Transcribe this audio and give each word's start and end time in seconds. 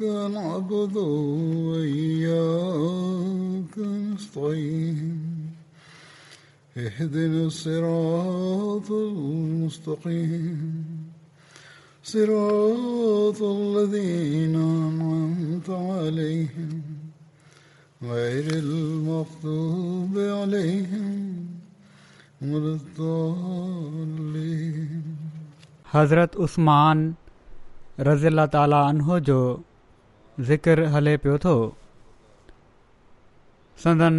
إياك 0.00 0.30
نعبد 0.34 0.96
وإياك 0.98 3.78
نستعين 3.78 5.54
اهدنا 6.76 7.44
الصراط 7.46 8.90
المستقيم 8.90 11.10
صراط 12.04 13.42
الذين 13.42 14.54
أنعمت 14.56 15.70
عليهم 15.70 16.82
غير 18.02 18.46
المغضوب 18.54 20.18
عليهم 20.18 21.46
ولا 22.42 22.72
الضالين 22.74 25.02
حضرت 25.92 26.36
عثمان 26.44 27.12
رضی 28.06 28.26
اللہ 28.28 28.46
تعالیٰ 28.52 28.78
عنہ 28.88 29.18
جو 29.26 29.36
ज़िकरु 30.40 30.86
हले 30.92 31.16
पियो 31.16 31.36
थो 31.38 31.52
संदन 33.82 34.14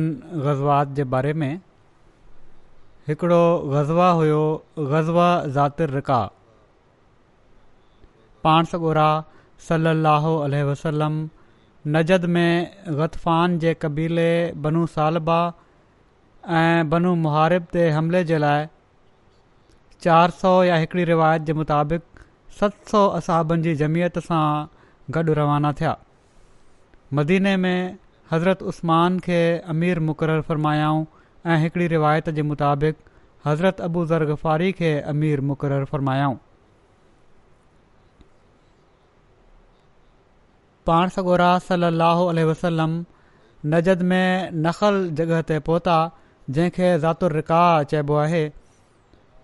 ग़ज़वात 0.45 0.87
जे 0.95 1.03
बारे 1.13 1.31
में 1.41 1.51
हिकिड़ो 3.07 3.41
ग़ज़वा 3.73 4.09
हुयो 4.09 4.45
ग़ज़वा 4.79 5.27
ज़ातिर 5.55 5.89
रिका 5.95 6.19
पाण 8.43 8.63
सगुरा 8.71 9.07
सली 9.67 10.61
वसलम 10.71 11.17
नजद 11.97 12.25
में 12.37 12.71
ग़तफ़ान 12.99 13.59
जे 13.65 13.73
क़बीले 13.81 14.29
बनू 14.67 14.85
सालबा 14.95 15.41
ऐं 16.61 16.89
बनू 16.89 17.13
मुहारिब 17.25 17.65
ते 17.73 17.89
हमले 17.97 18.23
जे 18.31 18.37
लाइ 18.45 18.65
चार 20.07 20.29
सौ 20.39 20.53
या 20.63 20.75
हिकिड़ी 20.85 21.03
रिवायत 21.11 21.41
जे 21.49 21.53
मुताबिक़ 21.63 22.03
सत 22.61 22.75
सौ 22.91 23.05
असहाबनि 23.19 23.61
जी 23.63 23.75
जमियति 23.83 24.21
सां 24.31 24.47
गॾु 25.15 25.33
रवाना 25.37 25.71
थिया 25.79 25.97
मदीने 27.17 27.55
में 27.63 27.97
हज़रत 28.31 28.61
उस्मान 28.69 29.19
खे 29.25 29.37
अमीर 29.73 29.99
मुक़ररु 30.07 30.41
फ़रमायाऊं 30.47 31.03
ऐं 31.53 31.57
हिकिड़ी 31.61 31.87
रिवायत 31.93 32.29
जे 32.39 32.41
मुताबिक़ 32.51 32.97
हज़रत 33.47 33.81
अबू 33.87 34.05
ज़रग़फ़ारी 34.11 34.71
खे 34.79 34.89
अमीर 35.13 35.41
मुक़ररु 35.51 35.85
फ़रमायाऊं 35.91 36.35
पाण 40.91 41.13
सगोरा 41.17 41.49
सल 41.69 41.87
लाहो 42.03 42.27
वसलम 42.51 42.97
नजद 43.75 44.01
में 44.13 44.51
नखल 44.67 44.99
जॻह 45.21 45.39
ते 45.53 45.59
पहुता 45.71 45.95
जंहिंखे 46.57 46.89
ज़ातुरिका 47.07 47.63
चइबो 47.93 48.15
आहे 48.27 48.41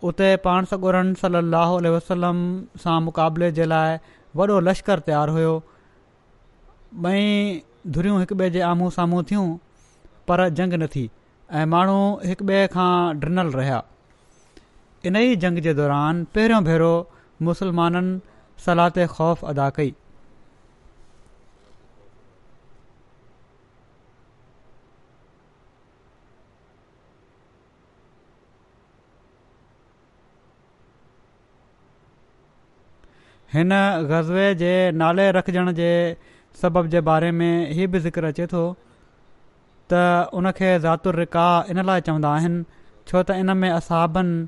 उते 0.10 0.28
पाणसोरनि 0.48 1.16
सल 1.26 1.44
अल 1.46 1.88
वसलम 1.98 2.38
सां 2.86 3.00
मुक़ाबले 3.10 3.52
जे 3.62 3.66
लाइ 3.76 3.98
वॾो 4.42 4.60
लश्कर 4.72 5.00
तयारु 5.12 5.36
हुओ 5.42 5.56
ॿई 7.00 7.62
धुरियूं 7.96 8.20
हिकु 8.20 8.36
ॿिए 8.36 8.50
जे 8.52 8.60
आम्हूं 8.70 8.90
साम्हूं 8.96 9.22
थियूं 9.32 9.44
पर 10.28 10.48
जंग 10.60 10.74
न 10.82 10.88
थी 10.96 11.04
ऐं 11.60 11.66
माण्हू 11.74 12.00
हिकु 12.26 12.46
ॿिए 12.52 12.66
खां 12.74 12.88
ड्रिनल 13.20 13.52
रहिया 13.60 13.82
इन 15.06 15.16
ई 15.16 15.36
जंग 15.44 15.60
जे 15.68 15.74
दौरान 15.74 16.24
पहिरियों 16.36 16.64
भेरो 16.64 16.90
मुसलमाननि 17.50 18.20
सलात 18.66 19.00
ख़ौफ़ 19.14 19.46
अदा 19.54 19.70
कई 19.80 19.94
हिन 33.54 33.70
ग़ज़बे 34.12 34.46
जे 34.64 34.74
नाले 35.04 35.32
रखजण 35.38 35.72
जे 35.82 35.90
सबबु 36.62 36.88
जे 36.94 37.02
बारे 37.08 37.32
में 37.42 37.52
हीअ 37.76 37.88
बि 37.92 38.00
ज़िक्रु 38.06 38.28
अचे 38.28 38.46
थो 38.54 38.64
त 39.94 40.02
उनखे 40.40 40.74
इन 40.76 41.82
लाइ 41.86 42.02
चवंदा 42.02 42.30
आहिनि 42.40 42.64
छो 43.12 43.24
त 43.30 43.38
इन 43.44 43.54
में 43.62 43.70
असाबनि 43.70 44.48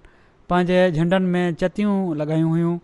पंहिंजे 0.53 0.79
झंडनि 0.91 1.27
में 1.35 1.55
चतियूं 1.61 1.95
लॻाइयूं 2.21 2.49
हुयूं 2.53 2.75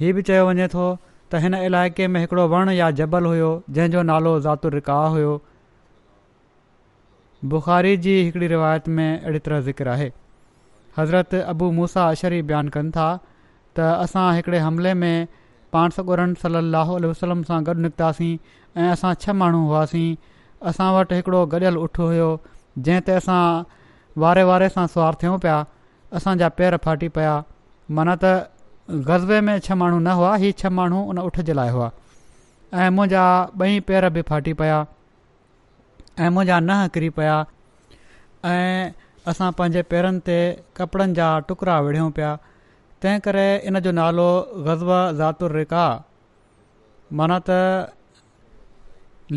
हीअ 0.00 0.14
बि 0.18 0.22
चयो 0.30 0.44
वञे 0.50 0.68
थो 0.76 0.86
त 1.30 1.42
हिन 1.46 1.54
इलाइक़े 1.60 2.08
में 2.12 2.20
हिकिड़ो 2.20 2.46
वण 2.54 2.70
या 2.80 2.90
जबल 3.00 3.24
हुयो 3.30 3.50
जंहिंजो 3.78 4.02
नालो 4.12 4.36
रिका 4.76 4.98
हुयो 5.16 5.32
बुखारी 7.52 7.96
जी 8.04 8.14
हिकिड़ी 8.22 8.46
रिवायत 8.52 8.88
में 8.96 9.06
अहिड़ी 9.20 9.38
तरह 9.44 9.60
ज़िक्र 9.66 9.88
आहे 9.88 10.10
हज़रत 10.98 11.34
अबू 11.42 11.70
मूसा 11.80 12.08
अशरी 12.16 12.40
बयानु 12.50 12.70
कनि 12.78 12.90
था 12.96 13.10
त 13.80 13.92
असां 14.06 14.26
हमले 14.68 14.94
में 15.04 15.16
पाण 15.72 15.88
सॻोरनि 15.96 16.34
सली 16.42 16.60
लाहु 16.70 16.94
वसलम 17.10 17.42
सां 17.50 17.58
गॾु 17.68 17.74
निकितासीं 17.86 18.32
ऐं 18.76 18.90
असां 18.94 19.12
छह 19.24 19.32
माण्हू 19.42 19.60
हुआसीं 19.66 20.08
असां 20.70 20.88
वटि 20.96 21.14
हिकिड़ो 21.20 21.42
गॾियल 21.52 21.76
उठ 21.84 21.98
हुयो 22.04 22.30
जंहिं 22.86 23.00
ते 23.08 23.12
असां 23.22 23.40
वारे 24.24 24.42
वारे 24.50 24.68
सां 24.76 24.86
सवार 24.94 25.18
थियूं 25.22 25.38
पिया 25.44 25.58
असांजा 26.18 26.48
पेर 26.60 26.76
फाटी 26.86 27.08
पिया 27.18 27.34
माना 27.98 28.16
त 28.24 28.32
गज़बे 29.10 29.40
में 29.50 29.54
छह 29.68 29.74
माण्हू 29.84 29.98
न 30.00 30.14
हुआ 30.20 30.34
हीअ 30.44 30.56
छह 30.62 30.70
माण्हू 30.80 31.02
उन 31.14 31.18
उठ 31.28 31.40
जे 31.50 31.54
लाइ 31.60 31.70
हुआ 31.78 31.90
ऐं 32.84 32.88
मुंहिंजा 32.96 33.24
ॿई 33.64 33.80
पेर 33.90 34.08
बि 34.16 34.22
फाटी 34.32 34.52
पिया 34.62 34.78
ऐं 36.18 36.30
मुंहिंजा 36.38 36.58
नह 36.68 36.86
किरी 36.96 37.08
पिया 37.20 37.36
ऐं 38.52 38.92
असां 39.32 39.50
पंहिंजे 39.60 39.82
पेरनि 39.94 40.20
ते 40.30 40.38
कपिड़नि 40.80 41.14
जा 41.20 41.28
टुकड़ा 41.50 41.78
विढ़ियूं 41.86 42.10
पिया 42.20 42.36
तंहिं 43.04 43.20
करे 43.24 43.44
इन 43.68 43.78
जो 43.84 43.92
नालो 43.98 44.24
ग़ज़बा 44.66 44.96
ज़ातुर 45.18 45.52
खां 45.70 45.90
माना 47.20 47.38
त 47.46 47.94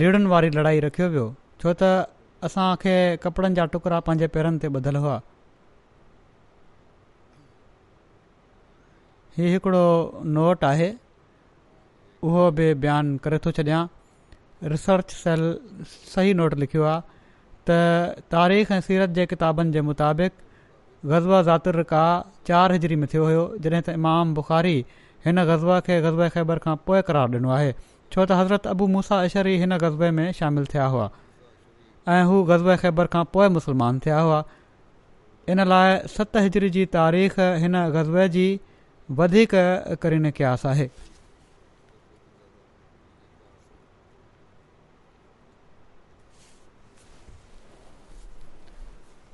लीड़नि 0.01 0.25
वारी 0.31 0.50
लड़ाई 0.57 0.79
रखियो 0.85 1.07
वियो 1.13 1.28
छो 1.63 1.74
त 1.81 1.91
असांखे 2.47 2.96
कपिड़नि 3.25 3.56
जा 3.59 3.66
टुकड़ा 3.75 4.00
पंहिंजे 4.09 4.28
पेरनि 4.35 4.59
ते 4.63 4.68
ॿधल 4.79 4.96
हुआ 5.03 5.16
हीउ 9.38 9.53
हिकिड़ो 9.53 9.84
नोट 10.40 10.63
आहे 10.72 10.90
उहो 12.30 12.45
बि 12.57 12.68
बयानु 12.84 13.18
करे 13.28 13.40
थो 13.45 13.51
छॾियां 13.59 13.80
रिसर्च 14.75 15.13
सेल 15.24 15.45
सही 16.16 16.34
नोट 16.41 16.59
लिखियो 16.66 16.84
आहे 16.94 17.01
त 17.68 18.28
तारीख़ 18.35 18.74
ऐं 18.74 18.81
सीरत 18.90 19.18
जे 19.19 19.25
किताबनि 19.36 19.74
जे 19.77 19.81
मुताबिक़ 19.92 20.33
गज़बा 21.05 21.41
का 21.83 22.03
चार 22.47 22.71
हिजरी 22.71 22.95
में 22.95 23.07
थियो 23.13 23.23
हुयो 23.25 23.41
जॾहिं 23.63 23.81
त 23.81 23.89
इमाम 24.00 24.33
बुख़ारी 24.35 24.75
हिन 25.25 25.44
ग़ज़बा 25.47 25.79
खे 25.88 26.00
गज़बे 26.01 26.27
ख़ैबर 26.35 26.57
खां 26.65 26.75
पोइ 26.88 27.01
करार 27.09 27.35
ॾिनो 27.35 27.50
आहे 27.57 27.71
छो 28.11 28.23
त 28.25 28.31
हज़रत 28.39 28.67
अबू 28.73 28.88
मूसा 28.95 29.23
इशरी 29.29 29.57
हिन 29.63 29.77
गज़बे 29.83 30.09
में 30.19 30.31
शामिलु 30.39 30.65
थिया 30.73 30.85
हुआ 30.94 31.09
ऐं 32.15 32.23
हू 32.31 32.44
ग़ज़बे 32.51 32.77
ख़ैबर 32.85 33.07
खां 33.17 33.23
पोइ 33.33 33.47
मुस्लमान 33.57 34.00
थिया 34.07 34.19
हुआ 34.19 34.44
इन 35.50 35.63
लाइ 35.73 36.00
सत 36.17 36.38
हिजरी 36.47 36.69
जी 36.77 36.85
तारीख़ 36.95 37.39
हिन 37.65 37.77
गज़बे 37.97 38.29
जी 38.38 38.47
वधीक 39.19 39.55
करीन 40.05 40.31
क्यास 40.39 40.65
आहे 40.73 40.89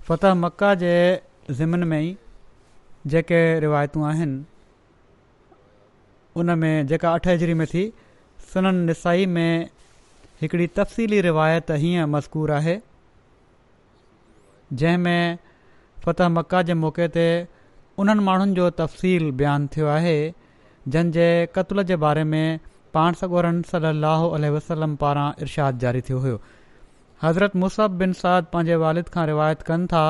फ़तह 0.09 0.33
मका 0.43 0.73
जे 0.85 0.95
ज़िमन 1.57 1.83
में 1.87 2.01
ई 2.01 2.15
जेके 3.09 3.37
रिवायतूं 3.59 4.03
आहिनि 4.07 4.43
उन 6.39 6.51
में 6.59 6.85
जेका 6.87 7.13
अठजरी 7.13 7.53
में 7.61 7.65
थी 7.67 7.83
सननि 8.53 8.85
निसाई 8.85 9.25
में 9.35 9.69
हिकिड़ी 10.41 10.67
तफ़सीली 10.77 11.21
रिवायत 11.27 11.71
हीअं 11.83 12.05
मज़कूर 12.15 12.51
आहे 12.59 12.77
जंहिं 14.81 15.35
फतह 16.05 16.29
मका 16.37 16.61
जे 16.69 16.73
मौक़े 16.83 17.07
ते 17.17 17.25
उन्हनि 18.03 18.23
माण्हुनि 18.29 18.53
जो 18.59 18.69
तफ़सील 18.83 19.29
बयानु 19.41 19.67
थियो 19.75 19.87
आहे 19.97 20.17
जंहिंजे 20.87 21.27
क़त्ल 21.55 21.83
जे 21.91 21.95
बारे 22.07 22.23
में 22.33 22.45
पाण 22.93 23.13
सगोरन 23.23 23.61
सली 23.73 24.05
अलसलम 24.45 24.95
पारां 25.05 25.29
इरशाद 25.41 25.79
जारी 25.79 26.01
थियो 26.09 26.19
हुयो 26.19 26.41
हज़रत 27.23 27.55
मुस 27.63 27.79
बिन 28.03 28.13
साद 28.25 28.45
पंहिंजे 28.53 28.75
वारिद 28.85 29.09
खां 29.15 29.25
रिवायत 29.27 29.61
कनि 29.71 29.85
था 29.93 30.05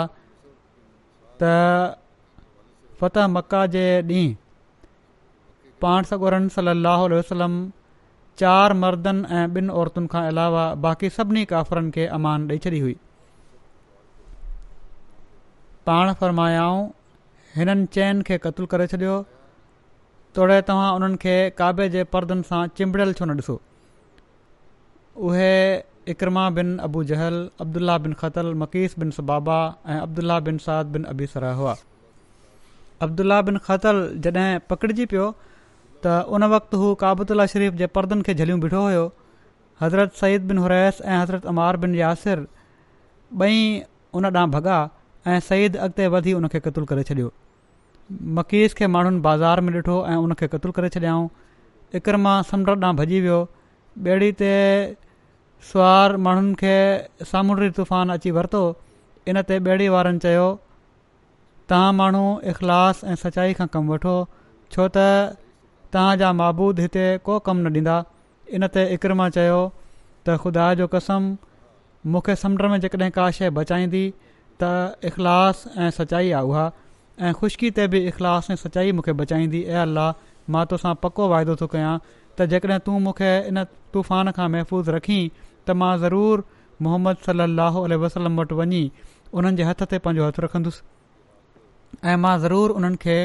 त 1.41 1.45
फ़त 3.01 3.17
मका 3.35 3.61
जे 3.73 3.83
ॾींहुं 4.11 4.37
पाण 5.83 6.03
सगोरन 6.09 6.47
सली 6.55 6.81
वसलम 7.17 7.53
चार 8.41 8.73
मर्दनि 8.81 9.21
ऐं 9.39 9.45
ॿिनि 9.57 9.71
औरतुनि 9.81 10.07
खां 10.13 10.23
अलावा 10.31 10.63
बाक़ी 10.85 11.09
सभिनी 11.17 11.43
काफ़रनि 11.51 11.91
खे 11.97 12.05
अमान 12.19 12.47
ॾेई 12.51 12.59
छॾी 12.65 12.79
हुई 12.85 12.95
पाण 15.89 16.13
फ़रमायाऊं 16.21 16.81
हिननि 17.59 17.85
चयनि 17.97 18.21
खे 18.31 18.37
क़तल 18.47 18.65
करे 18.73 18.87
छॾियो 18.95 19.15
तोड़े 20.37 20.61
तव्हां 20.71 20.89
उन्हनि 20.97 21.37
काबे 21.61 21.89
जे 21.95 22.03
पर्दनि 22.15 22.47
सां 22.51 22.61
चिंबड़ियल 22.79 23.13
छो 23.21 23.31
न 23.31 23.39
ॾिसो 23.43 23.55
उहे 25.29 25.55
इकरमा 26.11 26.43
बिन 26.57 26.69
अबू 26.85 27.01
जहल 27.09 27.35
अब्दुल्ला 27.63 27.97
बिन 28.03 28.13
ख़तल 28.19 28.53
मक़ीस 28.59 28.95
बिन 29.01 29.11
सुबाबा 29.17 29.55
ऐं 29.93 29.97
अब्दुल्ला 30.05 30.39
बिन 30.47 30.57
साद 30.65 30.91
बिन 30.93 31.03
अबी 31.13 31.25
सरा 31.33 31.51
हुआ 31.59 31.73
अब्दुल्ला 33.07 33.41
बिन 33.49 33.57
ख़तल 33.67 33.97
जॾहिं 34.27 34.49
पकिड़िजी 34.71 35.05
पियो 35.13 35.25
त 36.05 36.13
उन 36.37 36.43
वक़्तु 36.55 36.77
हू 36.83 36.87
काबुतुल्ला 37.03 37.45
शरीफ़ 37.53 37.75
जे 37.83 37.87
पर्दनि 37.97 38.25
खे 38.29 38.33
झलियूं 38.43 38.59
ॿिठो 38.67 38.81
हुयो 38.85 39.03
हज़रत 39.81 40.15
सईद 40.21 40.47
बिन 40.51 40.57
हुरैस 40.63 41.01
ऐं 41.05 41.17
हज़रत 41.21 41.45
अमार 41.53 41.77
बिन 41.85 41.93
यासिर 42.01 42.45
ॿई 43.41 43.59
उन 44.21 44.25
ॾांहुं 44.33 44.51
भॻा 44.57 44.77
ऐं 45.33 45.39
सईद 45.51 45.77
अॻिते 45.89 46.07
वधी 46.17 46.33
उन 46.41 46.47
खे 46.55 46.59
क़तलु 46.69 46.85
करे 46.93 47.03
छॾियो 47.11 47.29
मकीस 48.39 48.73
खे 48.81 48.87
माण्हुनि 48.97 49.19
बाज़ार 49.29 49.61
में 49.67 49.73
ॾिठो 49.77 49.97
ऐं 50.15 50.17
उन 50.25 50.33
खे 50.41 50.47
क़तूल 50.55 50.71
करे 50.79 50.89
छॾियाऊं 50.97 51.29
इकरमा 52.01 52.33
समुंड 52.53 52.69
ॾांहुं 52.75 52.95
भॼी 53.03 53.21
वियो 53.27 53.39
ॿेड़ी 54.09 54.31
ते 54.41 54.51
सुवार 55.71 56.15
माण्हुनि 56.25 56.53
खे 56.59 56.75
सामुंडी 57.31 57.69
तूफ़ान 57.77 58.09
अची 58.13 58.31
वरितो 58.31 58.61
इन 59.27 59.41
ते 59.47 59.55
ॿेड़ी 59.63 59.87
वारनि 59.93 60.19
चयो 60.25 60.47
तव्हां 61.69 61.93
माण्हू 61.95 62.23
इख़लाश 62.51 63.01
ऐं 63.11 63.15
सचाई 63.23 63.53
खां 63.59 63.67
कमु 63.73 63.91
वठो 63.93 64.15
छो 64.73 64.87
त 64.97 65.03
तव्हां 65.93 66.31
माबूद 66.41 66.79
हिते 66.79 67.05
को 67.27 67.39
कमु 67.47 67.61
न 67.67 67.69
ॾींदा 67.77 67.97
इन 68.59 68.63
ते 68.75 68.85
इकर 68.95 69.15
चयो 69.39 69.59
त 70.25 70.37
ख़ुदा 70.45 70.73
जो 70.81 70.87
कसम 70.95 71.23
मूंखे 72.13 72.35
समुंड 72.45 72.61
में 72.75 72.79
जेकॾहिं 72.87 73.11
का 73.19 73.29
शइ 73.39 73.49
बचाईंदी 73.59 74.03
त 74.63 74.71
इख़लास 75.11 75.63
ऐं 75.77 75.89
सचाई 75.99 76.31
आहे 76.39 76.47
उहा 76.53 76.65
ऐं 77.27 77.33
ख़ुश्की 77.41 77.69
ते 77.81 77.87
बि 77.95 78.01
इख़लास 78.13 78.49
ऐं 78.51 78.55
सचाई 78.63 78.91
मूंखे 78.99 79.13
बचाईंदी 79.25 79.61
ऐं 79.75 79.81
अल्लाह 79.81 80.09
मां 80.55 80.65
तोसां 80.73 80.95
पको 81.05 81.27
वाइदो 81.35 81.55
थो 81.61 81.67
कयां 81.75 81.93
त 82.07 82.49
जेकॾहिं 82.55 82.79
तूं 82.89 82.99
मूंखे 83.09 83.31
इन 83.51 83.63
तूफ़ान 83.95 84.31
खां 84.39 84.49
महफ़ूज़ 84.55 84.95
रखी 84.97 85.19
त 85.69 85.77
मां 85.81 85.93
ज़रूरु 86.05 86.43
मुहम्मद 86.85 87.25
सलाहु 87.29 87.81
वसलम 88.03 88.37
वटि 88.41 88.55
वञी 88.61 88.83
उन्हनि 89.39 89.57
जे 89.61 89.67
हथ 89.69 89.83
ते 89.93 89.99
पंहिंजो 90.07 90.27
हथ 90.29 90.41
रखंदुसि 90.47 90.81
ऐं 92.11 92.17
मां 92.25 92.35
ज़रूरु 92.45 92.77
उन्हनि 92.81 93.01
खे 93.05 93.15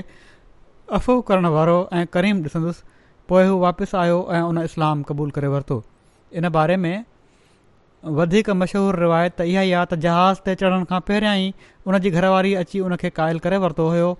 अफ़ू 0.99 1.17
करण 1.31 1.50
वारो 1.56 1.76
ऐं 2.00 2.05
करीम 2.17 2.43
ॾिसंदुसि 2.49 2.85
पोइ 3.32 3.46
हू 3.50 3.56
वापसि 3.64 3.96
आयो 4.05 4.19
ऐं 4.38 4.43
उन 4.52 4.62
इस्लाम 4.62 5.02
क़बूल 5.11 5.31
करे 5.38 5.52
वरितो 5.55 5.79
इन 6.41 6.49
बारे 6.56 6.76
में 6.87 6.94
वधीक 8.19 8.50
मशहूरु 8.62 9.00
रिवायत 9.05 9.41
इहा 9.50 9.62
ई 9.70 9.79
आहे 9.82 9.87
त 9.93 10.02
जहाज़ 10.08 10.43
ते 10.49 10.55
चढ़ण 10.64 10.85
खां 10.91 11.00
पहिरियां 11.12 11.37
ई 11.44 11.70
उनजी 11.93 12.11
घरवारी 12.20 12.52
अची 12.64 12.82
उन 12.88 12.96
खे 13.05 13.11
क़ाइल 13.20 13.38
करे 13.46 13.61
वरितो 13.67 13.87
हुयो 13.94 14.11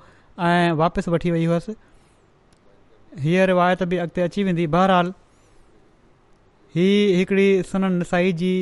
ऐं 0.53 0.71
वापसि 0.83 1.13
वठी 1.17 1.35
वई 1.35 1.45
हुअसि 1.51 1.77
हीअ 3.27 3.45
रिवायत 3.53 3.83
बि 3.93 4.01
अॻिते 4.07 4.25
अची 4.29 4.45
वेंदी 4.51 4.67
बहरहाल 4.79 5.13
हीअ 6.77 7.17
हिकिड़ी 7.17 7.49
सननि 7.71 7.97
नसाई 7.97 8.33
जी 8.39 8.53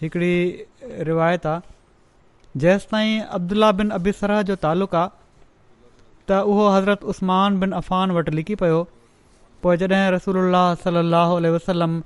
हिकिड़ी 0.00 0.66
रिवायत 1.08 1.46
आहे 1.46 2.60
जेसिताईं 2.64 3.20
अब्दुलाह 3.38 3.72
बिन 3.78 3.90
अबिसरह 3.98 4.42
जो 4.50 4.56
तालुक़ु 4.64 4.96
आहे 5.04 5.08
त 6.30 6.40
उहो 6.54 6.66
हज़रत 6.74 7.06
उस्मान 7.14 7.58
बिन 7.62 7.72
अफ़ान 7.80 8.12
वटि 8.18 8.34
लिकी 8.38 8.54
पियो 8.64 8.82
पोइ 9.62 9.76
जॾहिं 9.84 10.02
रसूल 10.16 10.36
सलाहु 10.84 11.40
वसलम 11.56 11.96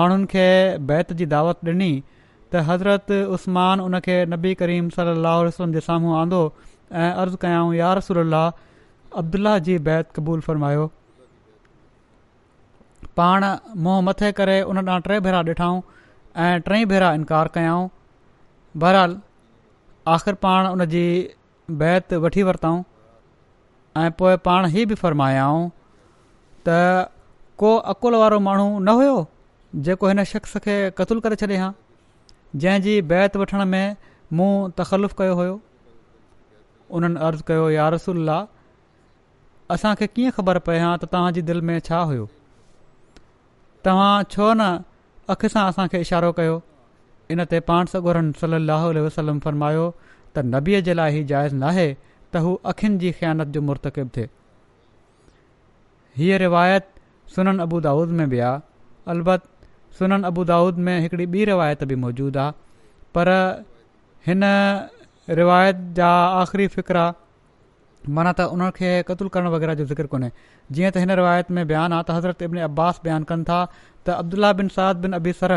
माण्हुनि 0.00 0.26
खे 0.34 0.48
बैत 0.90 1.12
जी 1.22 1.30
दावत 1.36 1.62
ॾिनी 1.72 1.90
त 2.02 2.66
हज़रत 2.74 3.14
उस्मान 3.38 3.86
उन 3.86 3.98
खे 4.08 4.18
नबी 4.34 4.54
करीम 4.64 4.88
सलाहु 5.00 5.48
वसलम 5.52 5.78
जे 5.80 5.84
साम्हूं 5.90 6.18
आंदो 6.26 6.42
ऐं 6.52 7.12
अर्ज़ु 7.12 7.44
कयाऊं 7.46 7.72
या 7.82 7.94
रसूल 8.02 8.38
अब्दुलाह 9.22 9.58
जी 9.70 9.78
बैत 9.90 10.10
क़बूल 10.18 10.40
फ़रमायो 10.50 10.90
पाण 13.20 13.44
मुंहुं 13.84 14.02
मथे 14.08 14.28
करे 14.40 14.56
उन 14.72 14.78
ॾांहुं 14.88 15.00
टे 15.06 15.18
भेरा 15.26 15.38
ॾिठाऊं 15.52 15.78
ऐं 16.42 16.58
टई 16.66 16.84
भेरा 16.92 17.06
इनकार 17.20 17.48
कयाऊं 17.56 17.88
बहरहाल 18.82 19.16
आख़िर 20.16 20.34
पाण 20.46 20.66
उन 20.74 20.84
जी 20.92 21.02
बैत 21.80 22.12
वठी 22.26 22.42
वरितऊं 22.48 22.76
ऐं 24.02 24.10
पोइ 24.20 24.36
पाण 24.48 24.68
ई 24.74 24.84
बि 24.92 24.98
फ़रमायाऊं 25.02 25.66
त 26.68 26.78
को 27.64 27.72
अकुल 27.94 28.18
वारो 28.24 28.38
माण्हू 28.48 28.68
न 28.78 28.96
हुयो 29.00 29.16
जेको 29.88 30.12
हिन 30.12 30.24
शख़्स 30.36 30.62
खे 30.68 30.76
क़तूल 31.02 31.24
करे 31.26 31.40
छॾे 31.42 31.58
हा 31.64 31.72
जंहिंजी 32.64 32.94
बैत 33.14 33.40
वठण 33.44 33.64
में 33.74 33.82
मूं 34.40 34.52
तखलुफ़ 34.82 35.18
कयो 35.24 35.34
हुयो 35.44 35.58
उन्हनि 37.00 37.22
अर्ज़ु 37.30 37.44
कयो 37.52 37.66
यारसल 37.78 38.32
असांखे 39.78 40.10
कीअं 40.16 40.38
ख़बर 40.40 40.62
पए 40.70 40.78
हा 40.86 40.94
त 41.02 41.14
तव्हांजी 41.16 41.48
दिलि 41.52 41.70
में 41.72 41.78
छा 41.90 42.04
हुयो 42.12 42.28
तव्हां 43.84 44.14
छो 44.34 44.52
न 44.58 44.66
अख 45.32 45.44
सां 45.52 45.62
असांखे 45.72 45.98
इशारो 46.04 46.30
कयो 46.38 46.56
इन 47.34 47.44
ते 47.50 47.58
पाण 47.70 47.86
सगोरन 47.92 48.30
सलाहु 48.40 48.92
वसलम 49.06 49.38
फरमायो 49.46 49.84
त 50.36 50.44
नबीअ 50.54 50.80
जे 50.88 50.94
लाइ 51.00 51.12
हीउ 51.16 51.26
जाइज़ 51.32 51.54
नाहे 51.64 51.84
त 52.32 52.42
हू 52.46 52.54
अखियुनि 52.72 52.98
जी 53.04 53.10
ख़यानत 53.20 53.54
जो 53.56 53.60
मुर्तकिब 53.70 54.08
थिए 54.16 54.28
हीअ 56.20 56.38
रिवायत 56.44 56.84
सुनन 57.36 57.58
अबू 57.66 57.80
दाऊद 57.88 58.14
में 58.20 58.26
बि 58.34 58.38
आहे 58.48 58.60
अलबत 59.14 59.42
सुनन 60.00 60.22
अबू 60.32 60.44
दाऊद 60.52 60.78
में 60.88 60.94
हिकिड़ी 61.04 61.26
ॿी 61.36 61.44
रिवायत 61.52 61.84
बि 61.90 61.94
मौजूदु 62.06 62.38
आहे 62.38 62.52
पर 63.18 63.28
हिन 64.30 64.44
रिवायत 65.42 65.76
जा 66.00 66.10
आख़िरी 66.42 66.66
फ़िक्रु 66.76 67.04
माना 68.06 68.32
त 68.38 68.40
उनखे 68.54 68.90
क़तूलु 69.06 69.28
करण 69.30 69.46
वग़ैरह 69.52 69.74
जो 69.74 69.84
ज़िक्र 69.90 70.06
कोन्हे 70.12 70.30
जीअं 70.72 70.90
त 70.90 70.96
हिन 71.02 71.10
रिवायत 71.20 71.50
में 71.56 71.66
बयानु 71.68 71.94
आहे 71.94 72.04
त 72.08 72.16
हज़रत 72.18 72.42
इब्न 72.46 72.58
अब्बास 72.70 73.00
बयानु 73.04 73.24
कनि 73.30 73.44
था 73.48 73.58
त 74.06 74.10
Abdullah 74.22 74.52
bin 74.60 74.68
Saad 74.76 74.96
bin 75.04 75.12
Abi 75.18 75.32
Sarh 75.40 75.52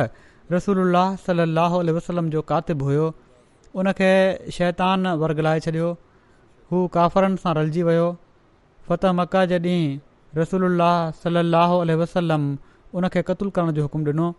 रसूल 0.51 0.93
सलाहु 1.25 1.83
वसलम 1.97 2.29
जो 2.35 2.41
कातिब 2.53 2.81
हुयो 2.83 3.05
उनखे 3.81 4.51
शैतान 4.57 5.07
वर्गलाए 5.23 5.59
छॾियो 5.67 5.89
हू 6.71 6.85
काफ़रनि 6.97 7.37
सां 7.45 7.53
रलिजी 7.59 7.83
वियो 7.89 8.11
फ़त 8.89 9.05
मका 9.21 9.45
जे 9.53 9.59
ॾींहुं 9.69 9.99
रसूल 10.41 10.65
सलाहु 11.23 11.81
वसलम 12.03 12.43
उन 12.99 13.07
खे 13.15 13.21
क़तुलु 13.31 13.51
करण 13.57 13.71
जो 13.79 13.89
हुकुम 13.89 14.03
ॾिनो 14.13 14.33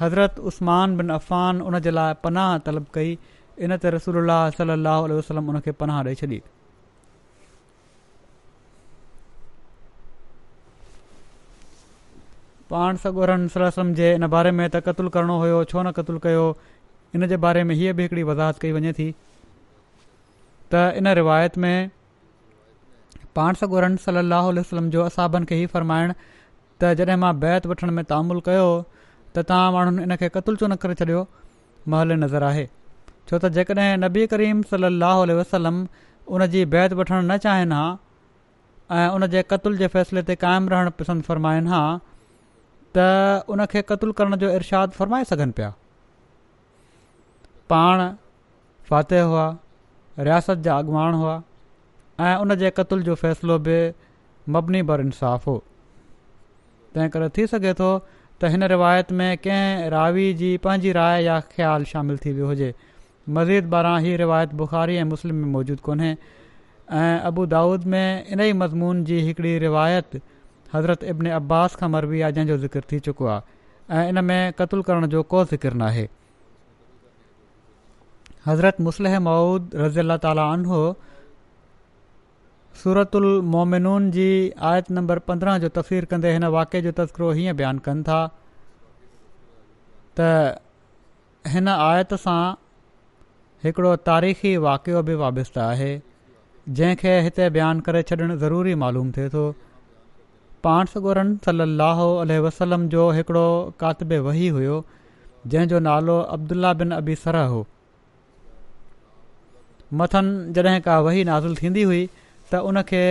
हज़रत 0.00 0.38
उस्मान 0.50 0.96
बिन 0.96 1.08
अफ़ान 1.18 1.62
उन 1.68 1.78
जे 1.86 1.90
लाइ 1.90 2.14
पनाह 2.24 2.56
तलब 2.70 2.86
कई 2.94 3.18
इन 3.66 3.76
त 3.76 3.86
रसूल 4.00 4.26
सलाहु 4.62 5.02
अलसलम 5.10 5.48
उनखे 5.54 5.72
पनाह 5.82 6.02
ॾेई 6.08 6.14
छॾी 6.22 6.40
पाण 12.70 12.96
सॻोरन 13.02 13.46
सलम 13.52 13.92
जे 14.00 14.12
इन 14.14 14.26
बारे 14.32 14.50
में 14.58 14.64
त 14.74 14.80
क़तलु 14.88 15.08
करणो 15.14 15.36
हुयो 15.42 15.60
छो 15.70 15.82
न 15.84 15.90
क़तलु 15.94 16.18
कयो 16.26 16.42
इन 17.18 17.26
जे 17.32 17.36
बारे 17.44 17.62
में 17.68 17.74
हीअ 17.78 17.92
बि 17.98 18.02
हिकड़ी 18.06 18.22
वज़ाहत 18.30 18.58
कई 18.64 18.72
वञे 18.76 18.92
थी 18.98 19.06
त 20.74 20.82
इन 21.00 21.08
रिवायत 21.18 21.56
में 21.64 21.90
पाण 23.38 23.54
सॻोरन 23.62 23.96
सलाह 24.04 24.48
वसलम 24.60 24.90
जो 24.96 25.02
असाबनि 25.08 25.46
खे 25.50 25.58
ई 25.62 25.66
फ़र्माइण 25.74 26.12
त 26.80 26.92
जॾहिं 27.02 27.16
मां 27.24 27.32
बैत 27.46 27.66
वठण 27.72 27.90
में 27.98 28.04
तामुल 28.12 28.40
कयो 28.50 28.68
त 29.34 29.44
तव्हां 29.50 29.72
माण्हुनि 29.78 30.02
इन 30.08 30.16
खे 30.22 30.28
क़तुलु 30.36 30.60
छो 30.62 30.66
न 30.70 30.76
करे 30.84 30.94
छॾियो 31.02 31.22
महल 31.94 32.12
नज़र 32.26 32.46
आहे 32.50 32.64
छो 33.30 33.38
त 33.44 33.50
जेकॾहिं 33.58 33.88
नबी 34.04 34.26
करीम 34.34 34.62
सलाहु 34.74 35.24
उल्हलम 35.26 35.82
उन 36.38 36.46
जी 36.56 36.64
बैत 36.76 36.94
वठणु 37.02 37.20
न 37.32 37.36
चाहिनि 37.46 37.74
हा 37.80 37.90
ऐं 39.02 39.08
उन 39.18 39.26
जे 39.36 39.44
क़तल 39.54 39.76
जे 39.84 39.90
फ़ैसिले 39.96 40.22
ते 40.32 40.38
क़ाइमु 40.46 40.74
रहणु 40.76 40.94
पसंदि 41.02 41.28
फ़र्माइन 41.30 41.68
हा 41.74 41.82
त 42.96 42.98
उन 43.54 43.64
खे 43.72 43.82
क़तूल 43.88 44.12
करण 44.20 44.36
जो 44.36 44.50
इरशाद 44.54 44.90
फ़रमाए 44.98 45.24
सघनि 45.30 45.52
पिया 45.56 45.70
पाण 47.70 48.00
फ़ातह 48.90 49.22
हुआ 49.32 49.44
रियासत 50.18 50.58
जा 50.68 50.76
अॻुवाण 50.84 51.14
हुआ 51.22 51.40
ऐं 52.20 52.34
उन 52.44 52.54
जे 52.62 52.70
क़तल 52.78 53.02
जो 53.08 53.14
फ़ैसिलो 53.22 53.58
बि 53.68 53.76
मबनी 54.56 54.82
बर 54.90 55.00
इनसाफ़ु 55.00 55.50
हो 55.52 55.58
तंहिं 56.94 57.08
करे 57.16 57.28
थी 57.36 57.46
सघे 57.52 57.72
थो 57.80 57.90
त 58.40 58.50
हिन 58.54 58.62
रिवायत 58.74 59.12
में 59.20 59.28
कंहिं 59.46 59.88
रावी 59.96 60.32
जी 60.42 60.56
पंहिंजी 60.64 60.92
राय 60.98 61.22
या 61.24 61.38
ख़्यालु 61.54 61.84
शामिलु 61.92 62.18
थी 62.24 62.32
वियो 62.32 62.46
हुजे 62.46 62.72
मज़ीद 63.38 63.70
पारां 63.72 64.00
ही 64.04 64.16
रिवायत 64.24 64.54
बुखारी 64.60 64.96
ऐं 65.00 65.04
मुस्लिम 65.14 65.36
में 65.44 65.48
मौजूदु 65.56 65.82
कोन्हे 65.88 66.12
ऐं 67.02 67.18
अबू 67.30 67.46
दाऊद 67.56 67.84
में 67.94 68.08
इन 68.26 68.40
ई 68.40 68.52
मज़मून 68.64 69.04
जी 69.10 69.58
रिवायत 69.66 70.20
हज़रत 70.72 71.04
इब्न 71.12 71.30
अब्बास 71.40 71.74
खां 71.82 71.88
मरबी 71.92 72.20
आहे 72.26 72.32
जंहिंजो 72.34 72.56
ज़िक्र 72.64 72.80
थी 72.92 72.98
चुको 73.06 73.26
आहे 73.30 74.00
ऐं 74.02 74.08
इन 74.08 74.24
में 74.24 74.52
क़तलु 74.58 74.82
करण 74.88 75.06
जो 75.14 75.22
को 75.34 75.44
ज़िक्र 75.52 75.72
न 75.76 76.06
हज़रत 78.46 78.76
मुसलह 78.80 79.18
मऊद 79.24 79.70
रज़ी 79.84 80.00
अला 80.00 80.16
ताली 80.26 80.78
सूरत 82.82 83.16
उलमोमिनून 83.16 84.10
जी 84.10 84.26
आयत 84.68 84.90
नंबर 84.98 85.18
पंद्रहं 85.30 85.58
जो 85.64 85.68
तफ़सीर 85.78 86.04
कंदे 86.12 86.32
हिन 86.32 86.44
वाक़िए 86.54 86.80
जो 86.82 86.92
तस्करो 87.00 87.30
हीअं 87.38 87.56
बयानु 87.56 87.80
कनि 87.88 88.02
था 88.08 88.18
त 90.20 90.28
हिन 91.54 91.68
आयत 91.72 92.14
सां 92.26 92.38
हिकिड़ो 93.64 93.94
तारीख़ी 94.10 94.56
वाक़ियो 94.68 95.02
बि 95.08 95.14
वाब्त 95.24 95.58
आहे 95.64 95.90
जंहिंखे 96.80 97.18
हिते 97.28 97.50
बयानु 97.58 97.82
करे 97.90 98.02
छॾणु 98.12 98.36
ज़रूरी 98.46 98.74
मालूम 98.84 99.10
थिए 99.18 99.28
थो 99.36 99.44
पाण 100.66 100.88
सगोरन 100.92 101.28
सली 101.44 101.62
अलाह 101.70 102.00
वसलम 102.46 102.82
जो 102.94 103.04
हिकिड़ो 103.18 103.44
कातिब 103.82 104.12
वही 104.26 104.48
हुयो 104.56 104.78
जंहिंजो 105.52 105.78
नालो 105.86 106.16
अब्दुल्ला 106.36 106.72
बिन 106.82 106.90
अबी 106.96 107.14
सरह 107.24 107.48
हो 107.54 107.60
मथन 110.00 110.26
जॾहिं 110.58 110.80
का 110.88 110.98
वही 111.06 111.22
नाज़ुल 111.30 111.56
थींदी 111.60 111.82
हुई 111.92 112.02
त 112.16 112.60
उनखे 112.72 113.04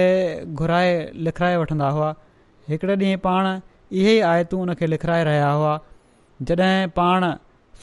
घुराए 0.64 0.94
लिखाए 1.30 1.58
वठंदा 1.64 1.90
हुआ 1.98 2.12
हिकिड़े 2.74 2.96
ॾींहुं 3.06 3.22
पाण 3.26 3.48
इहे 3.56 4.14
ई 4.18 4.22
आयतूं 4.34 4.62
उनखे 4.68 4.88
लिखाए 4.94 5.24
रहिया 5.30 5.50
हुआ 5.62 5.74
जॾहिं 6.52 6.88
पाण 7.00 7.28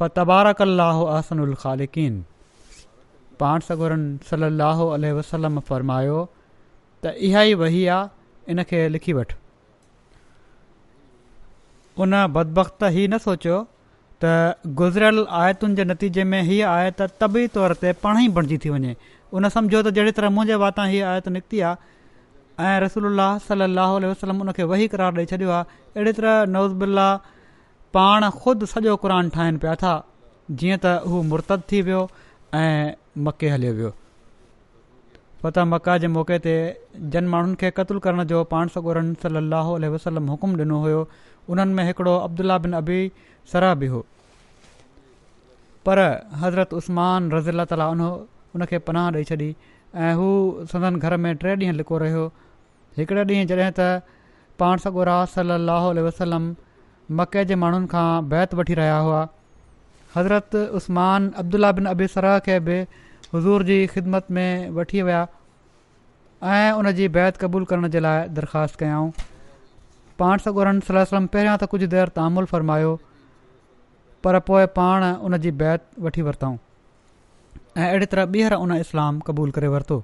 फ़तारक 0.01 0.63
अलसन 0.63 1.43
ख़ालिक़ीन 1.63 2.15
पाण 3.41 3.61
सगोरनि 3.69 4.19
सलाहु 4.31 4.85
वसलम 5.19 5.59
फ़र्मायो 5.71 6.19
त 7.05 7.13
इहा 7.29 7.41
ई 7.51 7.55
वही 7.63 7.85
आहे 7.97 8.53
इन 8.55 8.63
खे 8.71 8.81
लिखी 8.95 9.13
वठ 9.19 9.35
उन 12.05 12.15
बदबख 12.37 12.69
त 12.71 12.91
ई 12.93 13.07
न 13.07 13.19
सोचियो 13.27 13.59
त 14.25 14.33
गुज़िरियल 14.83 15.27
आयतुनि 15.43 15.77
जे 15.81 15.85
नतीजे 15.91 16.25
में 16.33 16.41
हीअ 16.51 16.69
आयत 16.75 17.03
तबी 17.23 17.47
तौर 17.59 17.75
ते 17.85 17.93
पाण 18.07 18.23
ई 18.23 18.29
बणिजी 18.39 18.59
थी 18.67 18.71
वञे 18.77 18.95
उन 19.39 19.49
सम्झो 19.59 19.83
त 19.83 19.95
जहिड़ी 20.01 20.13
तरह 20.21 20.31
मुंहिंजे 20.39 20.55
वातां 20.65 20.89
हीअ 20.95 21.07
आयत 21.15 21.29
निकिती 21.39 21.61
आहे 21.71 21.93
ऐं 22.71 22.81
रसूल 22.87 23.23
सलाहु 23.49 23.95
अलसलम 24.03 24.41
उनखे 24.47 24.63
वही 24.75 24.89
करार 24.95 25.15
ॾेई 25.23 25.27
छॾियो 25.35 25.51
आहे 25.59 25.65
अहिड़ी 25.95 26.13
तरह 26.21 26.45
नओज़बुला 26.57 27.09
पाण 27.97 28.25
ख़ुदि 28.43 28.67
सॼो 28.71 28.93
क़ुर 29.03 29.13
ठाहिनि 29.35 29.59
पिया 29.63 29.75
था 29.83 29.91
जीअं 30.61 30.79
त 30.85 30.93
हू 31.11 31.19
मुर्त 31.33 31.51
थी 31.73 31.81
वियो 31.89 31.99
ऐं 32.61 32.95
मके 33.27 33.49
हलियो 33.55 33.73
वियो 33.81 33.91
फता 35.45 35.65
मका 35.73 35.95
जे 36.05 36.09
मौके 36.15 36.39
ते 36.47 36.55
जन 37.17 37.29
माण्हुनि 37.35 37.57
खे 37.61 37.71
क़तलु 37.77 38.01
करण 38.07 38.25
जो 38.33 38.41
पाण 38.55 38.73
सल 38.77 39.39
वसलम 39.95 40.31
हुकुम 40.35 40.57
ॾिनो 40.63 40.79
हुयो 40.87 41.05
उन्हनि 41.55 41.75
में 41.79 41.85
हिकिड़ो 41.91 42.17
अब्दुला 42.31 42.57
बिन 42.67 42.73
अबी 42.81 42.99
सरा 43.53 43.71
बि 43.85 43.87
हो 43.95 44.01
पर 45.87 46.01
हज़रत 46.43 46.75
उस्मान 46.81 47.31
रज़ील 47.37 47.65
ताला 47.75 47.89
उन 47.95 48.67
पनाह 48.91 49.07
ॾेई 49.19 49.25
छॾी 49.33 49.51
ऐं 50.09 50.13
हू 50.19 50.31
घर 50.95 51.17
में 51.27 51.35
टे 51.47 51.57
ॾींहं 51.63 51.79
लिको 51.83 51.99
रहियो 52.07 52.27
हिकिड़े 52.99 53.25
ॾींहुं 53.33 53.49
जॾहिं 53.55 53.73
त 53.81 54.21
पाण 54.65 54.87
सॻोराह 54.89 55.25
सलाह 55.39 55.89
वसलम 56.11 56.55
मके 57.13 57.45
जे 57.45 57.55
माण्हुनि 57.63 57.87
खां 57.89 58.29
बैत 58.29 58.55
वठी 58.55 58.75
रहिया 58.75 58.97
हुआ 59.07 59.29
हज़रत 60.17 60.55
उस्मानब्दुला 60.79 61.71
बिन 61.79 61.87
अबी 61.87 62.07
सरा 62.09 62.39
खे 62.49 62.59
बि 62.69 62.77
हज़ूर 63.35 63.63
जी 63.71 63.87
ख़िदमत 63.87 64.27
में 64.31 64.71
वठी 64.79 65.03
विया 65.03 65.27
ऐं 66.43 66.71
उन 66.79 66.91
जी 66.99 67.09
बैत 67.17 67.37
क़बूलु 67.43 67.65
करण 67.73 67.89
जे 67.97 68.01
लाइ 68.01 68.29
दरख़्वास्त 68.39 68.77
कयाऊं 68.81 69.11
पाण 70.19 70.39
सगोर 70.47 70.71
सलम 70.93 71.27
पहिरियां 71.35 71.57
त 71.59 71.69
कुझु 71.75 71.87
देरि 71.97 72.15
तामुल 72.21 72.45
फ़र्मायो 72.55 72.95
पर 74.25 74.39
पोइ 74.51 74.67
पाण 74.79 75.05
उन 75.29 75.39
जी 75.47 75.51
बैत 75.65 75.87
वठी 76.07 76.23
वरितऊं 76.31 76.57
ऐं 77.77 77.89
अहिड़ी 77.91 78.07
तरह 78.17 78.33
ॿीहर 78.39 78.57
उन 78.67 78.75
इस्लाम 78.85 79.19
क़बूलु 79.29 79.57
करे 79.59 79.69
वरितो 79.77 80.01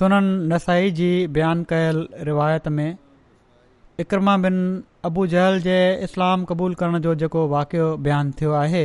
सुननि 0.00 0.34
नसाई 0.54 0.90
जी 1.02 1.10
बयानु 1.38 1.64
कयल 1.72 2.04
रिवायत 2.28 2.68
में 2.80 2.90
इकरमा 4.00 4.34
बिन 4.42 4.54
अबू 5.06 5.24
जहल 5.32 5.56
जे 5.64 5.74
इस्लामु 6.04 6.44
क़बूलु 6.50 6.76
करण 6.82 6.98
जो 7.06 7.14
जेको 7.22 7.40
वाक़ियो 7.54 7.88
बयानु 8.06 8.32
थियो 8.40 8.52
आहे 8.60 8.82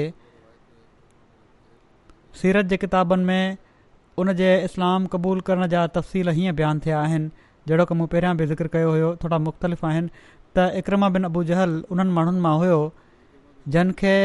सीरत 2.39 2.65
जे 2.73 2.77
किताबनि 2.81 3.23
में 3.29 3.57
उन 4.23 4.33
जे 4.41 4.49
इस्लामु 4.69 5.07
क़बूलु 5.15 5.41
करण 5.49 5.67
जा 5.75 5.83
तफ़सील 5.99 6.29
हीअं 6.39 6.55
बयानु 6.59 6.79
थिया 6.87 6.99
आहिनि 7.03 7.29
जहिड़ो 7.71 7.85
की 7.91 7.95
मूं 8.01 8.07
पहिरियां 8.15 8.33
बि 8.41 8.47
ज़िक्र 8.51 8.67
कयो 8.75 8.91
हुयो 8.95 9.13
थोरा 9.23 9.39
मुख़्तलिफ़ 9.47 9.85
आहिनि 9.91 10.09
त 10.59 10.67
इकरमा 10.83 11.09
बिन 11.17 11.29
अबू 11.31 11.43
जहल 11.53 11.77
उन्हनि 11.95 12.15
माण्हुनि 12.19 12.43
मां 12.49 12.55
हुयो 12.65 12.79
जनखे 13.77 14.15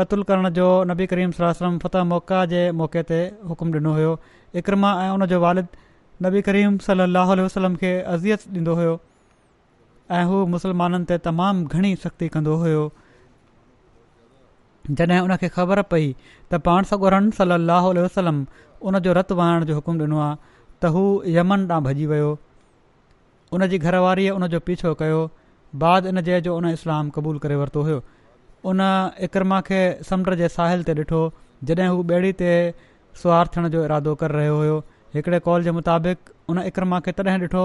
क़तलु 0.00 0.28
करण 0.32 0.48
जो 0.62 0.68
नबी 0.92 1.06
करीम 1.14 1.30
सलाहु 1.40 1.72
फ़तह 1.86 2.04
मौक्का 2.14 2.42
जे 2.56 2.70
मौक़े 2.82 3.02
ते 3.12 3.22
हुकुम 3.50 3.76
ॾिनो 3.82 3.96
हुयो 4.00 4.12
इकरमा 4.62 4.92
ऐं 5.06 5.10
उन 5.18 5.26
जो 5.34 5.40
वालिद 5.46 5.76
नबी 6.28 6.42
करीम 6.50 6.78
सलाहु 6.88 7.44
वसलम 7.48 7.76
खे 7.84 7.92
अज़ियत 8.16 8.48
ॾींदो 8.58 8.74
हुयो 8.82 8.98
ऐं 10.18 10.24
हू 10.30 10.38
मुसलमाननि 10.52 11.06
ते 11.08 11.16
तमामु 11.24 11.66
घणी 11.74 11.90
सख़्ती 12.04 12.28
कंदो 12.36 12.54
हुयो 12.60 12.78
जॾहिं 15.00 15.18
उनखे 15.26 15.48
ख़बर 15.56 15.80
पई 15.92 16.06
त 16.52 16.58
पाण 16.68 16.88
सॻो 16.92 17.08
रन 17.14 17.28
सली 17.36 18.02
वसलम 18.06 18.38
उन 18.90 18.98
जो 19.04 19.12
रतु 19.18 19.34
वाइण 19.40 19.64
जो 19.68 19.74
हुकुम 19.76 20.00
ॾिनो 20.06 20.18
आहे 20.22 20.36
त 20.82 20.90
हू 20.96 21.02
यमन 21.36 21.66
ॾांहुं 21.70 21.84
भॼी 21.84 22.06
वियो 22.12 22.30
उन 23.56 23.66
जी 23.74 23.78
घरवारी 23.86 24.28
उन 24.38 24.46
जो 24.54 24.60
पीछो 24.70 24.94
कयो 25.04 25.20
बाद 25.84 26.06
इन 26.12 26.20
जे 26.30 26.40
जो 26.48 26.56
उन 26.56 26.66
इस्लाम 26.72 27.10
क़बूल 27.18 27.38
करे 27.46 27.60
वरितो 27.62 27.82
हुयो 27.90 28.02
उन 28.72 28.82
इकरमा 29.28 29.60
खे 29.70 29.80
समुंड 30.10 30.34
जे 30.42 30.48
साहिल 30.56 30.82
ते 30.90 30.98
ॾिठो 31.02 31.22
जॾहिं 31.70 31.88
हू 31.94 32.02
ॿेड़ी 32.14 32.32
ते 32.42 32.50
सुवार 33.22 33.52
थियण 33.56 33.68
जो 33.76 33.84
इरादो 33.90 34.14
करे 34.24 34.36
रहियो 34.40 34.56
हुयो 34.62 34.82
हिकिड़े 35.18 35.38
कॉल 35.46 35.62
जे 35.68 35.78
मुताबिक़ 35.80 36.34
उन 36.56 36.60
इकरमा 36.72 37.00
खे 37.06 37.16
तॾहिं 37.22 37.38
ॾिठो 37.46 37.64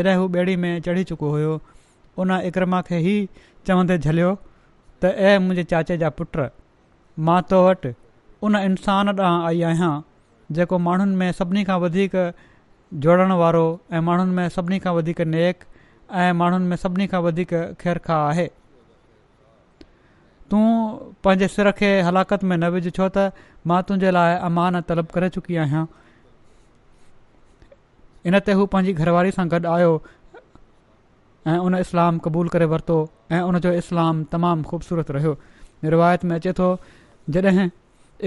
जॾहिं 0.00 0.16
हू 0.24 0.28
ॿेड़ी 0.40 0.56
में 0.66 0.70
चढ़ी 0.88 1.04
चुको 1.12 1.30
हुयो 1.38 1.54
उन 2.22 2.30
इकरमा 2.50 2.80
खे 2.88 2.98
ई 3.02 3.14
चवंदे 3.66 3.96
झलियो 4.06 4.30
त 4.34 5.04
ऐ 5.04 5.38
मुंहिंजे 5.44 5.64
चाचे 5.72 5.96
जा 6.02 6.10
पुट 6.20 6.36
मां 7.28 7.38
तो 7.52 7.62
वटि 7.66 7.94
उन 8.48 8.56
इंसान 8.60 9.08
ॾांहुं 9.20 9.42
आई 9.50 9.62
आहियां 9.70 9.92
जेको 10.58 10.78
माण्हुनि 10.86 11.16
में 11.22 11.30
सभिनी 11.40 11.64
खां 11.70 11.78
वधीक 11.86 12.16
जोड़ण 13.06 13.32
वारो 13.42 13.64
ऐं 13.92 14.00
माण्हुनि 14.08 14.34
में 14.40 14.48
सभिनी 14.56 14.78
खां 14.86 14.94
वधीक 14.98 15.20
नेक 15.34 15.64
ऐं 16.24 16.32
माण्हुनि 16.42 16.66
में 16.70 16.76
सभिनी 16.84 17.06
खां 17.14 17.20
वधीक 17.28 17.54
ख़ैर 17.82 17.98
खा 18.08 18.16
आहे 18.30 18.46
तूं 20.52 20.64
पंहिंजे 21.24 21.48
सिर 21.52 21.70
खे 21.78 21.90
हलाकत 22.08 22.44
में 22.50 22.56
न 22.62 22.68
विझ 22.76 22.84
छो 22.98 23.08
त 23.16 23.26
मां 23.72 23.80
तुंहिंजे 23.90 24.10
लाइ 24.18 24.36
अमान 24.50 24.80
तलब 24.90 25.06
करे 25.16 25.28
चुकी 25.38 25.56
आहियां 25.66 25.86
इन 28.28 28.38
ते 28.46 28.52
हू 28.58 28.66
पंहिंजी 28.74 29.04
घरवारी 29.06 29.30
सां 29.38 29.48
गॾु 29.54 29.66
आयो 29.76 29.96
ऐं 31.52 31.56
उन 31.68 31.74
इस्लाम 31.76 32.18
क़बूल 32.26 32.48
करे 32.52 32.64
वरितो 32.72 32.96
ऐं 33.32 33.40
उनजो 33.48 33.72
इस्लाम 33.80 34.22
तमामु 34.34 34.62
ख़ूबसूरत 34.68 35.10
रहियो 35.16 35.32
रिवायत 35.94 36.24
में 36.28 36.34
अचे 36.36 36.52
थो 36.60 36.68
जॾहिं 37.36 37.68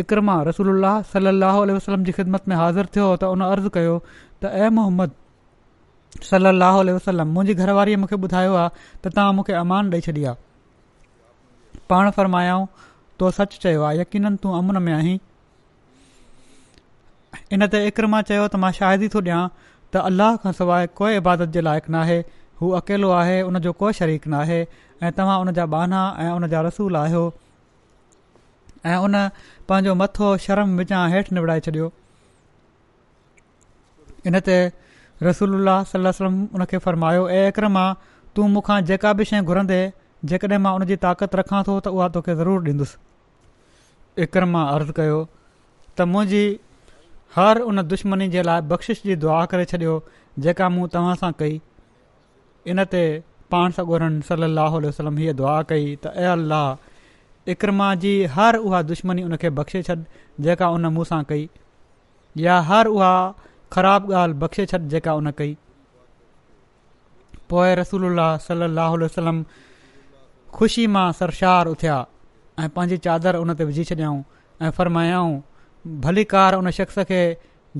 इकरमा 0.01 0.35
रसूल 0.49 0.81
सल 1.13 1.27
अल 1.33 1.71
वसलम 1.77 2.03
जी 2.03 2.11
ख़िदमत 2.17 2.47
में 2.51 2.55
हाज़िर 2.55 2.85
थियो 2.95 3.07
त 3.17 3.23
उन 3.37 3.41
अर्ज़ु 3.47 3.69
कयो 3.77 3.95
त 4.41 4.53
ए 4.53 4.69
मोहम्मद 4.79 5.15
सल 6.29 6.49
अल 6.51 6.63
वसलम 6.97 7.33
मुंहिंजी 7.37 7.61
घरवारी 7.65 7.95
मूंखे 8.03 8.15
ॿुधायो 8.27 8.53
आहे 8.53 8.69
त 8.69 9.07
तव्हां 9.15 9.33
मूंखे 9.39 9.53
अमान 9.63 9.91
ॾेई 9.95 10.01
छॾी 10.09 10.23
आहे 10.31 10.35
पाण 11.93 12.11
फ़र्मायाऊं 12.19 12.67
तो 13.19 13.31
सचु 13.41 13.59
चयो 13.67 13.81
आहे 13.89 13.99
यकीन 14.01 14.35
तूं 14.45 14.55
अमुन 14.59 14.81
में 14.87 14.93
आहीं 14.93 15.17
इन 17.57 17.67
ते 17.75 17.85
इकरमा 17.91 18.21
चयो 18.31 18.47
त 18.47 18.65
मां 18.65 18.71
शाहिदी 18.81 19.07
थो 19.17 19.21
ॾियां 19.25 19.43
त 19.93 20.09
अलाह 20.11 20.35
खां 20.45 20.51
सवाइ 20.61 20.87
कोई 21.01 21.21
इबादत 21.23 21.55
जे 21.57 21.61
लाइक़ु 21.69 21.91
नाहे 21.97 22.21
हू 22.61 22.69
अकेलो 22.77 23.09
आहे 23.15 23.41
उन 23.47 23.59
जो 23.65 23.71
को 23.79 23.91
शरीक 23.99 24.27
न 24.27 24.33
आहे 24.33 24.59
ऐं 25.05 25.11
तव्हां 25.17 25.39
उन 25.41 25.51
जा 25.57 25.65
बाना 25.73 25.99
ऐं 26.21 26.29
उन 26.37 26.47
जा 26.53 26.61
रसूल 26.67 26.95
आहियो 27.01 27.23
ऐं 28.93 28.97
उन 29.07 29.17
पंहिंजो 29.69 29.93
मथो 30.01 30.29
शर्म 30.45 30.77
विझां 30.79 31.01
हेठि 31.13 31.35
निबड़ाए 31.37 31.59
छॾियो 31.67 31.91
इन 34.31 34.39
ते 34.49 34.57
रसूल 35.27 35.69
सलम 35.91 36.41
उन 36.55 36.65
खे 36.73 36.77
फ़रमायो 36.87 37.27
ऐं 37.37 37.45
एकर 37.51 37.67
मां 37.77 37.85
तूं 38.39 38.47
मूंखां 38.55 38.79
जेका 38.91 39.13
बि 39.21 39.25
शइ 39.33 39.41
घुरंदे 39.51 39.79
जेकॾहिं 40.33 40.59
मां 40.65 40.73
उन 40.79 40.85
जी 40.91 40.95
ताक़त 41.05 41.39
रखां 41.43 41.61
थो 41.69 41.77
त 41.81 41.93
उहा 41.99 42.09
तोखे 42.17 42.35
ज़रूरु 42.43 42.65
ॾींदुसि 42.71 44.21
एकर 44.27 44.45
मां 44.57 44.65
अर्ज़ु 44.77 44.99
कयो 45.01 45.21
त 45.29 46.11
मुंहिंजी 46.15 46.43
हर 47.37 47.65
उन 47.71 47.87
दुश्मनी 47.95 48.27
जे 48.37 48.45
लाइ 48.51 48.61
बख़्शिश 48.73 49.07
जी 49.09 49.19
दुआ 49.25 49.39
करे 49.53 49.65
छॾियो 49.73 49.97
जेका 50.47 50.69
मूं 50.77 50.87
तव्हां 50.97 51.15
सां 51.23 51.31
कई 51.41 51.57
इन 52.71 52.83
ते 52.93 53.01
पाण 53.53 53.71
सां 53.75 53.83
ॻोरनि 53.91 54.21
सल 54.29 54.43
लहलम 54.59 55.17
हीअ 55.21 55.33
दुआ 55.41 55.51
कई 55.71 55.91
त 56.05 56.11
ए 56.15 56.31
अल 56.35 56.47
جی 56.55 57.53
इकरमा 57.53 57.89
जी 58.03 58.13
हर 58.35 58.55
उहा 58.63 58.79
दुश्मनी 58.87 59.21
بخشے 59.23 59.47
چھد 59.47 59.55
बख़्शे 59.55 59.81
छॾ 59.83 59.95
जेका 60.47 60.67
उन 60.69 60.87
یا 60.87 60.95
ہر 61.17 61.23
कई 61.27 61.47
या 62.45 62.57
हर 62.69 62.87
उहा 62.95 63.13
ख़राब 63.75 64.11
ॻाल्हि 64.11 64.37
बख़्शे 64.41 64.65
छॾ 64.71 64.77
जेका 64.93 65.13
उन 65.19 65.31
कई 65.37 65.55
पोइ 67.53 67.73
रसूल 67.79 68.17
सल 68.47 68.63
लहलम 68.79 69.41
ख़ुशी 70.55 70.87
मां 70.97 71.05
सरशार 71.19 71.67
उथिया 71.75 71.95
ऐं 72.59 72.69
पंहिंजी 72.75 72.97
चादरु 73.07 73.41
उन 73.45 73.53
ते 73.61 73.65
विझी 73.71 73.83
छॾियाऊं 73.83 74.21
ऐं 74.65 74.71
फरमायाऊं 74.79 75.39
भली 76.07 76.25
उन 76.59 76.71
शख़्स 76.81 76.99
खे 77.13 77.21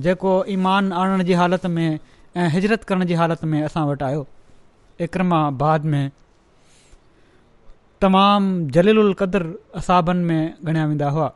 जेको 0.08 0.32
ईमान 0.56 0.92
आणण 1.04 1.22
जी 1.30 1.32
हालति 1.42 1.68
में 1.68 1.86
ऐं 1.92 2.48
हिजरत 2.58 2.84
करण 2.92 3.04
जी 3.06 3.14
हालति 3.22 3.46
में 3.54 3.60
असां 3.68 3.86
वटि 3.92 4.04
आहियो 4.08 4.26
इकरमा 5.06 5.40
बाद 5.62 5.84
में 5.94 6.04
उल 8.04 8.46
जलिल 8.76 8.98
असाबनि 9.80 10.24
में 10.24 10.54
ॻणिया 10.68 10.86
वेंदा 10.90 11.08
हुआ 11.16 11.30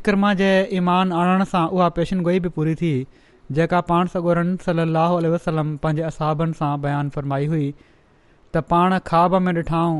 इकरमा 0.00 0.32
जे 0.40 0.48
ईमान 0.78 1.12
आणण 1.20 1.44
सां 1.52 1.66
उहा 1.76 1.88
पेशनगोई 1.98 2.40
बि 2.40 2.48
पूरी 2.56 2.74
थी 2.82 2.92
जेका 3.58 3.80
पाण 3.90 4.06
सगोरन 4.14 4.56
सल 4.66 4.80
वसलम 5.36 5.76
पंहिंजे 5.84 6.02
असाबनि 6.10 6.58
सां 6.60 6.72
बयानु 6.84 7.10
फ़रमाई 7.16 7.46
हुई 7.54 7.66
त 8.54 8.62
पाण 8.72 8.98
ख्वाब 9.10 9.34
में 9.46 9.52
ॾिठाऊं 9.58 9.96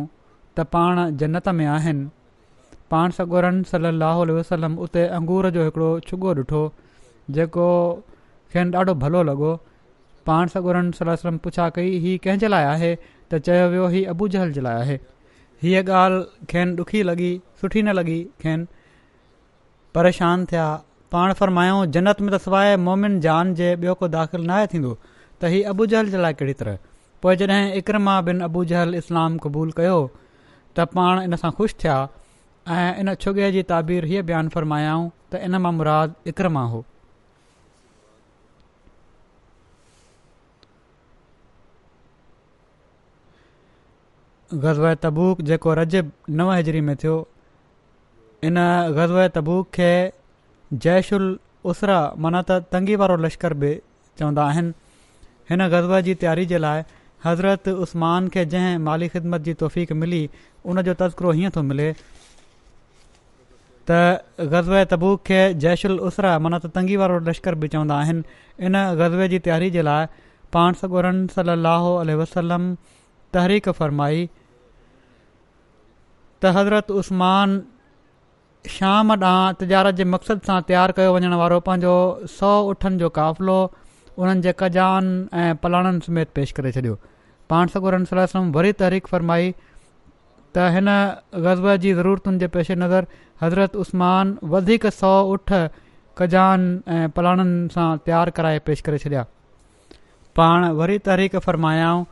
त 0.58 0.66
पाण 0.76 1.00
जन्नत 1.22 1.48
में 1.60 1.66
आहिनि 1.78 2.06
पाण 2.92 3.10
सगोरन 3.18 3.62
सल 3.72 3.90
लाहो 4.02 4.22
वसलम 4.38 4.78
उते 4.86 5.02
अंगूर 5.18 5.50
जो 5.56 5.64
हिकिड़ो 5.64 5.90
छुगो 6.10 6.34
ॾिठो 6.42 6.62
जेको 7.38 7.68
खेनि 8.52 8.76
ॾाढो 8.78 8.94
भलो 9.06 9.22
लॻो 9.30 9.52
पाण 10.26 10.46
सगुरनि 10.54 10.92
सलम 10.98 11.36
पुछा 11.46 11.68
कई 11.76 11.92
हीउ 12.04 12.18
कंहिंजे 12.24 12.48
लाइ 12.54 12.64
आहे 12.74 12.90
त 12.96 13.38
चयो 13.48 13.68
वियो 13.74 13.86
हीउ 13.94 14.10
अबू 14.14 14.28
जहल 14.34 14.52
जे 14.52 14.60
लाइ 14.66 14.76
आहे 14.82 14.96
हीअ 15.62 15.80
ॻाल्हि 16.02 16.46
खेनि 16.50 16.72
ॾुखी 16.82 17.02
लॻी 17.08 17.30
सुठी 17.60 17.82
न 17.82 17.94
लॻी 17.98 18.18
खेनि 18.42 18.64
परेशान 19.94 20.44
थिया 20.52 20.66
पाण 21.14 21.32
फ़र्मायो 21.40 21.80
जन्नत 21.96 22.20
में 22.26 22.30
त 22.34 22.40
सवाइ 22.46 22.76
मोमिन 22.88 23.20
जान 23.26 23.54
जे 23.60 23.72
ॿियो 23.82 23.94
को 24.02 24.08
दाख़िल 24.16 24.46
न 24.46 24.50
आहे 24.58 24.66
थींदो 24.74 24.94
त 25.40 25.52
हीअ 25.54 25.68
अबु 25.74 25.86
जहल 25.94 26.10
जे 26.16 26.22
लाइ 26.26 26.38
कहिड़ी 26.42 26.54
तरह 26.62 26.78
पोइ 27.24 27.36
जॾहिं 27.44 27.72
इकरमा 27.82 28.20
बिन 28.28 28.40
अबू 28.48 28.64
जहल 28.72 28.94
इस्लाम 29.02 29.38
क़बूलु 29.46 29.76
कयो 29.80 29.98
त 30.20 30.88
पाण 30.96 31.22
इन 31.28 31.36
सां 31.44 31.50
ख़ुशि 31.60 31.76
थिया 31.84 31.98
ऐं 32.78 32.88
इन 33.04 33.14
छुगे 33.26 33.50
जी 33.58 33.62
ताबीर 33.74 34.04
हीअ 34.12 34.24
बयानु 34.30 34.56
फ़रमायाऊं 34.56 35.08
त 35.32 35.44
इन 35.50 35.60
मां 35.66 35.72
मुराद 35.80 36.14
इकरमा 36.34 36.64
हो 36.74 36.82
गज़ए 44.52 44.94
तबूक 45.02 45.40
जेको 45.48 45.72
रजब 45.74 46.10
नव 46.30 46.50
हज़री 46.52 46.80
में 46.86 46.94
थियो 47.02 47.16
इन 48.44 48.54
ग़ज़े 48.96 49.28
तबूक 49.34 49.68
खे 49.74 49.90
जयशु 50.84 51.18
उसरा 51.70 51.98
माना 52.18 52.40
त 52.48 52.52
तंगी 52.72 52.96
वारो 53.02 53.16
लश्कर 53.24 53.54
बि 53.62 53.72
चवंदा 54.18 54.44
आहिनि 54.44 54.72
हिन 55.50 55.66
ग़ज़बे 55.74 56.02
जी 56.08 56.14
तयारी 56.22 56.46
जे 56.54 56.58
लाइ 56.58 56.82
हज़रत 57.24 57.68
उस्मान 57.84 58.28
खे 58.34 58.44
जंहिं 58.54 58.78
माली 58.88 59.08
ख़िदमत 59.08 59.40
जी 59.48 59.54
तौफ़ीक़ 59.62 59.92
मिली 60.02 60.28
उन 60.64 60.82
जो 60.82 60.94
तज़करो 61.04 61.30
हीअं 61.38 61.50
थो 61.56 61.62
मिले 61.70 61.90
त 63.90 64.02
ग़ज़ 64.40 64.72
तबूक 64.94 65.22
खे 65.30 65.72
उसरा 66.10 66.38
माना 66.46 66.58
त 66.58 66.66
तंगी 66.78 66.96
वारो 67.04 67.20
लश्कर 67.30 67.54
बि 67.62 67.68
चवंदा 67.76 67.98
आहिनि 68.00 68.66
इन 68.66 68.82
ग़ज़बे 69.02 69.28
जी 69.34 69.38
तयारी 69.46 69.70
जे 69.78 69.82
लाइ 69.92 70.06
पाण 70.52 70.72
सगोरन 70.82 71.26
सली 71.38 71.56
लह 71.68 72.14
वसलम 72.24 72.72
तहरीक़ 73.34 73.70
फ़रमाई 73.78 74.28
त 76.42 76.52
हज़रत 76.56 76.90
उस्मान 77.00 77.58
शाम 78.74 79.10
ॾांहुं 79.20 79.52
तिजारत 79.60 79.94
जे 79.98 80.04
मक़सदु 80.14 80.44
सां 80.46 80.60
तयारु 80.70 80.94
कयो 80.98 81.12
वञण 81.14 81.34
वारो 81.40 81.58
पंहिंजो 81.68 81.92
सौ 82.34 82.48
उठनि 82.72 82.98
जो 83.02 83.08
क़ाफ़िलो 83.18 83.56
उन्हनि 84.18 84.40
जे 84.46 84.52
कजान 84.62 85.06
ऐं 85.42 85.54
पलाणनि 85.62 86.00
समेत 86.08 86.32
पेश 86.40 86.52
करे 86.60 86.72
छॾियो 86.78 86.96
पाण 87.52 87.72
सकूर 87.76 87.96
सलाहु 88.12 88.42
वरी 88.56 88.72
तहरीक़ु 88.82 89.08
फ़रमाई 89.14 89.48
त 90.56 90.72
हिन 90.76 90.88
ग़ज़ब 91.46 91.68
जी 91.86 91.94
ज़रूरतुनि 92.00 92.38
जे 92.44 92.48
पेशे 92.58 92.74
नज़र 92.86 93.06
हज़रत 93.42 93.76
उसमान 93.84 94.36
वधीक 94.56 94.86
सौ 95.02 95.14
उठ 95.36 95.58
कजान 96.22 96.68
ऐं 96.98 97.08
पलाणनि 97.18 97.72
सां 97.74 97.88
तयारु 98.10 98.36
कराए 98.40 98.62
पेश 98.70 98.80
करे 98.90 99.02
छॾिया 99.08 99.24
पाण 100.40 100.70
वरी 100.82 100.98
तहरीक़ 101.10 101.36
फ़रमायाऊं 101.48 102.04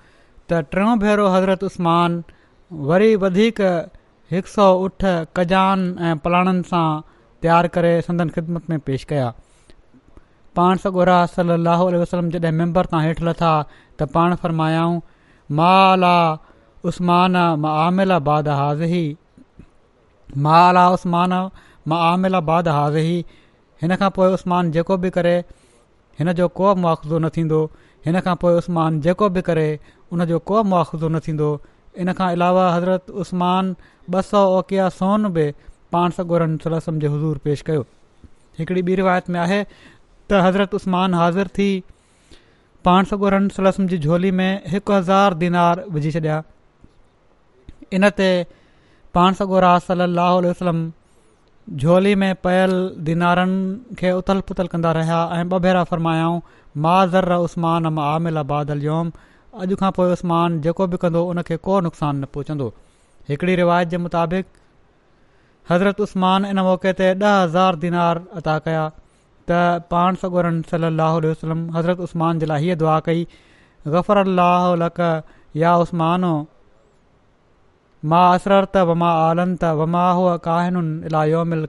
त 0.53 0.65
टियों 0.73 0.99
भेरो 1.07 1.29
हज़रत 1.37 1.71
उसमान 1.71 2.23
वरी 2.93 3.15
वधीक 3.27 3.67
हिकु 4.33 4.51
सौ 4.53 4.65
उठ 4.87 5.05
कजान 5.39 5.85
ऐं 6.07 6.17
पलाणनि 6.25 6.65
सां 6.71 6.87
तयारु 7.45 7.69
करे 7.77 7.93
संदन 8.09 8.33
ख़िदमत 8.33 8.67
में 8.73 8.79
पेश 8.89 9.05
कया 9.13 9.29
पाण 10.59 10.83
सगोरा 10.83 11.15
राल 11.39 11.53
लाहु 11.67 11.87
वसलम 12.03 12.29
जॾहिं 12.35 12.51
मैंबर 12.59 12.91
तां 12.95 13.01
हेठि 13.07 13.25
लथा 13.29 13.53
त 14.03 14.09
पाण 14.17 14.35
फ़रमायाऊं 14.43 14.99
माला 15.61 16.15
उसमान 16.93 17.39
मां 17.65 17.73
आमिलाद 17.87 18.51
हाज़री 18.59 19.01
माला 20.49 20.85
उस्मान 20.99 21.37
मां 21.93 22.03
आमिला 22.11 22.41
ॿाद 22.51 22.69
हाज़ी 22.75 23.17
हिन 23.83 23.97
खां 24.05 24.11
पोइ 24.19 24.35
उस्मान 24.41 24.75
जेको 24.77 25.01
बि 25.07 25.15
करे 25.19 25.35
जो 26.43 26.49
को 26.61 26.75
मुआवज़ो 26.85 27.19
न 27.19 27.29
थींदो 27.39 27.65
हिन 28.07 28.21
खां 28.29 28.37
पोइ 28.45 28.61
उसमान 28.63 29.01
जेको 29.09 29.29
बि 29.39 29.47
करे 29.51 29.69
उनजो 30.13 30.39
को 30.53 30.63
मुआवज़ो 30.73 31.09
न 31.17 31.21
थींदो 31.29 31.51
इन 32.03 32.13
खां 32.19 32.31
अलावा 32.39 32.65
हज़रत 32.75 33.11
उस्मान 33.25 33.75
ॿ 34.11 34.21
सौ 34.27 34.41
ओकिया 34.59 34.89
सोन 34.99 35.29
बि 35.39 35.43
पाण 35.95 36.11
सॻोरन 36.19 36.53
सुलसम 36.65 36.99
जे 37.05 37.09
हज़ूर 37.15 37.39
पेश 37.47 37.63
कयो 37.69 37.81
हिकिड़ी 38.61 38.83
ॿी 38.91 38.95
रिवायत 39.03 39.29
में 39.35 39.39
आहे 39.41 39.59
त 39.65 40.43
हज़रत 40.47 40.75
उस्मान 40.79 41.15
हाज़िर 41.19 41.49
थी 41.59 41.67
पाण 42.89 43.05
सगोरन 43.11 43.49
सुलसम 43.57 43.87
जी 43.93 43.99
झोली 43.99 44.31
में 44.41 44.63
हिकु 44.75 44.93
हज़ार 44.97 45.35
दीनार 45.45 45.85
विझी 45.99 46.13
छॾिया 46.17 46.39
इनते 48.01 48.31
पाण 49.15 49.35
सॻोरास 49.43 49.91
वसलम 49.91 50.83
झोली 51.85 52.15
में 52.23 52.31
पयल 52.49 52.75
दिनारनि 53.11 53.95
खे 53.99 54.13
उथल 54.23 54.41
पुथल 54.53 54.67
कंदा 54.77 54.93
रहिया 55.01 55.21
ऐं 55.41 55.45
ॿ 55.45 55.59
भेरा 55.69 55.83
फ़र्मायाऊं 55.93 56.41
मा 56.89 56.97
उस्मान 57.51 57.97
आमिल 58.09 58.39
आबादल 58.45 58.79
अॼु 59.65 59.77
खां 59.79 59.89
पोइ 59.95 60.11
उस्मान 60.17 60.57
जेको 60.65 60.87
बि 60.91 60.99
कंदो 61.05 61.21
उन 61.31 61.43
खे 61.47 61.57
को 61.69 61.79
नुक़सान 61.85 62.17
न 62.19 62.25
पहुचंदो 62.35 62.67
हिकिड़ी 63.31 63.55
रिवायत 63.61 63.89
जे 63.95 63.99
मुताबिक़ 64.03 64.51
हज़रत 65.71 66.01
उस्मान 66.05 66.45
इन 66.51 66.61
मौक़े 66.67 66.93
ते 67.01 67.09
ॾह 67.23 67.39
हज़ार 67.45 67.79
दीनार 67.85 68.21
अदा 68.43 68.55
कया 68.69 68.85
त 69.51 69.89
पाण 69.95 70.21
सगोरनि 70.23 70.69
सली 70.73 70.91
वसलम 71.25 71.65
हज़रत 71.79 72.03
उस्मान 72.09 72.43
जे 72.45 72.49
लाइ 72.53 72.63
हीअ 72.69 72.77
दुआ 72.85 72.99
कई 73.09 73.25
ग़फ़र 73.33 74.21
अलाह 74.23 75.03
या 75.63 75.73
उस्मान 75.87 76.27
मां 78.15 78.23
असररु 78.35 78.69
त 78.69 78.85
वमा 78.93 79.09
आलन 79.27 79.57
त 79.57 79.73
वमा 79.83 80.05
हो 80.21 80.27
क़ाहिनुनि 80.45 81.11
इलायो 81.11 81.41
मिल 81.55 81.67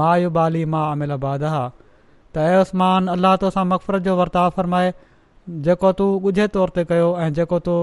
मा 0.00 0.08
यु 0.24 0.32
बाली 0.38 0.64
मा 0.76 0.84
अमिल 0.94 1.12
बाद 1.26 1.44
त 1.50 2.46
ऐं 2.54 2.62
उस्मान 2.66 3.14
अलाह 3.16 3.36
तोसां 3.44 3.66
मक़फ़रत 3.74 4.08
जो 4.08 4.16
वर्ताव 4.22 4.54
फ़रमाए 4.60 4.94
जेको 5.48 5.90
तू 5.98 6.04
ॻुझे 6.24 6.46
तौर 6.54 6.68
ते 6.78 6.82
कयो 6.88 7.04
ऐं 7.24 7.32
जेको 7.36 7.58
तो 7.68 7.74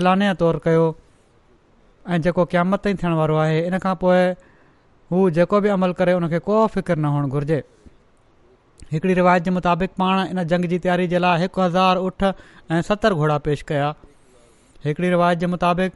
ऐलान 0.00 0.24
तौर 0.40 0.58
कयो 0.64 0.82
ऐं 2.12 2.20
जेको 2.26 2.44
क़यामत 2.54 2.82
ताईं 2.84 2.96
थियण 3.02 3.12
वारो 3.20 3.36
आहे 3.44 3.60
इन 3.66 3.78
खां 3.84 3.94
पोइ 4.02 4.24
हू 5.12 5.22
जेको 5.38 5.60
बि 5.60 5.68
अमल 5.76 5.92
करे 6.00 6.12
उन 6.18 6.28
को 6.48 6.66
फिक्र 6.74 6.96
न 6.96 7.04
हुअणु 7.14 7.28
घुरिजे 7.28 7.62
हिकिड़ी 8.92 9.14
रिवायत 9.18 9.42
जे 9.44 9.50
मुताबिक़ 9.50 9.90
पाण 9.98 10.26
इन 10.26 10.42
जंग 10.52 10.64
जी 10.72 10.78
तयारी 10.86 11.06
जे 11.12 11.18
लाइ 11.24 11.40
हिकु 11.40 11.60
हज़ार 11.60 11.96
उठ 12.08 12.22
ऐं 12.72 12.82
सतरि 12.88 13.14
घोड़ा 13.14 13.38
पेश 13.48 13.62
कया 13.72 13.94
हिकिड़ी 14.84 15.08
रिवायत 15.08 15.38
जे 15.38 15.46
मुताबिक़ 15.54 15.92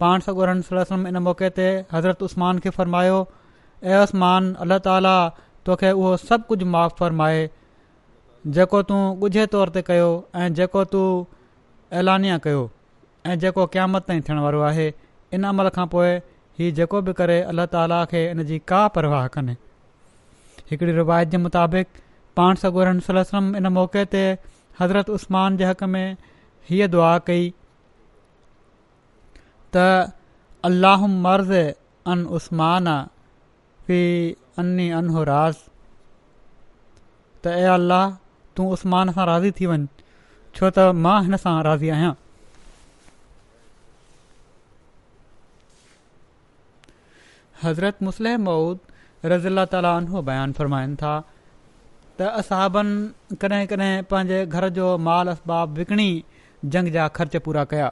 पाण 0.00 0.20
सलम 0.30 1.06
इन 1.12 1.18
मौक़े 1.28 1.50
ते 1.60 1.68
हज़रत 1.92 2.22
उस्मान 2.30 2.58
खे 2.66 2.70
फ़रमायो 2.78 3.20
ऐं 3.84 4.02
उस्मान 4.06 4.52
अलाह 4.66 4.78
ताला 4.88 5.14
तोखे 5.68 5.90
उहो 6.00 6.16
सभु 6.24 6.44
कुझु 6.52 6.66
माफ़ु 6.76 6.96
फ़रमाए 7.02 7.46
जेको 8.46 8.82
तूं 8.88 9.00
ॻुझे 9.22 9.44
तौर 9.54 9.68
ते 9.72 9.80
कयो 9.86 10.06
ऐं 10.42 10.46
जेको 10.58 10.84
तू 10.92 11.00
ऐलानिया 12.02 12.36
कयो 12.46 12.60
ऐं 13.26 13.38
जेको 13.40 13.66
क़यामत 13.74 14.04
ताईं 14.10 14.22
थियण 14.28 14.38
वारो 14.44 14.60
आहे 14.68 14.86
इन 15.38 15.42
अमल 15.48 15.68
खां 15.74 15.86
पोइ 15.94 16.14
हीउ 16.60 16.72
जेको 16.78 17.00
बि 17.08 17.12
करे 17.18 17.36
अलाह 17.50 17.66
ताला 17.74 17.98
खे 18.12 18.22
इन 18.30 18.42
जी 18.50 18.58
का 18.72 18.80
परवाह 18.94 19.26
कान्हे 19.34 19.56
हिकिड़ी 20.70 20.92
रिवायत 21.00 21.28
जे 21.34 21.38
मुताबिक़ 21.48 21.88
पाण 22.40 22.54
सॻो 22.64 22.88
इन 22.92 23.70
मौक़े 23.78 24.04
ते 24.14 24.24
हज़रत 24.80 25.10
उस्मान 25.18 25.56
जे 25.56 25.64
हक़ 25.72 25.84
में 25.96 26.06
हीअ 26.70 26.88
दुआ 26.96 27.12
कई 27.28 27.52
त 29.76 29.88
अल्लाह 30.70 31.06
मर्ज़ 31.28 31.52
अन 32.16 32.24
उस्मान 32.40 32.88
फी 33.86 34.00
अन 34.64 34.74
हुज़ 35.18 35.62
त 37.44 37.56
अल्लाह 37.76 38.10
तूं 38.56 38.70
उस्मान 38.72 39.12
सां 39.16 39.26
राज़ी 39.26 39.50
थी 39.60 39.66
वञु 39.72 39.86
छो 40.56 40.70
त 40.78 40.86
मां 41.06 41.16
हिन 41.24 41.36
सां 41.46 41.54
राज़ी 41.66 41.88
आहियां 41.96 42.12
हज़रत 47.64 48.02
मुसलम 48.08 48.44
मऊद 48.50 49.28
रज़ीला 49.32 49.64
ताला 49.74 49.94
उनखां 50.02 50.22
बयानु 50.30 50.58
फ़रमाइनि 50.58 50.96
था 51.02 51.12
त 52.18 52.28
असाबनि 52.42 53.36
कॾहिं 53.42 53.66
कॾहिं 53.72 53.90
पंहिंजे 54.12 54.40
घर 54.58 54.68
जो 54.78 54.86
माल 55.08 55.28
असबाब 55.34 55.74
विकणी 55.80 56.08
जंग 56.74 56.90
जा 56.96 57.06
ख़र्च 57.18 57.36
पूरा 57.48 57.64
कया 57.74 57.90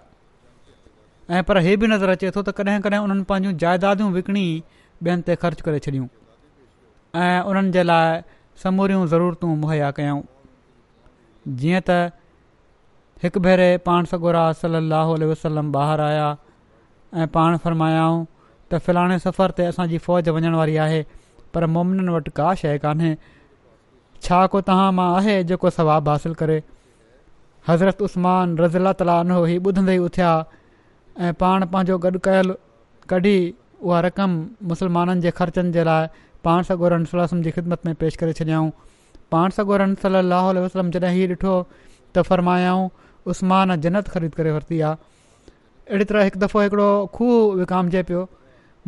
ऐं 1.36 1.42
पर 1.50 1.58
हे 1.66 1.76
बि 1.82 1.86
नज़र 1.94 2.08
अचे 2.16 2.30
थो 2.36 2.42
त 2.48 2.56
कॾहिं 2.60 2.80
कॾहिं 2.88 3.00
उन्हनि 3.08 3.24
पंहिंजूं 3.34 3.56
जाइदादियूं 3.64 4.10
विकिणी 4.18 4.46
ॿियनि 5.06 5.22
ते 5.26 5.34
ख़र्च 5.44 5.60
करे 5.68 5.78
छॾियूं 5.86 6.06
ऐं 7.24 7.40
उन्हनि 7.50 7.70
जे 7.76 7.82
लाइ 7.88 8.20
समूरियूं 8.62 9.04
ज़रूरतूं 9.14 9.52
मुहैया 9.62 9.90
कयूं 9.98 10.20
जीअं 11.56 11.80
त 11.88 11.98
हिकु 13.22 13.40
भेरे 13.40 13.68
पाण 13.86 14.04
सॻोरा 14.12 14.42
सली 14.62 15.24
वसलम 15.30 15.74
ॿाहिरि 15.76 16.02
आया 16.02 16.26
ऐं 17.22 17.26
पाण 17.36 17.56
फ़र्मायाऊं 17.64 18.24
त 18.70 18.78
फिलाणे 18.86 19.18
सफ़र 19.18 19.50
ते 19.58 19.64
असांजी 19.72 19.98
फ़ौज 20.06 20.28
वञण 20.28 20.54
वारी 20.54 20.76
आहे 20.86 21.02
पर 21.54 21.66
मुमिननि 21.76 22.12
वटि 22.12 22.30
का 22.36 22.52
शइ 22.62 22.78
कान्हे 22.78 23.14
छा 24.26 24.40
को 24.52 24.60
तव्हां 24.68 24.92
मां 24.94 25.08
आहे 25.18 25.36
जेको 25.50 25.70
सवाबु 25.78 26.10
हासिलु 26.10 26.34
करे 26.42 26.60
हज़रत 27.68 28.02
उस्मान 28.08 28.56
रज़ीला 28.58 28.92
ताला 29.00 29.18
ही 29.46 29.56
ॿुधंदे 29.68 29.94
ई 29.94 29.98
उथिया 30.08 30.30
ऐं 31.26 31.32
पाण 31.40 31.64
पंहिंजो 31.72 31.98
गॾु 32.04 32.18
कयल 32.26 32.54
कढी 33.10 33.36
उहा 33.82 34.00
रक़म 34.06 34.36
मुस्लमाननि 34.70 35.20
जे 35.24 35.30
ख़र्चनि 35.40 35.72
जे 35.78 35.84
लाइ 35.90 36.06
पाण 36.44 36.62
सॻो 36.70 37.42
ख़िदमत 37.58 37.86
में 37.86 37.94
पेश 38.04 38.16
करे 38.22 38.32
छॾियऊं 38.42 38.70
पाण 39.32 39.50
सगोर 39.56 39.80
रं 39.82 39.94
सली 40.02 40.60
वसलम 40.64 40.90
जॾहिं 40.94 41.12
हीउ 41.16 41.28
ॾिठो 41.32 41.54
त 42.14 42.22
फ़र्मायाऊं 42.28 42.88
उस्मान 43.32 43.74
जन्नत 43.86 44.08
ख़रीद 44.12 44.34
करे 44.36 44.52
वरिती 44.56 44.80
आहे 44.80 45.52
अहिड़ी 45.88 46.04
तरह 46.12 46.24
हिकु 46.28 46.38
दफ़ो 46.44 46.60
हिकिड़ो 46.64 46.88
खूह 47.16 47.34
विकामिजे 47.60 48.02
पियो 48.10 48.22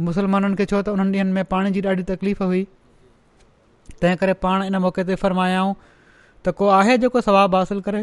मुसलमाननि 0.09 0.57
खे 0.61 0.67
छो 0.73 0.81
त 0.87 0.97
उन्हनि 0.97 1.19
ॾींहनि 1.19 1.33
में 1.39 1.45
पाणी 1.53 1.71
जी 1.77 1.83
ॾाढी 1.93 2.07
तकलीफ़ 2.13 2.43
हुई 2.49 2.63
तंहिं 4.03 4.17
करे 4.23 4.35
पाण 4.47 4.65
इन 4.69 4.77
मौक़े 4.87 5.05
ते 5.11 5.15
फ़र्मायाऊं 5.25 5.75
त 6.45 6.57
को 6.61 6.69
आहे 6.81 6.97
जेको 7.05 7.21
सवाबु 7.29 7.57
हासिलु 7.61 7.81
करे 7.91 8.03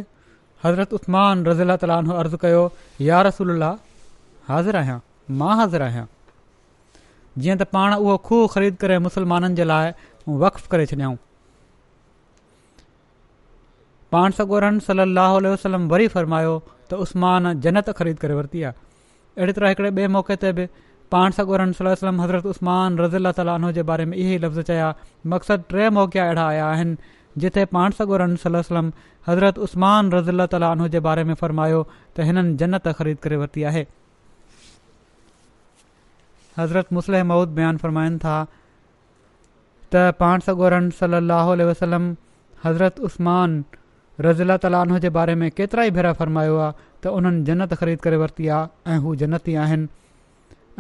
हज़रत 0.65 0.93
उस्मान 1.01 1.45
रज़ीला 1.49 1.77
ताली 1.85 2.17
अर्ज़ु 2.21 2.37
कयो 2.47 2.63
या 3.09 3.21
रसूल 3.29 3.63
हाज़िर 4.47 4.75
आहियां 4.83 4.99
मां 5.41 5.55
हाज़िर 5.61 5.81
आहियां 5.91 6.05
जीअं 7.45 7.57
त 7.61 7.69
पाण 7.77 7.93
उहो 8.01 8.17
खूह 8.29 8.47
ख़रीद 8.57 8.79
करे 8.85 8.99
मुसलमाननि 9.11 9.55
जे 9.61 9.69
लाइ 9.73 9.91
वक़फ़ 10.45 10.67
करे 10.75 10.85
छॾियाऊं 10.93 11.17
पाण 14.11 14.31
सॻोरन 14.39 14.77
सलाहु 14.87 15.39
वसलम 15.53 15.87
वरी 15.93 16.07
फ़रमायो 16.15 16.53
त 16.89 16.93
उसमान 17.05 17.51
जनत 17.63 17.89
ख़रीद 17.99 18.17
करे 18.21 18.33
वरिती 18.39 18.61
आहे 18.63 18.75
अहिड़ी 19.37 19.53
तरह 19.57 19.69
हिकिड़े 19.73 19.89
ॿिए 19.95 20.07
मौक़े 20.17 20.35
ते 20.43 20.51
बि 20.59 20.65
पाण 21.15 21.31
सागोर 21.39 21.61
सलम 21.79 22.21
हज़रत 22.23 22.45
उस्तमान 22.53 22.97
रज़ा 23.01 23.31
ताल 23.41 23.81
बारे 23.89 24.05
में 24.11 24.15
इहे 24.17 24.31
ई 24.35 24.37
लफ़्ज़ 24.45 24.61
चया 24.69 24.87
मक़सदु 25.33 25.63
टे 25.75 25.89
मौक़िया 25.97 26.23
अहिड़ा 26.25 26.45
आया 26.53 26.67
आहिनि 26.67 26.95
जिथे 27.43 27.65
पाण 27.77 27.91
सगोरन 27.99 28.35
सलम 28.45 28.91
हज़रत 29.27 29.59
उस्तमान 29.67 30.11
रज़ा 30.15 30.45
तनह 30.55 30.87
जे 30.95 30.99
बारे 31.07 31.23
में 31.23 31.33
फ़रमायो 31.41 31.83
त 32.15 32.27
हिननि 32.29 32.55
जन्त 32.63 32.87
ख़रीद 32.99 33.17
करे 33.27 33.37
वरिती 33.43 33.63
आहे 33.71 33.85
हज़रत 36.59 36.93
मुसल 36.99 37.21
माउद 37.33 37.49
बयानु 37.59 37.77
फ़रमाइनि 37.85 38.19
था 38.27 38.37
त 39.93 40.13
पाण 40.23 40.39
सॻोरन 40.47 40.89
सल 41.01 41.15
वसलम 41.71 42.13
हज़रत 42.65 42.99
उसमान 43.11 43.63
रज़ीला 44.25 44.55
ताला 44.61 44.77
आनो 44.85 44.97
जे 45.01 45.09
बारे 45.15 45.33
में 45.39 45.47
केतिरा 45.57 45.83
ई 45.83 45.89
भेरा 45.95 46.11
फरमायो 46.19 46.55
आहे 46.57 46.73
त 47.03 47.07
उन्हनि 47.17 47.43
जन्नत 47.47 47.73
ख़रीद 47.81 47.99
करे 48.01 48.17
वरिती 48.21 48.47
आहे 48.49 48.93
ऐं 48.93 48.97
हू 49.03 49.13
जन्नत 49.21 49.49
ई 49.49 49.53
आहिनि 49.63 49.87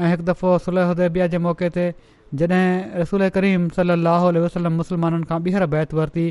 ऐं 0.01 0.09
हिकु 0.09 0.23
दफ़ो 0.29 0.57
सल 0.65 0.77
उदिया 0.83 1.27
जे 1.33 1.37
मौक़े 1.45 1.69
ते 1.75 1.85
जॾहिं 2.41 3.01
रसूल 3.01 3.27
करीम 3.37 3.67
सली 3.77 3.95
लाहु 4.03 4.31
वसलम 4.45 4.73
मुस्लमाननि 4.81 5.25
खां 5.29 5.37
ॿीहर 5.45 5.65
बैत 5.77 5.93
वरिती 5.97 6.25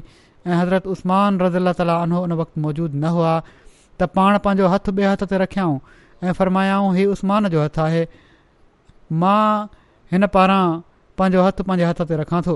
ऐं 0.51 0.55
हज़रत 0.55 0.87
उस्मान 0.99 1.39
रज़िला 1.47 1.73
ताली 1.83 1.95
आनो 1.99 2.23
उन 2.27 2.33
वक़्तु 2.43 2.61
मौजूदु 2.67 2.99
न 2.99 3.15
हुआ 3.19 3.35
त 4.01 4.11
पाण 4.17 4.39
पंहिंजो 4.49 4.67
हथ 4.75 4.91
ॿिए 4.99 5.07
हथ 5.15 5.23
ते 5.35 5.39
रखियाऊं 5.45 5.79
ऐं 6.27 6.33
फ़रमायाऊं 6.41 6.91
हीउ 6.99 7.13
उस्मान 7.15 7.49
जो 7.55 7.63
हथु 7.65 7.81
आहे 7.87 8.03
मां 9.23 9.45
हिन 10.13 10.27
पारां 10.39 10.63
पंहिंजो 11.19 11.43
हथु 11.47 11.63
पंहिंजे 11.71 11.87
हथ 11.93 12.03
ते 12.13 12.17
रखां 12.25 12.43
थो 12.51 12.55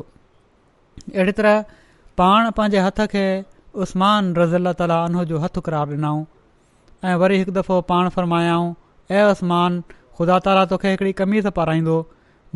अहिड़ी 1.14 1.32
तरह 1.44 1.64
पाण 2.24 2.50
पंहिंजे 2.60 2.80
हथ 2.88 3.06
खे 3.16 3.26
उस्तमान 3.74 4.34
रज़ा 4.36 4.72
त 4.72 4.82
उन 4.82 5.24
जो 5.30 5.38
हथु 5.38 5.60
क़रार 5.66 5.88
ॾिनऊं 5.88 6.24
ऐं 7.06 7.14
वरी 7.16 7.36
हिकु 7.38 7.52
दफ़ो 7.54 7.80
पाण 7.90 8.08
फ़रमायाऊं 8.16 8.74
ऐं 9.14 9.24
उस्मान 9.30 9.80
ख़ुदा 10.18 10.38
ताली 10.46 10.64
तोखे 10.70 10.90
हिकिड़ी 10.90 11.12
कमीज़ 11.20 11.48
पाराईंदो 11.58 11.96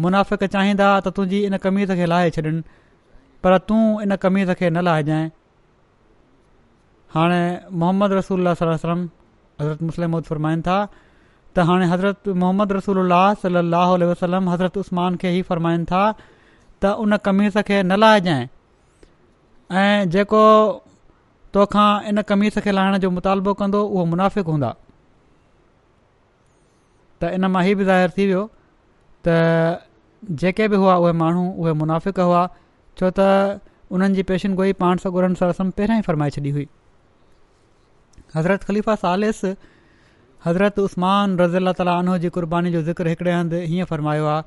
मुनाफ़िक 0.03 0.45
चाहींदा 0.53 0.89
त 1.01 1.09
तुंहिंजी 1.17 1.43
इन 1.47 1.57
कमीज़ 1.65 1.93
खे 1.95 2.07
लाहे 2.11 2.31
छॾनि 2.37 2.61
पर 3.43 3.59
तूं 3.69 3.83
इन 4.03 4.17
कमीज़ 4.25 4.51
खे 4.59 4.71
न 4.75 4.81
लाहिजांइ 4.85 5.29
हाणे 7.15 7.43
मोहम्मद 7.73 8.13
रसूल 8.13 8.53
सलम 8.63 9.09
हज़रत 9.61 9.83
मुस्लिम 9.83 10.11
मुस्लम 10.11 10.21
फ़रमाइनि 10.31 10.63
था 10.67 10.79
त 11.57 11.67
हाणे 11.69 11.87
हज़रत 11.93 12.29
मोहम्मद 12.43 12.73
रसूल 12.79 12.99
सलाहु 13.43 13.95
वसलम 14.11 14.49
हज़रत 14.51 14.79
उस्मान 14.83 15.17
खे 15.23 15.33
ई 15.39 15.43
फ़रमाइनि 15.53 15.85
था 15.93 16.03
त 16.83 16.97
उन 17.07 17.17
कमीज़ 17.31 17.59
खे 17.71 17.83
न 17.87 17.99
लाहिजांइ 18.05 18.47
ऐं 19.83 20.11
जेको 20.17 20.43
तोखा 21.55 21.85
इन 22.11 22.21
कमीस 22.29 22.59
खे 22.67 22.73
लाहिण 22.77 22.99
जो 23.03 23.11
मुतालबो 23.17 23.53
कंदो 23.63 23.83
उहो 23.89 24.05
मुनाफ़िक़ 24.13 24.75
इन 27.37 27.45
मां 27.53 27.63
ही 27.65 27.75
बि 27.75 27.85
ज़ाहिर 27.89 28.11
थी 28.17 28.25
वियो 28.31 28.41
त 29.27 29.37
जेके 30.41 30.67
बि 30.73 30.77
हुआ 30.81 30.95
उहे 31.05 31.13
माण्हू 31.21 31.45
उहे 31.63 31.73
मुनाफ़िक 31.83 32.19
हुआ 32.29 32.41
छो 32.99 33.11
त 33.19 33.29
उन्हनि 33.91 34.23
जी 34.43 34.49
गोई 34.61 34.73
पाण 34.83 34.97
सगोरनि 35.05 35.35
सलम 35.43 35.71
पहिरां 35.79 35.99
ई 35.99 36.03
फ़रमाए 36.09 36.31
छॾी 36.37 36.51
हुई 36.57 36.67
हज़रत 38.35 38.65
ख़लीफ़ा 38.71 38.95
सालिस 39.05 39.41
हज़रत 40.47 40.79
उस्मान 40.85 41.39
रज़ी 41.43 41.57
अला 41.63 41.73
तालीनो 41.81 42.19
जी 42.25 42.29
क़ुर्बानी 42.37 42.73
जो 42.77 42.83
ज़िक्र 42.91 43.09
हिकड़े 43.15 43.33
हंधु 43.37 43.57
हीअं 43.73 43.85
फ़रमायो 43.93 44.27
आहे 44.35 44.43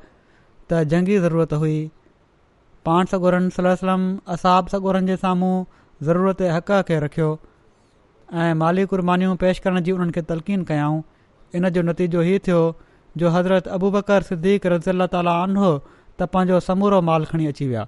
त 0.69 0.83
जंगी 0.93 1.17
ज़रूरत 1.25 1.53
हुई 1.63 1.77
पाण 2.89 3.05
सॻोरन 3.15 3.49
सलम 3.59 4.05
असाब 4.37 4.65
असाबनि 4.73 5.07
जे 5.11 5.15
साम्हूं 5.25 5.55
ज़रूरत 6.03 6.41
हक़ 6.41 6.71
खे 6.87 6.99
रखियो 6.99 7.27
ऐं 8.33 8.53
माली 8.55 8.85
कुर्बानीनियूं 8.89 9.35
पेश 9.43 9.59
करण 9.59 9.81
जी 9.83 9.91
उन्हनि 9.91 10.11
खे 10.15 10.21
तलक़ीन 10.31 10.63
कयाऊं 10.71 11.01
इन 11.55 11.69
जो 11.75 11.81
नतीजो 11.81 12.21
हीअ 12.27 12.39
थियो 12.47 12.59
जो 13.17 13.29
हज़रत 13.35 13.67
अबू 13.77 13.89
बकर 13.91 14.21
सिद्दीक़ 14.29 14.67
रज़ी 14.73 14.91
अला 14.91 15.07
ताली 15.15 15.29
आन 15.33 15.55
हो 15.61 15.71
त 15.77 16.27
पंहिंजो 16.33 16.59
समूरो 16.67 16.99
माल 17.09 17.25
खणी 17.31 17.47
अची 17.53 17.67
विया 17.67 17.85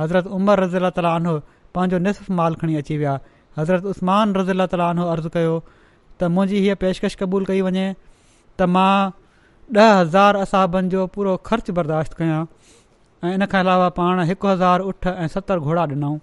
हज़रत 0.00 0.26
उमर 0.38 0.60
रज़ीला 0.64 0.90
ताली 0.96 1.08
आनो 1.12 1.36
पंहिंजो 1.78 1.98
निसफ़ 2.08 2.32
माल 2.40 2.54
खणी 2.62 2.76
अची 2.82 2.96
विया 3.02 3.14
हज़रत 3.58 3.84
उस्तमान 3.94 4.34
रज़ीला 4.40 4.66
ताली 4.74 4.82
आनो 4.88 5.06
अर्ज़ु 5.12 5.30
कयो 5.36 5.54
त 6.20 6.30
मुंहिंजी 6.38 6.60
हीअ 6.66 6.74
पेशकश 6.86 7.14
क़बूल 7.22 7.46
कई 7.52 7.60
वञे 7.70 7.86
त 7.92 8.70
मां 8.76 9.12
ॾह 9.78 9.94
हज़ार 10.00 10.36
असाबनि 10.44 10.88
जो 10.96 11.06
पूरो 11.16 11.36
ख़र्चु 11.48 11.72
बर्दाश्त 11.78 12.14
कयां 12.22 12.40
ऐं 13.28 13.34
इन 13.36 13.46
खां 13.54 13.60
अलावा 13.64 13.86
पाण 14.02 14.18
हिकु 14.32 14.48
हज़ार 14.50 14.80
उठ 14.92 15.06
ऐं 15.12 15.28
सतरि 15.38 15.60
घोड़ा 15.68 15.82
ॾिनऊं 15.92 16.18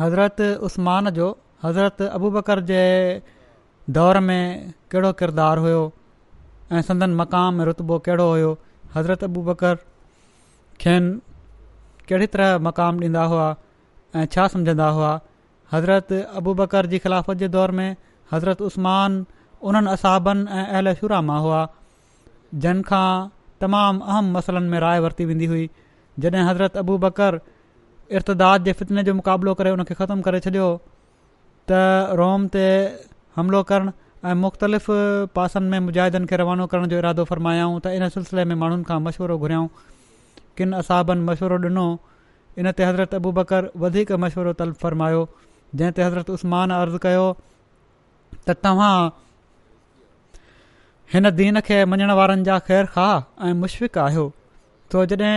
हज़रत 0.00 0.40
उस्मान 0.66 1.10
जो 1.18 1.26
हज़रत 1.64 2.02
अबू 2.02 2.30
बकर 2.34 2.60
जे 2.70 2.82
दौर 3.98 4.18
में 4.28 4.40
कहिड़ो 4.92 5.12
किरदारु 5.22 5.62
हुयो 5.62 5.80
ऐं 6.72 6.82
संदन 6.90 7.14
मक़ाम 7.20 7.60
रुतबो 7.68 7.98
कहिड़ो 8.08 8.26
हुयो 8.30 8.50
हज़रत 8.96 9.24
अबू 9.28 9.42
बकर 9.48 9.74
खेनि 10.84 12.04
कहिड़ी 12.08 12.26
तरह 12.36 12.58
मक़ाम 12.66 13.00
ॾींदा 13.08 13.24
हुआ 13.34 13.46
ऐं 14.16 14.24
छा 14.36 14.46
सम्झंदा 14.54 14.88
हुआ 14.98 15.10
हज़रत 15.72 16.12
अबू 16.42 16.54
बकर 16.62 16.86
जी 16.94 16.98
ख़िलाफ़त 17.06 17.42
जे 17.42 17.48
दौर 17.56 17.70
में 17.80 17.88
हज़रत 18.32 18.62
उस्मान 18.70 19.18
उन्हनि 19.70 19.90
असाबनि 19.98 20.46
ऐं 20.60 20.66
अहल 20.66 20.94
शुरा 21.02 21.20
मां 21.32 21.40
हुआ 21.48 21.66
जिन 22.66 22.82
खां 22.92 23.08
तमामु 23.64 24.10
अहम 24.14 24.32
मसलनि 24.38 24.68
में 24.76 24.80
राय 24.86 25.00
वरिती 25.06 25.24
वेंदी 25.32 25.46
हुई 25.54 25.68
जॾहिं 26.26 26.46
हज़रत 26.50 26.76
अबू 26.84 26.98
बकर 27.06 27.40
इर्तदाद 28.16 28.64
जे 28.68 28.72
फितने 28.80 29.02
जो 29.06 29.14
मुक़ाबिलो 29.16 29.54
करे 29.60 29.70
उन 29.76 29.82
खे 29.88 29.94
ख़तमु 30.00 30.22
करे 30.26 30.40
छॾियो 30.44 30.68
त 31.70 32.14
रोम 32.20 32.46
ते 32.54 32.62
हमिलो 33.38 33.62
करणु 33.70 33.92
ऐं 34.28 34.34
मुख़्तलिफ़ 34.44 34.86
पासनि 35.38 35.68
में 35.74 35.80
मुजाहिदनि 35.88 36.26
खे 36.32 36.36
रवानो 36.42 36.66
करण 36.74 36.86
जो 36.92 36.98
इरादो 37.02 37.24
फ़रमायाऊं 37.32 37.76
त 37.82 37.86
इन 37.98 38.08
सिलसिले 38.16 38.44
में 38.52 38.56
माण्हुनि 38.62 38.84
खां 38.90 38.98
मशवरो 39.08 39.38
घुरियाऊं 39.38 39.68
किन 40.60 40.72
असाबनि 40.80 41.20
मशवरो 41.28 41.58
ॾिनो 41.68 41.86
इन 42.60 42.72
ते 42.78 42.82
हज़रत 42.88 43.14
अबू 43.20 43.30
बकर 43.40 43.70
वधीक 43.84 44.12
मशवरो 44.24 44.52
तल 44.62 44.72
फ़र्मायो 44.82 45.20
जंहिं 45.74 45.92
ते 45.98 46.02
हज़रत 46.06 46.30
उस्मान 46.38 46.70
अर्ज़ु 46.80 46.98
कयो 47.06 47.26
त 48.48 48.56
तव्हां 48.64 48.94
हिन 51.12 51.30
दीन 51.42 51.60
खे 51.68 51.78
मञण 51.92 52.10
वारनि 52.22 52.42
जा 52.50 52.56
ख़ैरु 52.72 52.90
खाह 52.96 53.16
ऐं 53.50 53.54
मुश्फ़िक़ 53.64 53.98
आहियो 54.06 54.24
छो 54.92 55.04
जॾहिं 55.12 55.36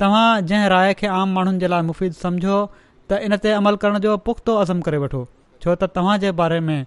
तव्हां 0.00 0.42
जंहिं 0.48 0.68
राय 0.68 0.92
खे 0.98 1.06
आम 1.20 1.32
माण्हुनि 1.34 1.58
जे 1.62 1.68
लाइ 1.70 1.82
मुफ़ीद 1.86 2.12
सम्झो 2.22 2.56
त 3.12 3.16
इन 3.28 3.36
ते 3.44 3.50
अमल 3.52 3.76
करण 3.84 3.98
जो 4.06 4.16
पुख़्तो 4.26 4.54
अज़म 4.64 4.80
करे 4.88 4.98
वठो 5.04 5.22
छो 5.64 5.74
त 5.74 5.84
तव्हांजे 5.96 6.30
बारे 6.40 6.58
में 6.66 6.84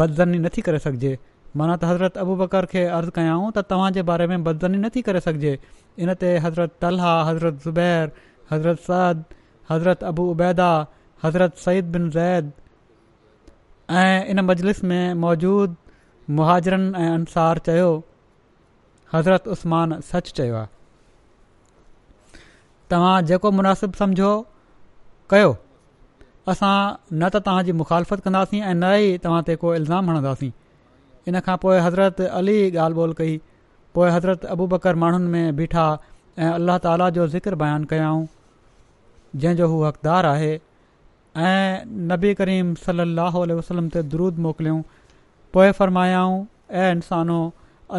बदज़नी 0.00 0.38
नथी 0.46 0.62
करे 0.66 0.78
सघिजे 0.86 1.12
माना 1.60 1.76
त 1.76 1.84
हज़रत 1.92 2.18
अबू 2.24 2.34
बकर 2.42 2.66
खे 2.72 2.82
अर्ज़ु 2.96 3.12
कयांव 3.18 3.46
त 3.58 3.64
तव्हांजे 3.70 4.02
बारे 4.10 4.26
में 4.32 4.44
बदज़नी 4.48 4.78
नथी 4.82 5.02
करे 5.06 5.20
सघिजे 5.28 5.52
इन 6.06 6.14
ते 6.24 6.34
हज़रत 6.48 6.74
तलहा 6.84 7.12
हज़रत 7.28 7.62
ज़ुबैर 7.66 8.10
हज़रत 8.50 8.78
सद 8.90 9.24
हज़रत 9.72 10.04
अबू 10.10 10.28
उबैदा 10.34 10.68
हज़रत 11.24 11.56
सईद 11.64 11.90
बिन 11.96 12.10
ज़ैद 12.16 12.50
ऐं 14.02 14.24
इन 14.34 14.40
मजलिस 14.52 14.84
में 14.92 15.14
मौजूदु 15.22 16.34
मुहाजरनि 16.40 16.92
ऐं 17.06 17.10
अंसार 17.14 17.58
चयो 17.70 17.90
हज़रत 19.16 19.48
उस्मान 19.56 19.96
सच 20.10 20.30
चयो 20.40 20.54
आहे 20.60 20.78
तव्हां 22.92 23.18
जेको 23.30 23.50
मुनासिबु 23.56 23.98
सम्झो 24.02 24.30
कयो 25.32 25.50
असां 26.52 26.74
न 27.12 27.28
त 27.34 27.42
तव्हांजी 27.48 27.72
मुखालफ़त 27.82 28.22
कंदासीं 28.26 28.60
ऐं 28.70 28.74
न 28.78 28.90
ई 29.08 29.16
तव्हां 29.26 29.42
ते 29.50 29.56
को 29.64 29.74
इल्ज़ाम 29.80 30.10
हणंदासीं 30.10 30.50
इन 31.32 31.40
खां 31.48 31.56
पोइ 31.64 31.76
हज़रत 31.86 32.20
अली 32.40 32.56
ॻाल्हि 32.84 33.00
ॿोल 33.02 33.12
कई 33.20 33.36
पोइ 33.98 34.10
हज़रत 34.14 34.46
अबू 34.54 34.66
बकर 34.72 34.98
माण्हुनि 35.04 35.28
में 35.34 35.56
बीठा 35.60 35.84
ऐं 36.38 36.50
अल्लाह 36.56 36.78
ताला 36.88 37.08
जो 37.18 37.26
ज़िक्र 37.36 37.60
बयानु 37.64 37.86
कयाऊं 37.94 38.24
जंहिंजो 39.44 39.68
हू 39.74 39.82
हक़दारु 39.86 40.28
आहे 40.34 40.50
ऐं 41.50 41.86
नबी 42.14 42.34
करीम 42.42 42.74
सलाहु 42.88 43.42
आलहिं 43.46 43.58
वसलम 43.60 43.92
ते 43.98 44.02
दरुद 44.16 44.42
मोकिलियऊं 44.48 44.82
पोए 45.56 45.70
फ़रमायाऊं 45.82 46.40
ऐं 46.84 46.90
इन्सानो 46.98 47.38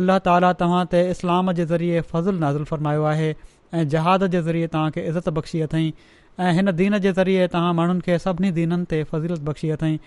अल्ला 0.01 0.19
ताली 0.29 0.51
तव्हां 0.65 0.83
ते 0.95 1.05
इस्लाम 1.15 1.51
जे 1.61 1.65
ज़रिए 1.73 2.03
फज़ुलु 2.13 2.37
नाज़ुल 2.45 2.69
फ़रमायो 2.73 3.07
आहे 3.15 3.29
ऐं 3.73 3.87
जहाज़ 3.89 4.23
जे 4.33 4.41
ज़रिए 4.43 4.67
तव्हांखे 4.67 5.01
इज़त 5.07 5.29
बख़्शी 5.37 5.61
अथई 5.61 5.93
ऐं 6.39 6.51
हिन 6.53 6.71
दीन 6.75 6.97
जे 7.03 7.11
ज़रिए 7.19 7.47
तव्हां 7.53 7.73
माण्हुनि 7.73 8.01
खे 8.07 8.17
सभिनी 8.23 8.51
दीननि 8.57 8.85
ते 8.93 9.03
फज़ीलत 9.11 9.41
बख़्शी 9.49 9.69
अथई 9.77 9.99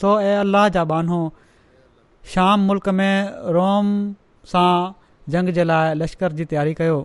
सो 0.00 0.12
ऐं 0.26 0.36
अल्लाह 0.42 0.68
जा 0.76 0.84
बानो 0.92 1.18
शाम 2.34 2.66
मुल्क 2.70 2.88
में 3.00 3.32
रोम 3.56 3.90
सां 4.52 4.70
जंग 5.36 5.50
जे 5.58 5.64
लाइ 5.70 5.94
लश्कर 6.02 6.32
जी 6.40 6.44
तयारी 6.52 6.74
कयो 6.82 6.98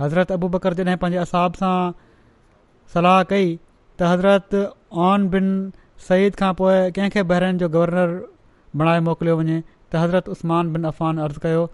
हज़रत 0.00 0.32
अबू 0.38 0.48
बकर 0.56 0.74
जॾहिं 0.80 0.96
पंहिंजे 1.04 1.18
असाब 1.26 1.60
सां 1.62 1.76
सलाह 2.94 3.22
कई 3.34 3.46
त 3.56 4.14
हज़रत 4.14 4.58
ऑन 5.10 5.28
बिन 5.36 5.52
सईद 6.08 6.40
खां 6.44 6.52
पोइ 6.62 6.80
कंहिंखे 7.00 7.22
बहिराण 7.34 7.58
जो 7.64 7.68
गवर्नर 7.76 8.16
बणाए 8.84 9.04
मोकिलियो 9.10 9.36
वञे 9.42 9.60
त 9.68 10.04
हज़रत 10.06 10.28
उस्मान 10.38 10.72
बिन 10.78 10.84
अफ़ान 10.94 11.24
अर्ज़ु 11.28 11.46
कयो 11.48 11.68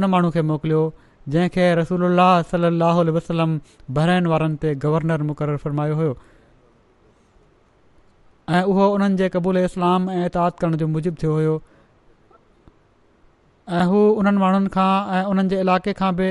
उन 0.00 0.04
माण्हू 0.16 0.30
खे 0.38 0.42
मोकिलियो 0.52 0.84
जंहिंखे 1.28 1.64
रसूल 1.78 2.02
अलाह 2.10 2.40
सलाहु 2.52 3.02
वसलम 3.16 3.52
बहिराइन 3.98 4.26
वारनि 4.32 4.56
ते 4.64 4.74
गवर्नर 4.84 5.22
मुक़ररु 5.28 5.58
फ़रमायो 5.64 5.94
हुयो 5.98 6.16
ऐं 8.58 8.62
उहो 8.72 8.88
उन्हनि 8.94 9.16
जे 9.20 9.28
क़बूल 9.36 9.58
इस्लाम 9.64 10.10
ऐं 10.10 10.24
इताद 10.30 10.58
करण 10.60 10.76
जो 10.82 10.88
मुजिबु 10.96 11.20
थियो 11.22 11.32
हुयो 11.34 11.54
ऐं 13.68 13.84
हू 13.92 14.00
उन्हनि 14.22 14.38
माण्हुनि 14.42 14.68
खां 14.78 14.90
ऐं 15.18 15.22
उन्हनि 15.30 15.48
जे 15.54 15.60
इलाइक़े 15.64 15.92
खां 16.02 16.10
बि 16.18 16.28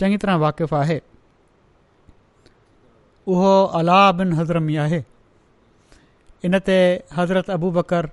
चङी 0.00 0.16
तरह 0.24 0.36
वाक़िफ़ु 0.46 0.76
आहे 0.78 1.00
उहो 3.34 3.50
अला 3.82 3.98
बिन 4.22 4.32
हज़रमी 4.38 4.76
आहे 4.88 5.02
इन 6.46 6.58
ते 6.70 6.78
हज़रत 7.16 7.50
अबू 7.60 7.70
बकर 7.82 8.10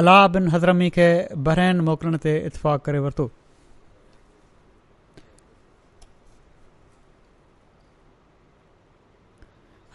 अला 0.00 0.16
बिन 0.36 0.48
हज़रमी 0.48 0.88
खे 1.00 1.08
बहिर 1.50 1.80
मोकिलण 1.90 2.16
ते 2.26 2.36
इतफ़ाक़ 2.50 2.82
करे 2.88 2.98
वरितो 3.08 3.30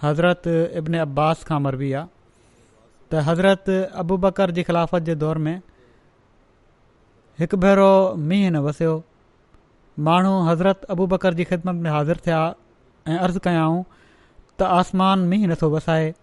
हज़रत 0.03 0.47
इब्न 0.77 0.97
अब्बास 1.07 1.43
खां 1.49 1.59
मरबी 1.65 1.91
आहे 1.91 2.07
त 3.11 3.21
हज़रत 3.27 3.69
अबू 4.03 4.17
बकर 4.25 4.51
जी 4.57 4.63
ख़िलाफ़त 4.69 5.03
जे 5.09 5.15
दौर 5.23 5.37
में 5.45 5.55
हिकु 7.39 7.57
भेरो 7.63 7.87
मींहुं 8.31 8.51
न 8.51 8.57
वसियो 8.65 8.93
माण्हू 10.09 10.33
हज़रत 10.49 10.83
अबू 10.95 11.07
बकर 11.13 11.33
जी 11.39 11.43
ख़िदमत 11.53 11.81
में 11.85 11.89
हाज़िर 11.91 12.19
थिया 12.27 12.41
ऐं 13.09 13.17
अर्ज़ु 13.17 13.39
कयाऊं 13.47 13.83
त 14.59 14.69
आसमान 14.77 15.19
मींहुं 15.33 15.47
नथो 15.53 15.69
वसाए 15.75 16.13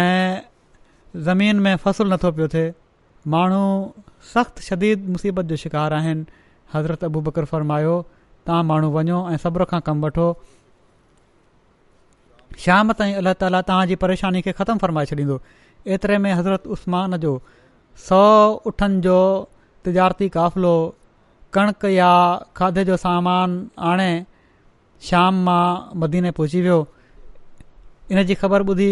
ऐं 0.00 0.40
ज़मीन 1.28 1.60
में 1.68 1.74
फ़सुलु 1.86 2.12
नथो 2.14 2.32
पियो 2.40 2.48
थिए 2.56 2.72
माण्हू 3.36 3.62
सख़्त 4.34 4.60
शदीद 4.70 5.08
मुसीबत 5.16 5.44
जो 5.54 5.56
शिकार 5.66 5.94
आहिनि 6.00 6.26
हज़रत 6.74 7.04
अबू 7.10 7.20
बकर 7.30 7.44
फरमायो 7.54 7.94
तव्हां 8.46 8.62
माण्हू 8.74 8.90
वञो 8.98 9.20
ऐं 9.30 9.36
सब्र 9.46 9.64
खां 9.74 9.80
कमु 9.86 10.06
वठो 10.06 10.26
शाम 12.64 12.92
ताईं 12.98 13.14
अलाह 13.22 13.32
ताला 13.40 13.60
तव्हां 13.68 13.96
परेशानी 14.04 14.40
खे 14.44 14.52
ख़तमु 14.58 14.80
फरमाए 14.82 15.06
छॾींदो 15.10 15.36
एतिरे 15.94 16.16
में 16.26 16.32
हज़रत 16.38 16.66
उस्मान 16.76 17.16
जो 17.24 17.32
सौ 18.08 18.20
उठनि 18.70 19.00
जो 19.06 19.18
तिजारती 19.84 20.28
काफ़िलो 20.36 20.72
कणक 21.56 21.84
या 21.96 22.10
खाधे 22.56 22.84
जो 22.90 22.96
सामान 23.04 23.52
आणे 23.90 24.10
शाम 25.08 25.42
मां 25.48 25.64
मदीने 26.04 26.30
पहुची 26.38 26.60
वियो 26.68 26.78
इन 28.12 28.22
जी 28.30 28.34
ख़बर 28.42 28.62
ॿुधी 28.72 28.90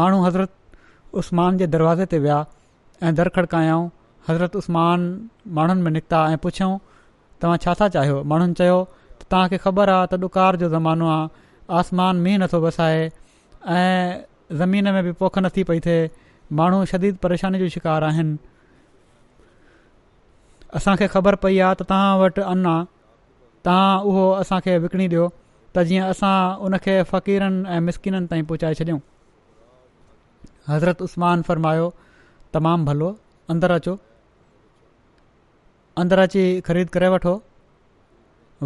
माण्हू 0.00 0.22
हज़रत 0.26 0.50
उस्मान 1.20 1.58
जे 1.62 1.66
दरवाज़े 1.74 2.06
ते 2.14 2.18
विया 2.24 2.38
ऐं 3.02 3.14
दरखड़ 3.18 3.44
कयाऊं 3.54 3.88
हज़रत 4.28 4.56
उस्मान 4.60 5.04
माण्हुनि 5.58 5.82
में 5.86 5.90
निकिता 5.98 6.20
ऐं 6.32 6.38
पुछऊं 6.46 6.76
तव्हां 7.42 7.58
छा 7.64 7.74
छा 7.80 7.88
चाहियो 7.96 8.22
माण्हुनि 8.32 8.54
चयो 8.60 8.78
त 9.22 9.28
तव्हांखे 9.30 9.58
ख़बर 9.66 9.88
आहे 9.96 10.06
त 10.14 10.22
ॾुकारु 10.28 10.58
जो 10.62 10.68
ज़मानो 10.76 11.08
आहे 11.16 11.41
आसमान 11.80 12.16
मींहुं 12.24 12.38
नथो 12.42 12.60
बसाए 12.62 13.00
ऐं 13.80 14.24
ज़मीन 14.60 14.90
में 14.96 15.02
बि 15.04 15.12
पोख 15.20 15.38
नथी 15.44 15.62
पई 15.70 15.80
थिए 15.86 16.00
माण्हू 16.60 16.84
शदीद 16.92 17.16
परेशानी 17.24 17.58
जो 17.58 17.68
शिकारु 17.74 18.06
आहिनि 18.10 18.36
असांखे 20.80 21.06
ख़बर 21.16 21.34
पई 21.44 21.58
आहे 21.66 21.74
त 21.82 21.86
तव्हां 21.90 22.18
वटि 22.22 22.42
अना 22.52 22.74
तव्हां 23.64 24.00
उहो 24.10 24.24
असांखे 24.42 24.76
विकिणी 24.84 25.06
ॾियो 25.12 25.26
त 25.76 25.84
जीअं 25.90 26.10
असां 26.14 26.34
उनखे 26.68 26.96
फ़क़ीरनि 27.12 27.68
ऐं 27.76 27.80
मिसकिननि 27.88 28.26
ताईं 28.32 28.44
पहुचाए 28.50 28.74
छॾियऊं 28.80 29.00
हज़रत 30.68 31.02
उस्मान 31.06 31.42
फ़रमायो 31.48 31.86
तमामु 32.56 32.84
भलो 32.90 33.08
अंदरु 33.54 33.74
अचो 33.82 33.94
अंदरु 36.04 36.22
अची 36.30 36.44
ख़रीद 36.68 36.88
करे 36.98 37.08
वठो 37.16 37.34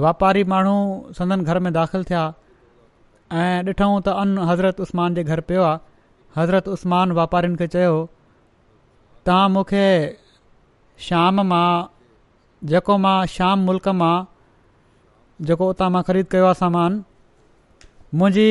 वापारी 0.07 0.45
माण्हू 0.55 0.77
संदन 1.21 1.45
घर 1.51 1.59
में 1.67 1.73
दाख़िलु 1.79 2.09
थिया 2.11 2.25
ऐं 3.35 3.63
ॾिठूं 3.67 4.01
त 4.07 4.09
अन 4.23 4.37
हज़रत 4.49 4.81
उस्मान 4.81 5.15
जे 5.15 5.23
घर 5.25 5.41
पियो 5.49 5.63
आहे 5.69 5.79
हज़रत 6.41 6.69
उस्मान 6.75 7.13
वापारियुनि 7.19 7.57
खे 7.59 7.67
चयो 7.75 7.95
तव्हां 9.27 9.49
मूंखे 9.55 9.87
शाम 11.07 11.41
मां 11.53 11.69
जेको 12.73 12.97
मां 13.07 13.17
शाम 13.37 13.65
मुल्क 13.71 13.89
मां 14.03 14.15
जेको 15.51 15.69
उतां 15.75 15.89
मां 15.97 16.03
ख़रीद 16.11 16.27
कयो 16.35 16.47
आहे 16.51 16.59
सामान 16.61 17.01
मुंहिंजी 18.21 18.47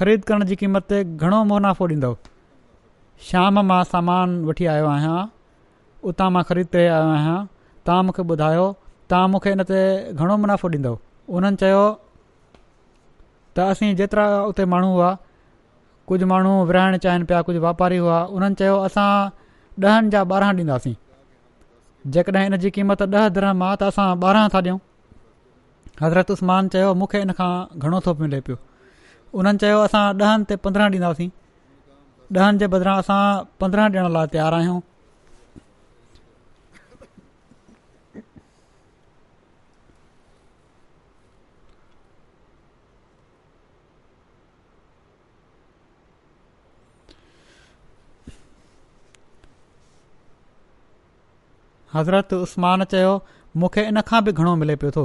ख़रीद 0.00 0.24
करण 0.30 0.46
जी 0.50 0.56
क़ीमत 0.64 0.90
ते 0.94 1.02
घणो 1.06 1.42
मुनाफ़ो 1.52 1.88
ॾींदो 1.94 2.10
शाम 3.28 3.62
मां 3.70 3.82
सामान 3.92 4.34
वठी 4.50 4.66
आयो 4.74 4.90
आहियां 4.96 5.22
उतां 6.12 6.30
मां 6.38 6.44
ख़रीद 6.50 6.72
करे 6.74 6.88
आयो 6.98 7.06
आहियां 7.14 7.38
तव्हां 7.86 8.02
मूंखे 8.10 8.28
ॿुधायो 8.36 8.66
तव्हां 9.12 9.32
मूंखे 9.36 9.56
इन 9.58 9.64
ते 9.72 9.84
घणो 10.14 10.42
मुनाफ़ो 10.48 10.72
ॾींदो 10.76 10.96
उन्हनि 11.36 11.74
त 13.58 13.60
असीं 13.70 13.94
जेतिरा 13.98 14.24
उते 14.50 14.64
माण्हू 14.72 14.90
हुआ 14.94 15.10
कुझु 16.08 16.26
माण्हू 16.32 16.52
विराइणु 16.68 16.98
चाहिनि 17.04 17.24
पिया 17.28 17.40
कुझु 17.46 17.60
वापारी 17.64 17.96
हुआ 18.04 18.18
उन्हनि 18.34 18.54
चयो 18.60 18.76
असां 18.88 19.08
ॾहनि 19.84 20.08
जा 20.12 20.20
ॿारहं 20.32 20.52
ॾींदासीं 20.62 20.94
जेकॾहिं 22.14 22.46
इन 22.50 22.56
जी 22.64 22.70
क़ीमत 22.76 23.02
ॾह 23.14 23.26
धर्म 23.36 23.62
आहे 23.68 23.76
त 23.80 23.90
असां 23.92 24.06
ॿारहं 24.28 24.48
था 24.54 24.60
ॾियूं 24.66 24.78
हज़रत 26.02 26.30
उस्मान 26.36 26.68
चयो 26.74 26.92
मूंखे 27.00 27.18
इनखां 27.26 27.50
घणो 27.82 27.98
थो 28.06 28.14
मिले 28.22 28.40
पियो 28.46 28.56
उन्हनि 29.38 29.58
चयो 29.62 29.78
असां 29.88 30.04
ॾहनि 30.22 30.44
ते 30.50 30.56
पंद्रहं 30.66 30.86
ॾींदासीं 30.98 31.28
ॾहनि 32.42 32.58
जे 32.62 32.66
बदिरां 32.76 32.96
असां 33.04 33.20
पंद्रहं 33.60 33.88
ॾियण 33.92 34.10
लाइ 34.18 34.26
तयारु 34.34 34.56
आहियूं 34.62 34.78
हज़रत 51.94 52.32
उस्मान 52.34 52.84
चयो 52.92 53.12
मूंखे 53.60 53.82
इनखां 53.88 54.22
बि 54.24 54.32
घणो 54.32 54.54
मिले 54.62 54.74
पियो 54.82 54.90
थो 54.96 55.04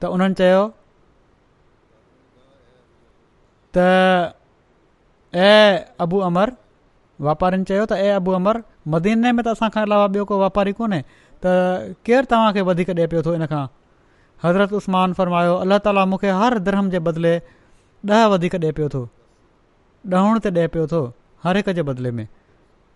त 0.00 0.04
उन्हनि 0.16 0.34
चयो 0.40 0.60
त 3.76 3.78
ए 5.34 5.84
अबू 6.06 6.18
अमर 6.30 6.52
वापारिनि 7.28 7.64
चयो 7.70 7.86
त 7.86 7.92
ए 7.92 8.10
अबू 8.20 8.32
अमर 8.40 8.60
मदीने 8.94 9.32
में 9.38 9.42
त 9.44 9.48
असां 9.54 9.70
खां 9.76 9.82
अलावा 9.88 10.06
ॿियो 10.14 10.24
को 10.30 10.38
वापारी 10.42 10.72
कोन्हे 10.80 11.00
त 11.44 11.54
केरु 12.08 12.30
तव्हांखे 12.34 12.62
वधीक 12.70 12.90
ॾिए 12.98 13.06
पियो 13.14 13.22
थो 13.28 13.34
इन 13.40 13.46
खां 13.54 13.64
हज़रत 14.44 14.72
उस्मान 14.80 15.12
फ़रमायो 15.18 15.54
अल्ला 15.66 15.78
ताला 15.88 16.04
मूंखे 16.12 16.28
हर 16.42 16.58
धर्म 16.70 16.90
जे 16.94 16.98
बदिले 17.10 17.34
ॾह 18.14 18.26
वधीक 18.36 18.54
ॾिए 18.64 18.72
पियो 18.78 18.88
थो 18.96 19.02
ॾहण 20.20 20.38
ते 20.46 20.50
ॾिए 20.60 20.66
पियो 20.78 20.86
थो 20.94 21.00
हर 21.44 21.56
हिक 21.56 21.68
जे 21.80 21.82
बदिले 21.92 22.10
में 22.20 22.26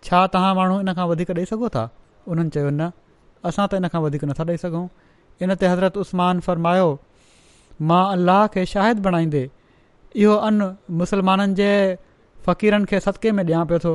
छा 0.06 0.26
तव्हां 0.36 0.54
माण्हू 0.60 0.80
इन 0.80 0.92
खां 1.00 1.08
वधीक 1.14 1.30
था 1.76 1.84
उन्हनि 2.30 2.50
चयो 2.56 2.70
न 2.80 2.90
असां 3.48 3.66
त 3.70 3.74
इन 3.80 3.88
खां 3.92 4.00
वधीक 4.06 4.24
नथा 4.30 4.42
ॾेई 4.50 4.58
सघूं 4.64 4.86
इन 5.42 5.50
ते 5.60 5.64
हज़रत 5.72 5.96
उस्मान 6.04 6.40
फ़रमायो 6.46 6.88
मां 7.90 8.02
अल्लाह 8.16 8.40
खे 8.54 8.64
शाहिद 8.72 8.98
बणाईंदे 9.06 9.42
इहो 10.22 10.34
अन 10.48 10.56
मुसलमाननि 11.02 11.54
जे 11.60 11.70
फ़क़ीरनि 12.46 12.84
खे 12.92 13.00
सदके 13.06 13.32
में 13.38 13.44
ॾियां 13.48 13.64
पियो 13.72 13.78
थो 13.86 13.94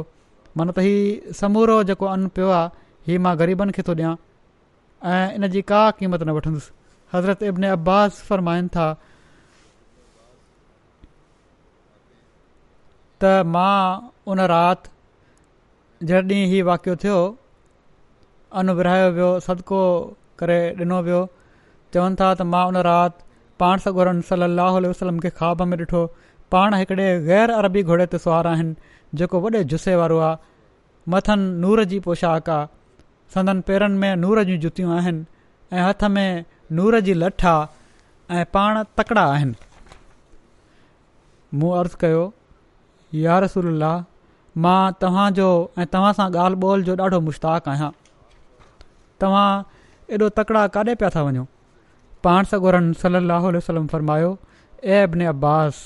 माना 0.59 0.71
त 0.77 0.79
हीउ 0.87 1.33
समूरो 1.43 1.77
जेको 1.91 2.05
अनु 2.15 2.27
पियो 2.39 2.49
आहे 2.59 2.69
हीउ 3.09 3.21
मां 3.27 3.33
ग़रीबनि 3.43 3.71
खे 3.75 3.81
थो 3.87 3.93
ॾियां 3.99 4.13
ऐं 5.15 5.23
इन 5.39 5.47
जी 5.55 5.61
का 5.71 5.81
क़ीमत 6.01 6.23
न 6.23 6.29
वठंदुसि 6.39 6.71
हज़रत 7.15 7.43
इब्न 7.53 7.63
अब्बास 7.79 8.21
फ़रमाइनि 8.29 8.69
था 8.77 8.87
त 13.21 13.35
मां 13.55 13.77
उन 14.31 14.39
राति 14.55 16.07
जॾहिं 16.09 16.45
हीउ 16.53 16.65
वाक़ियो 16.65 16.95
थियो 17.03 17.19
अनु 18.59 18.73
विराहायो 18.77 19.09
वियो 19.15 19.29
सदको 19.45 19.79
करे 20.39 20.57
ॾिनो 20.81 20.97
वियो 21.07 21.21
चवनि 21.93 22.15
था 22.19 22.27
त 22.33 22.41
मां 22.51 22.61
उन 22.71 22.77
राति 22.87 23.23
पाण 23.63 23.77
सॻोरनि 23.85 24.21
सलाहु 24.29 24.79
वसलम 24.87 25.19
खे 25.25 25.29
ख़्वाब 25.39 25.61
में 25.71 25.75
ॾिठो 25.77 26.01
पाण 26.55 26.73
हिकिड़े 26.79 27.07
ग़ैर 27.27 27.51
अरबी 27.59 27.83
घोड़े 27.91 28.05
ते 28.13 28.17
सुवार 28.25 28.47
आहिनि 28.53 29.19
जेको 29.21 29.39
वॾे 29.47 29.63
जुस्से 29.73 29.95
वारो 30.01 30.17
आहे 30.29 30.37
मथनि 31.15 31.49
नूर 31.65 31.83
जी 31.93 31.99
पोशाक 32.07 32.49
आहे 32.55 32.69
संदनि 33.35 33.67
पेरनि 33.71 33.99
में 34.05 34.15
नूर 34.23 34.43
जी 34.51 34.57
जुतियूं 34.67 34.95
आहिनि 34.99 35.79
हथ 35.83 36.03
में 36.15 36.43
नूर 36.79 36.99
जी 37.09 37.13
लठ 37.23 37.45
आहे 37.53 38.39
ऐं 38.41 38.45
पाण 38.53 38.83
तकिड़ा 38.99 39.23
आहिनि 39.23 39.97
मूं 41.59 41.75
अर्ज़ु 41.81 41.97
कयो 42.03 42.25
यार 43.27 43.49
मां 44.65 44.77
तव्हांजो 45.01 45.47
ऐं 45.81 45.85
तव्हां 45.93 46.11
सां 46.19 46.25
ॻाल्हि 46.43 46.61
ॿोल 46.73 46.83
जो 46.85 46.93
ॾाढो 47.05 47.19
मुश्ताक 47.25 47.67
आहियां 47.73 47.89
तव्हां 49.21 49.51
एॾो 50.17 50.29
तकिड़ा 50.39 50.65
काॾे 50.77 50.95
पिया 50.99 51.09
था 51.15 51.21
वञो 51.27 51.45
पाण 52.27 52.43
सॻोरनि 52.51 52.93
सली 53.03 53.15
अलाह 53.25 53.47
वसलम 53.55 53.87
फ़रमायो 53.93 54.29
ऐ 54.83 55.01
अबिन 55.07 55.25
अब्बास 55.33 55.81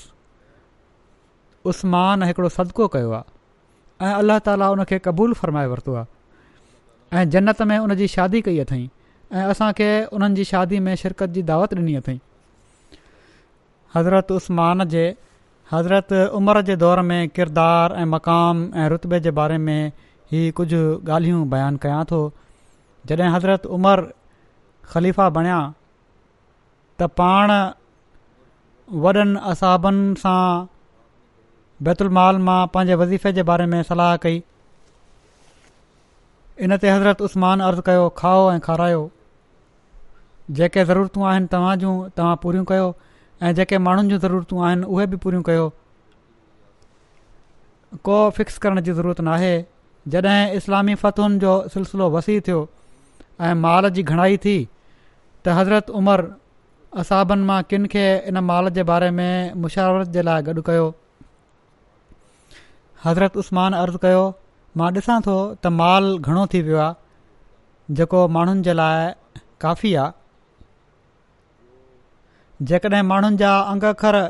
उस्मान 1.72 2.22
हिकिड़ो 2.28 2.48
सदिको 2.58 2.88
कयो 2.96 3.12
आहे 3.18 4.06
ऐं 4.08 4.14
अलाह 4.22 4.38
ताला 4.48 4.70
उन 4.76 4.84
खे 4.92 4.98
फ़रमाए 5.42 5.66
वरितो 5.74 5.94
आहे 6.00 7.20
ऐं 7.22 7.28
जनत 7.36 7.62
में 7.70 7.76
उनजी 7.78 8.08
शादी 8.16 8.40
कई 8.48 8.58
अथई 8.66 8.84
ऐं 9.32 9.44
असांखे 9.54 9.88
उन्हनि 10.18 10.34
जी 10.38 10.44
शादी 10.52 10.78
में 10.86 10.94
शिरकत 11.02 11.36
जी 11.36 11.42
दावत 11.50 11.74
ॾिनी 11.80 11.94
अथई 12.00 12.18
हज़रत 13.94 14.32
उस्मान 14.36 14.84
जे 14.94 15.04
हज़रत 15.72 16.12
उमिरि 16.38 16.62
जे 16.70 16.76
दौर 16.84 17.00
में 17.10 17.20
किरदारु 17.38 17.94
ऐं 17.94 18.04
मक़ाम 18.14 18.62
ऐं 18.84 18.88
रुतबे 18.94 19.20
जे 19.26 19.30
बारे 19.40 19.58
में 19.66 19.78
ही 20.32 20.44
कुझु 20.60 20.82
ॻाल्हियूं 21.16 21.48
बयानु 21.54 21.78
कयां 21.86 22.04
थो 22.12 22.20
जॾहिं 23.06 23.28
हज़रत 23.34 23.64
उमर 23.76 24.00
ख़लीफ़ा 24.92 25.28
बणिया 25.36 25.58
त 27.00 27.08
पाण 27.20 27.50
वॾनि 29.02 29.24
असहबनि 29.50 30.14
सां 30.22 30.42
बैतुलमाल 31.88 32.38
मां 32.48 32.60
पंहिंजे 32.74 32.94
वज़ीफ़े 33.02 33.32
जे 33.38 33.42
बारे 33.50 33.66
में 33.72 33.82
सलाह 33.90 34.14
कई 34.24 34.42
इन 36.66 36.76
ते 36.84 36.90
हज़रत 36.94 37.22
उस्मान 37.28 37.60
अर्ज़ु 37.68 37.82
कयो 37.88 38.04
खाओ 38.20 38.44
ऐं 38.54 38.58
खारायो 38.66 39.00
जेके 40.58 40.84
ज़रूरतूं 40.90 41.24
आहिनि 41.30 41.46
तव्हां 41.54 41.74
जूं 41.82 41.94
तव्हां 42.20 42.36
पूरियूं 42.44 42.64
कयो 42.72 42.86
ऐं 43.42 43.54
जेके 43.60 43.78
माण्हुनि 43.86 44.08
जूं 44.12 44.18
ज़रूरतूं 44.26 44.62
आहिनि 44.68 44.86
उहे 44.96 45.06
बि 45.12 45.16
पूरियूं 45.24 45.42
कयो 45.48 45.64
को 48.08 48.18
फिक्स 48.38 48.58
करण 48.66 48.80
जी 48.88 48.92
ज़रूरत 48.98 49.20
न 49.20 49.28
आहे 49.28 49.56
जॾहिं 50.14 50.52
इस्लामी 50.60 50.94
फ़तहुनि 51.02 51.38
जो 51.46 51.52
सिलसिलो 51.72 52.08
वसी 52.18 52.38
थियो 52.46 52.60
ऐं 53.46 53.54
माल 53.64 53.88
जी 53.98 54.02
घणाई 54.14 54.36
थी 54.44 54.56
त 55.44 55.54
हज़रत 55.58 55.88
उमर, 56.00 56.20
असाबनि 57.02 57.44
मां 57.50 57.60
किन 57.72 57.86
खे 57.94 58.04
इन 58.30 58.38
माल 58.50 58.68
जे 58.76 58.82
बारे 58.90 59.10
में 59.18 59.54
मुशावरत 59.64 60.08
जे 60.16 60.22
लाइ 60.28 60.42
गॾु 60.48 60.62
कयो 60.68 60.84
हज़रत 63.06 63.36
उस्मान 63.42 63.72
अर्ज़ु 63.78 64.00
कयो 64.06 64.22
मां 64.80 64.90
ॾिसां 64.98 65.18
थो 65.28 65.34
त 65.38 65.72
माल 65.80 66.06
घणो 66.20 66.44
थी 66.52 66.60
वियो 66.68 66.78
आहे 66.84 67.96
जेको 68.00 68.20
माण्हुनि 68.36 68.62
जे 68.68 68.74
लाइ 68.82 69.10
काफ़ी 69.66 69.94
आहे 70.04 70.20
जेकॾहिं 72.70 73.02
माण्हुनि 73.10 73.40
जा 73.42 73.52
अंग 73.72 73.88
अखर 73.94 74.20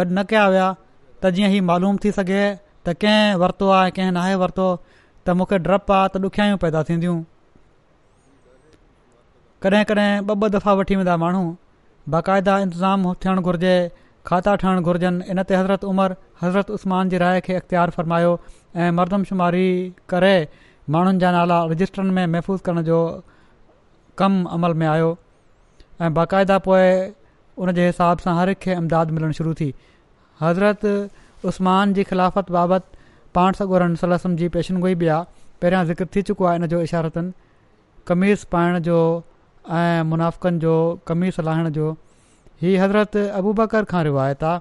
गॾु 0.00 0.04
न 0.04 0.28
कया 0.32 0.46
विया 0.54 0.68
त 1.24 1.32
जीअं 1.38 1.50
हीउ 1.56 1.66
मालूम 1.72 1.98
थी 2.04 2.12
सघे 2.20 2.42
त 2.54 2.96
कंहिं 3.04 3.34
वरितो 3.44 3.72
आहे 3.80 3.90
कंहिं 3.98 4.14
नाहे 4.20 4.38
वरितो 4.46 4.70
त 5.26 5.38
मूंखे 5.40 5.62
ड्रपु 5.68 5.98
आहे 5.98 6.08
त 6.16 6.26
ॾुखियायूं 6.28 6.62
पैदा 6.66 6.82
थींदियूं 6.90 7.18
कॾहिं 9.64 9.84
कॾहिं 9.88 10.20
ॿ 10.20 10.36
ॿ 10.36 10.48
दफ़ा 10.52 10.72
वठी 10.78 10.96
वेंदा 10.98 11.16
माण्हू 11.22 11.42
बाक़ाइदा 12.12 12.54
इंतिज़ाम 12.62 13.02
थियणु 13.24 13.42
घुरिजे 13.48 13.74
खाता 14.26 14.54
ठहणु 14.62 14.80
घुर्जनि 14.90 15.24
इन 15.34 15.42
ते 15.50 15.54
हज़रत 15.58 15.84
उमर 15.90 16.14
हज़रत 16.42 16.70
उस्मान 16.78 17.12
जी 17.12 17.18
राय 17.24 17.40
खे 17.48 17.54
अख़्तियार 17.58 17.90
फ़रमायो 17.96 18.32
ऐं 18.76 18.90
मर्दमशुमारी 19.00 19.66
करे 20.14 20.34
माण्हुनि 20.96 21.18
जा 21.26 21.30
नाला 21.38 21.58
रजिस्टरनि 21.74 22.10
में 22.18 22.26
महफ़ूज़ 22.34 22.62
करण 22.68 22.82
जो 22.90 22.98
कमु 24.22 24.44
अमल 24.58 24.74
में 24.82 24.86
आयो 24.96 25.10
ऐं 26.02 26.12
बाक़ाइदा 26.20 26.58
पोए 26.68 26.90
उन 27.62 27.72
जे 27.80 27.86
हिसाब 27.86 28.26
सां 28.26 28.36
हर 28.40 28.48
हिकु 28.56 28.62
खे 28.66 28.72
इमदाद 28.82 29.10
मिलणु 29.18 29.38
शुरू 29.42 29.54
थी 29.62 29.72
हज़रत 30.44 30.86
उस्मान 31.52 31.94
जी 32.00 32.04
ख़िलाफ़त 32.12 32.50
बाबति 32.58 33.20
पाण 33.40 33.60
सॻु 33.62 33.94
सलसम 34.06 34.36
जी 34.42 34.50
पेशनगोई 34.58 34.94
बि 35.04 35.12
आहे 35.16 35.58
पहिरियां 35.60 35.86
ज़िक्र 35.92 36.12
थी 36.16 36.26
चुको 36.32 36.44
आहे 36.52 36.62
इन 36.62 36.72
जो 36.74 36.82
इशारतनि 36.92 37.32
कमीज़ 38.12 38.46
पाइण 38.56 38.78
जो 38.90 39.00
ऐं 39.70 40.02
मुनाफ़नि 40.04 40.58
जो 40.58 40.72
कमी 41.06 41.30
सलाहिण 41.30 41.68
जो 41.76 41.90
हीअ 42.62 42.82
हज़रत 42.84 43.16
अबू 43.40 43.52
बकर 43.60 43.84
खां 43.92 44.02
रिवायत 44.04 44.42
आहे 44.44 44.60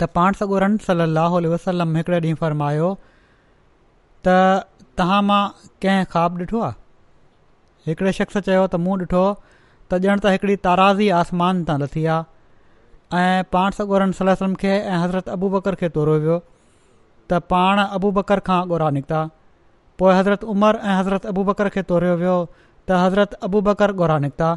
त 0.00 0.08
पाण 0.14 0.32
सॻोरन 0.38 0.76
सली 0.86 1.48
वसलम 1.54 1.96
हिकिड़े 1.96 2.20
ॾींहुं 2.20 2.38
फरमायो 2.40 2.88
त 4.26 4.36
तव्हां 4.98 5.22
मां 5.30 5.40
कंहिं 5.82 6.04
ख़्वाबु 6.12 6.38
ॾिठो 6.42 6.60
आहे 6.68 6.74
हिकिड़े 7.90 8.12
शख़्स 8.20 8.38
चयो 8.48 8.66
त 8.72 8.82
मूं 8.86 8.96
ॾिठो 9.04 9.24
त 9.44 10.00
ॼण 10.08 10.18
त 10.20 10.32
हिकड़ी 10.38 10.56
ताराज़ी 10.68 11.08
आसमान 11.20 11.64
तां 11.70 11.78
लथी 11.86 12.04
आहे 12.16 13.22
ऐं 13.22 13.42
पाण 13.56 13.70
सगोरन 13.80 14.12
सलम 14.20 14.54
खे 14.64 14.72
ऐं 14.78 14.98
हज़रत 15.04 15.28
अबू 15.38 15.48
बकर 15.58 15.74
खे 15.82 15.88
तोरियो 15.98 16.18
वियो 16.24 16.38
त 17.30 17.42
पाण 17.54 17.84
अबू 17.88 18.10
बकर 18.20 18.42
खां 18.50 18.60
ॻोरा 18.68 18.90
निकिता 18.98 19.24
पोइ 20.00 20.14
हज़रत 20.14 20.44
उमर 20.54 20.78
ऐं 20.86 20.94
हज़रत 20.98 21.26
अबू 21.32 21.44
बकर 21.50 21.68
खे 21.76 21.82
तोरियो 21.90 22.16
वियो 22.22 22.34
त 22.90 22.98
हज़रत 23.04 23.32
अबूबकर 23.46 23.92
ॻोरा 24.00 24.18
निकिता 24.24 24.48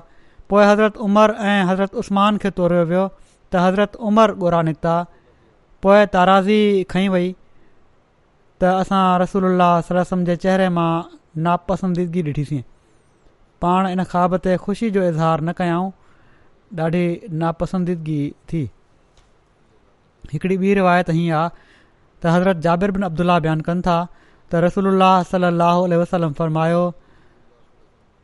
पोइ 0.54 0.66
हज़रत 0.70 0.98
उमर 1.06 1.32
ऐं 1.52 1.62
हज़रत 1.70 1.96
उस्मान 2.02 2.38
खे 2.44 2.50
तोरियो 2.60 2.84
वियो 2.92 3.06
त 3.10 3.64
हज़रत 3.66 3.96
उमर 4.10 4.34
ॻोरा 4.48 4.62
निकिता 4.70 4.96
पोइ 5.86 6.06
ताराज़ी 6.18 6.60
खई 6.94 7.08
वई 7.16 7.30
त 8.64 8.74
असां 8.82 9.02
रसूल 9.24 10.26
जे 10.32 10.36
चहिरे 10.46 10.70
मां 10.80 10.90
नापसंदीदगी 11.48 12.24
ॾिठीसीं 12.32 12.62
पाण 13.66 13.88
इन 13.94 14.04
ख़्वाब 14.12 14.38
ते 14.48 14.58
ख़ुशी 14.68 14.90
जो 14.98 15.04
इज़हार 15.12 15.42
न 15.42 15.58
कयऊं 15.62 15.90
ॾाढी 16.86 17.04
नापसंदीदगी 17.44 18.22
थी 18.52 18.62
हिकिड़ी 20.34 20.56
ॿी 20.64 20.74
रिवायत 20.80 21.10
हीअं 21.18 21.36
आहे 21.42 21.68
त 22.22 22.36
हज़रत 22.36 22.64
जाबिर 22.68 22.92
बिन 22.98 23.08
अब्दुल्ला 23.12 23.40
बयानु 23.46 23.64
कनि 23.70 23.82
था 23.88 24.00
त 24.16 24.66
रसूल 24.68 24.90
सलाहु 25.32 25.90
वसलम 26.02 26.34
फरमायो 26.40 26.82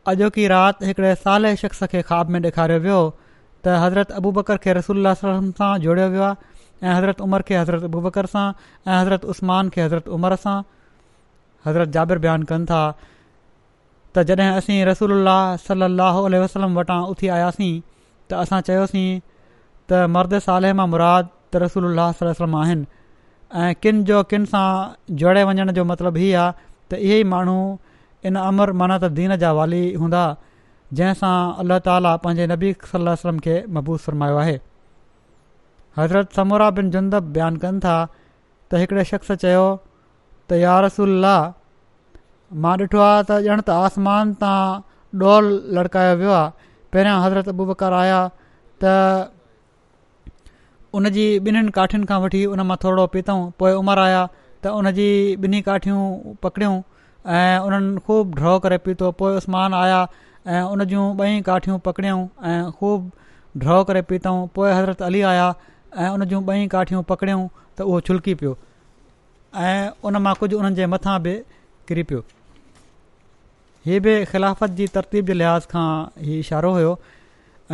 अॼोकी 0.08 0.47
राति 0.47 0.86
हिकिड़े 0.86 1.14
साले 1.16 1.56
शख़्स 1.58 1.84
खे 1.91 2.01
ख़्वाब 2.01 2.30
में 2.34 2.39
ॾेखारियो 2.41 2.80
वियो 2.80 2.97
त 3.64 3.68
हज़रत 3.84 4.12
अबूबकर 4.20 4.58
खे 4.66 4.74
रसूल 4.78 5.08
वसलम 5.08 5.49
सां 5.60 5.70
जोड़ियो 5.86 6.08
वियो 6.10 6.24
आहे 6.24 6.89
ऐं 6.89 6.93
हज़रत 6.93 7.22
उमर 7.26 7.41
खे 7.47 7.56
हज़रत 7.58 7.84
अबू 7.89 8.01
बकर 8.01 8.26
सां 8.34 8.45
ऐं 8.88 8.99
हज़रत 9.01 9.26
उस्तमान 9.34 9.70
खे 9.76 9.82
हज़रत 9.82 10.08
उमर 10.18 10.36
सां 10.43 10.56
हज़रत 11.66 11.89
जाबिर 11.95 12.18
बयानु 12.26 12.45
कनि 12.51 12.66
था 12.72 12.82
त 14.16 14.24
जॾहिं 14.32 14.49
असीं 14.60 14.78
रसूल 14.91 15.14
सलाहु 15.66 16.30
वसलम 16.45 16.78
वटां 16.80 16.99
उथी 17.16 17.28
आयासीं 17.39 17.72
त 18.30 18.43
असां 18.43 18.62
चयोसीं 18.70 19.10
त 19.89 20.03
मर्द 20.18 20.38
साले 20.49 20.74
मां 20.82 20.88
मुराद 20.93 21.34
त 21.34 21.64
रसूल 21.66 21.89
अलाहम 21.93 22.56
आहिनि 22.62 22.88
ऐं 23.66 23.74
किन 23.88 24.03
जो 24.12 24.22
किनि 24.36 24.53
सां 24.56 24.68
जोड़े 25.24 25.43
वञण 25.51 25.72
जो 25.80 25.88
मतिलबु 25.95 26.26
इहो 26.30 26.39
आहे 26.45 26.56
त 26.93 27.03
इहे 27.08 27.20
ई 27.26 27.32
माण्हू 27.34 27.58
इन 28.28 28.36
अमर 28.49 28.72
माना 28.82 28.97
त 29.03 29.09
दीन 29.20 29.36
जा 29.43 29.51
वाली 29.59 29.84
हूंदा 30.01 30.22
जंहिंसां 30.99 31.36
अल्ला 31.63 31.78
ताला 31.88 32.16
पंहिंजे 32.24 32.47
नबी 32.53 32.70
सल 32.91 33.09
वसलम 33.11 33.39
खे 33.47 33.55
महबूस 33.78 34.05
फरमायो 34.07 34.38
आहे 34.43 34.55
हज़रत 35.99 36.34
समोरा 36.39 36.70
बिन 36.78 36.89
जुंदब 36.97 37.28
बयानु 37.39 37.59
कनि 37.66 37.80
था 37.88 37.95
त 38.09 38.82
हिकिड़े 38.84 39.03
शख़्स 39.11 39.32
चयो 39.45 39.66
त 40.49 40.61
यार 40.66 40.84
रसुल्ला 40.88 41.36
मां 42.63 42.76
ॾिठो 42.86 42.99
आहे 43.09 43.22
त 43.32 43.39
ॼण 43.51 43.61
त 43.61 43.70
आसमान 43.86 44.34
तां 44.41 44.57
डोल 45.24 45.45
लड़कायो 45.78 46.18
वियो 46.24 46.34
आहे 46.39 46.49
पहिरियां 46.95 47.18
हज़रत 47.26 47.49
अबू 47.55 47.68
बकर 47.74 47.93
आया 48.01 48.20
त 48.84 48.95
उनजी 50.97 51.24
ॿिन्हिनि 51.47 51.72
काठियुनि 51.80 52.07
खां 52.13 52.20
वठी 52.26 52.41
उन 52.55 52.61
मां 52.72 52.78
थोरो 52.86 53.07
पीतऊं 53.16 53.41
पोइ 53.61 53.72
उमिरि 53.84 54.01
आया 54.09 54.22
त 54.28 54.76
उनजी 54.82 55.07
ॿिन्ही 55.45 55.61
काठियूं 55.70 56.03
पकड़ियूं 56.45 56.76
ऐं 57.28 57.57
उन्हनि 57.65 57.99
ख़ूब 58.07 58.34
ड्रॉ 58.36 58.57
करे 58.63 58.78
पीतो 58.86 59.11
पोइ 59.19 59.36
उस्मान 59.36 59.73
आया 59.73 60.01
ऐं 60.55 60.61
उन 60.61 60.84
जूं 60.91 61.03
ॿई 61.19 61.41
काठियूं 61.45 61.78
पकड़ियऊं 61.88 62.21
ऐं 62.49 62.69
ख़ूब 62.80 63.11
ड्रॉ 63.61 63.84
करे 63.84 64.01
पीतऊं 64.11 64.47
पोइ 64.55 64.71
हज़रत 64.71 65.01
अली 65.01 65.21
आया 65.34 65.53
ऐं 65.97 66.09
उन 66.09 66.26
जूं 66.34 66.41
ॿई 66.47 66.67
काठियूं 66.76 67.01
पकड़ियऊं 67.11 67.47
त 67.78 67.82
उहो 67.82 67.99
छुलकी 68.09 68.34
पियो 68.43 68.57
ऐं 69.69 69.89
उन 70.09 70.17
मां 70.28 70.34
कुझु 70.39 70.57
उन्हनि 70.59 70.76
जे 70.76 70.86
मथां 70.93 71.17
बि 71.23 71.34
किरी 71.88 72.03
पियो 72.11 72.23
हीअ 73.86 74.01
बि 74.07 74.13
ख़िलाफ़त 74.34 74.71
जी 74.80 74.88
तरतीब 74.97 75.26
जे 75.28 75.34
लिहाज़ 75.41 75.67
खां 75.76 75.88
हीउ 76.28 76.39
इशारो 76.45 76.71
हुयो 76.78 76.93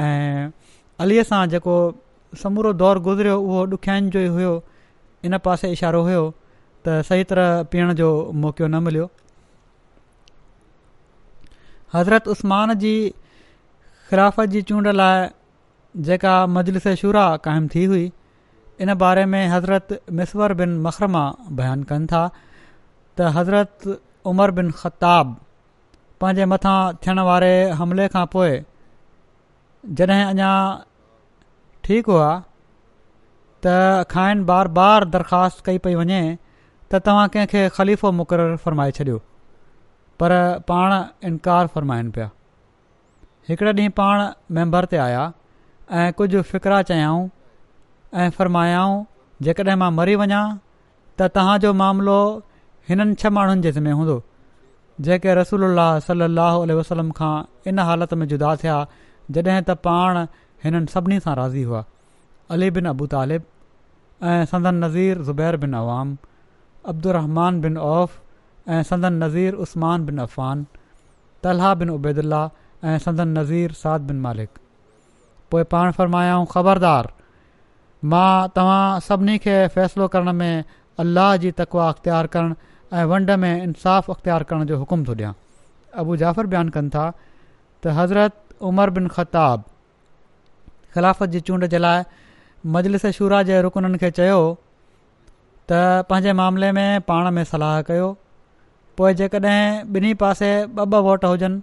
ऐं 0.06 0.50
अलीअ 1.06 1.24
सां 1.34 1.42
जेको 1.56 1.78
समूरो 2.44 2.74
दौरु 2.84 3.02
गुज़रियो 3.10 3.38
उहो 3.42 3.66
ॾुखियाईनि 3.76 4.10
जो 4.16 4.20
ई 4.20 4.28
हुयो 4.38 4.54
इन 5.30 5.38
पासे 5.50 5.72
इशारो 5.80 6.04
हुयो 6.12 6.24
त 6.88 7.02
सही 7.10 7.24
तरह 7.34 7.62
पीअण 7.74 7.94
जो 8.04 8.12
मौक़ो 8.46 8.68
न 8.68 8.84
मिलियो 8.90 9.10
हज़रत 11.94 12.28
उस्मान 12.32 12.74
जी 12.80 12.92
ख़िलाफ़त 14.10 14.50
जी 14.50 14.62
चूंड 14.70 14.88
लाइ 14.88 15.28
जेका 16.08 16.34
मजलिस 16.58 16.88
शुरा 17.00 17.24
क़ाइमु 17.48 17.68
थी 17.74 17.84
हुई 17.92 18.06
इन 18.82 18.94
बारे 19.04 19.26
में 19.32 19.48
हज़रत 19.54 19.88
मिसवर 20.20 20.54
बिन 20.62 20.78
मखरमा 20.86 21.24
बयानु 21.60 21.84
कनि 21.90 22.06
था 22.12 22.22
त 23.20 23.32
हज़रत 23.38 23.88
उमर 24.32 24.52
बिन 24.60 24.70
ख़ताब 24.82 25.36
पंहिंजे 26.22 26.46
मथां 26.54 26.76
थियणु 27.06 27.26
वारे 27.30 27.52
हमले 27.82 28.08
खां 28.16 28.26
पोइ 28.36 28.54
जॾहिं 30.02 30.24
अञा 30.36 30.52
ठीकु 31.86 32.12
हुआ 32.18 32.32
त 33.66 33.76
खाइन 34.16 34.44
बार 34.54 34.68
बार 34.80 35.06
दरख़्वास्त 35.18 35.66
कई 35.68 35.78
पई 35.90 35.96
वञे 36.04 36.22
त 36.92 37.04
तव्हां 37.10 37.28
कंहिंखे 37.36 37.68
ख़लीफ़ो 37.80 38.12
मुक़ररु 38.22 38.58
फ़र्माए 38.68 38.98
छॾियो 39.00 39.20
पर 40.22 40.32
पाण 40.70 40.92
इनकार 41.28 41.68
फ़रमाइनि 41.76 42.10
पिया 42.16 42.30
हिकिड़े 43.50 43.72
ॾींहुं 43.74 43.92
पाण 44.00 44.20
मेंबर 44.56 44.86
ते 44.92 44.98
आया 45.06 45.24
ऐं 46.02 46.12
कुझु 46.18 46.42
फ़िक्रा 46.50 46.82
चयाऊं 46.90 47.22
ऐं 48.22 48.30
फ़र्मायाऊं 48.38 49.04
जेकॾहिं 49.48 49.76
मां 49.84 49.92
मरी 50.00 50.16
वञां 50.22 50.44
त 51.22 51.30
तव्हांजो 51.38 51.74
मामिलो 51.82 52.18
हिननि 52.90 53.16
छह 53.24 53.30
माण्हुनि 53.38 53.62
जे 53.66 53.72
ज़िमे 53.78 53.96
हूंदो 54.02 54.18
जेके 55.08 55.36
रसूल 55.42 55.64
अलाह 55.72 56.58
वसलम 56.82 57.10
खां 57.22 57.34
इन 57.72 57.80
हालति 57.92 58.16
में 58.22 58.28
जुदा 58.34 58.56
थिया 58.64 58.78
जॾहिं 59.38 59.62
त 59.62 59.82
पाण 59.90 60.22
हिननि 60.66 60.94
सभिनी 60.98 61.20
सां 61.28 61.36
राज़ी 61.44 61.64
हुआ 61.72 61.84
अली 62.56 62.72
बिन 62.78 62.94
अबू 62.96 63.08
तालिब 63.20 63.50
ऐं 64.32 64.40
संदन 64.54 64.84
नज़ीर 64.88 65.26
ज़ुबैर 65.32 65.58
बिन 65.66 65.74
आवाम 65.86 66.18
अब्दुरमान 66.94 67.62
बिन 67.68 67.78
औफ़ 67.96 68.21
ऐं 68.70 68.82
संदन 68.84 69.14
नज़ीर 69.24 69.54
उस्मान 69.66 70.06
बिन 70.06 70.18
अफ़ान 70.22 70.66
तलह 71.44 71.72
उबैदुल्ला 71.94 72.50
ऐं 72.84 72.98
संदन 73.06 73.28
नज़ीर 73.38 73.72
साद 73.82 74.02
बिन 74.10 74.20
मालिक 74.26 74.50
पोइ 75.52 75.64
पाण 75.72 75.92
फ़र्मायाऊं 75.92 76.46
ख़बरदार 76.52 77.12
मां 78.12 78.48
तव्हां 78.56 79.00
सभिनी 79.08 79.38
खे 79.42 79.56
फ़ैसिलो 79.76 80.08
करण 80.14 80.32
में 80.44 80.64
अल्लाह 81.00 81.36
जी 81.46 81.52
तकवा 81.64 81.88
अख़्तियार 81.90 82.28
करणु 82.36 82.56
ऐं 82.98 83.04
वंड 83.12 83.32
में 83.42 83.64
इंसाफ़ 83.64 84.12
अख़्तियार 84.12 84.44
करण 84.54 84.66
जो 84.74 84.78
हुकुम 84.78 85.06
थो 85.06 85.14
ॾियां 85.16 85.32
अबू 86.04 86.16
जाफ़र 86.24 86.46
ब 86.46 86.50
बयानु 86.50 86.72
कनि 86.78 86.90
था 86.96 87.12
त 87.84 87.96
हज़रत 88.00 88.64
उमर 88.70 88.90
बिन 89.00 89.08
ख़ताब 89.20 89.64
ख़िलाफ़त 90.96 91.30
जी 91.36 91.40
चूंड 91.50 91.66
जे 91.74 91.78
लाइ 91.78 92.04
मजलिस 92.78 93.06
शुरा 93.18 93.42
जे 93.52 93.62
रुकननि 93.68 93.98
खे 93.98 94.12
चयो 94.22 94.40
त 95.72 96.04
पंहिंजे 96.10 96.34
मामले 96.42 96.72
में 96.80 96.88
पाण 97.12 97.32
में 97.38 97.44
सलाह 97.54 97.82
कयो 97.92 98.12
पोइ 99.02 99.14
जेकॾहिं 99.20 99.84
ॿिन्ही 99.98 100.14
पासे 100.22 100.48
ॿ 100.64 100.86
ॿ 100.88 101.02
वोट 101.06 101.24
हुजनि 101.26 101.56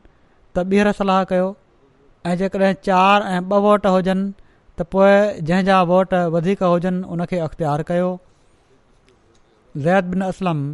त 0.55 0.65
ॿीहर 0.71 0.89
सलाह 1.01 1.19
कयो 1.33 1.45
ऐं 2.31 2.35
जेकॾहिं 2.41 2.71
चारि 2.87 3.29
ऐं 3.35 3.43
ॿ 3.51 3.59
वोट 3.67 3.85
हुजनि 3.97 4.25
त 4.79 4.87
पोइ 4.95 5.13
जंहिंजा 5.51 5.77
वोट 5.91 6.15
वधीक 6.37 6.63
हुजनि 6.73 7.05
उनखे 7.17 7.39
अख़्तियार 7.47 7.83
कयो 7.91 8.09
ज़ैद 9.85 10.11
बिन 10.15 10.25
असलम 10.29 10.65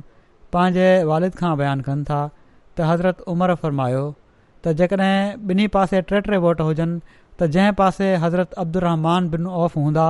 पंहिंजे 0.57 0.87
वालिद 1.11 1.37
खां 1.43 1.53
बयानु 1.63 1.87
कनि 1.91 2.05
था 2.13 2.21
त 2.33 2.87
हज़रत 2.93 3.21
उमर 3.35 3.55
फरमायो 3.65 4.03
त 4.09 4.75
जेकॾहिं 4.83 5.17
ॿिन्ही 5.53 5.67
पासे 5.77 6.01
टे 6.13 6.21
टे 6.31 6.39
वोट 6.47 6.63
हुजनि 6.69 7.01
त 7.11 7.51
जंहिं 7.59 7.75
पासे 7.83 8.11
हज़रत 8.25 8.61
अब्दुमान 8.65 9.29
बिन 9.37 9.51
औफ़ 9.65 9.77
हूंदा 9.83 10.07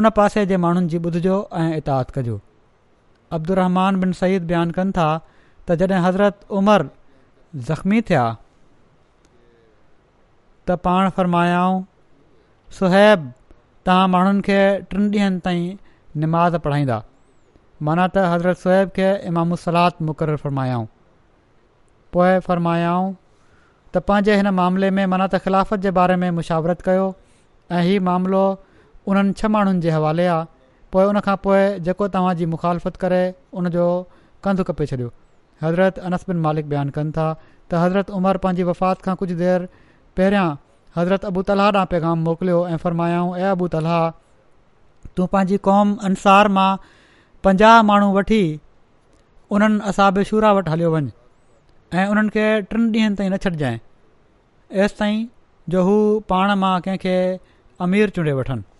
उन 0.00 0.10
पासे 0.18 0.44
जे 0.54 0.56
माण्हुनि 0.66 0.92
जी 0.96 1.02
ॿुधिजो 1.08 1.38
ऐं 1.62 1.68
इताद 1.82 2.16
कजो 2.18 2.40
अब्दुमान 3.40 4.02
बिन 4.06 4.18
सईद 4.24 4.50
बयानु 4.54 4.78
कनि 4.80 4.96
था 4.98 5.12
त 5.68 5.72
जॾहिं 5.80 6.00
हज़रत 6.06 6.40
उमर 6.60 6.86
ज़ख़्मी 7.66 8.00
थिया 8.08 8.22
त 10.68 10.76
पाण 10.86 11.10
फ़र्मायाऊं 11.18 11.76
सोहैब 12.78 13.28
तव्हां 13.88 14.08
माण्हुनि 14.14 14.42
खे 14.48 14.58
टिनि 14.90 15.06
ॾींहनि 15.18 15.40
ताईं 15.44 15.62
निमाज़ 16.24 16.56
पढ़ाईंदा 16.66 16.98
माना 17.88 18.06
त 18.14 18.26
हज़रत 18.34 18.62
सुहैब 18.64 18.88
खे 18.98 19.08
इमाम 19.30 19.54
मुस्लाह 19.54 20.04
मुक़ररु 20.10 20.42
फ़र्मायाऊं 20.46 20.86
पोए 22.16 22.34
फ़र्मायाऊं 22.48 23.08
त 23.14 24.04
पंहिंजे 24.10 24.36
हिन 24.42 24.52
मामले 24.58 24.90
में 24.98 25.04
माना 25.14 25.26
त 25.30 25.42
ख़िलाफ़त 25.48 25.86
जे 25.88 25.94
बारे 26.02 26.16
में 26.26 26.30
मुशावरत 26.42 26.82
कयो 26.90 27.06
ऐं 27.70 27.82
हीउ 27.90 28.02
मामिलो 28.10 28.42
उन्हनि 29.06 29.38
छह 29.42 29.52
माण्हुनि 29.58 29.80
जे 29.86 29.96
हवाले 30.00 30.26
आहे 30.34 30.46
पोइ 30.96 31.08
उनखां 31.14 31.36
पोइ 31.48 31.64
जेको 31.90 32.06
मुखालफ़त 32.56 33.02
करे 33.06 33.22
उनजो 33.62 33.86
कंधु 34.44 34.64
कपे 34.72 34.86
छॾियो 34.92 35.10
हज़रत 35.64 35.98
बिन 36.28 36.36
मालिक 36.46 36.68
बयानु 36.70 36.90
कनि 36.98 37.10
था 37.16 37.26
त 37.70 37.74
हज़रत 37.84 38.10
उमर 38.18 38.36
पंहिंजी 38.46 38.62
वफ़ात 38.70 39.02
खां 39.04 39.14
कुझु 39.22 39.34
देरि 39.42 39.66
पहिरियां 40.16 40.48
हज़रत 40.96 41.24
अबू 41.30 41.42
ताला 41.50 41.66
ॾांहुं 41.72 41.86
पैगाम 41.92 42.18
मोकिलियो 42.28 42.58
ऐं 42.72 42.76
फरमायाऊं 42.84 43.36
ए 43.36 43.52
अबू 43.56 43.68
ताला 43.74 43.98
तूं 45.16 45.26
पंहिंजी 45.34 45.58
क़ौम 45.68 45.94
अंसार 46.10 46.48
मां 46.58 46.70
पंजाह 47.44 47.82
माण्हू 47.90 48.10
वठी 48.18 48.40
उन्हनि 49.56 49.80
असाबिशूरा 49.92 50.50
वटि 50.58 50.70
हलियो 50.74 50.90
वञु 50.94 51.10
ऐं 51.96 52.06
उन्हनि 52.14 52.36
खे 52.36 52.46
टिनि 52.74 52.86
ॾींहनि 52.98 53.16
ताईं 53.20 53.30
न 53.30 53.36
छॾिजांइ 53.46 53.78
एसि 54.84 54.94
ताईं 54.98 55.26
जो 55.76 55.82
हू 55.88 55.96
पाण 56.34 56.54
मां 56.64 56.74
कंहिंखे 56.88 57.16
अमीर 57.88 58.14
चूंडे 58.18 58.32
वठनि 58.38 58.70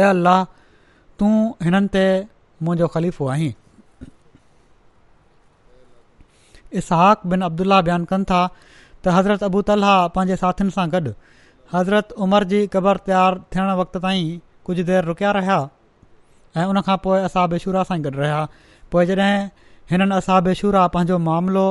ए 0.00 0.12
अल्लाह 0.12 0.44
तूं 1.22 1.32
हिननि 1.68 1.88
ते 1.98 2.06
मुंहिंजो 2.62 2.86
ख़लीफ़ो 2.96 3.26
आहीं 3.36 3.52
बिन 6.80 7.40
अब्दुल्ला 7.48 7.80
बयानु 7.82 8.06
कनि 8.12 8.24
था 8.30 8.40
त 9.04 9.08
हज़रत 9.14 9.42
अबू 9.50 9.60
तला 9.68 9.92
पंहिंजे 10.16 10.36
साथियुनि 10.40 10.72
सां 10.74 10.84
गॾु 10.92 11.12
हज़रत 11.74 12.12
उमर 12.26 12.44
जी 12.52 12.58
क़बर 12.74 12.96
तयारु 13.06 13.40
थियणु 13.54 13.72
वक़्तु 13.80 13.98
ताईं 14.04 14.28
कुझु 14.68 14.82
देरि 14.90 15.06
रुकिया 15.08 15.30
रहिया 15.38 15.56
ऐं 16.62 16.66
उनखां 16.72 16.96
पोइ 17.06 17.20
असाबे 17.28 17.58
शूरा 17.64 17.82
सां 17.90 17.98
गॾु 18.04 18.10
रहिया 18.20 18.42
पोइ 18.94 19.06
जॾहिं 19.06 19.48
हिननि 19.94 20.16
असाबेशूरा 20.20 20.84
पंहिंजो 20.96 21.18
मामिलो 21.28 21.64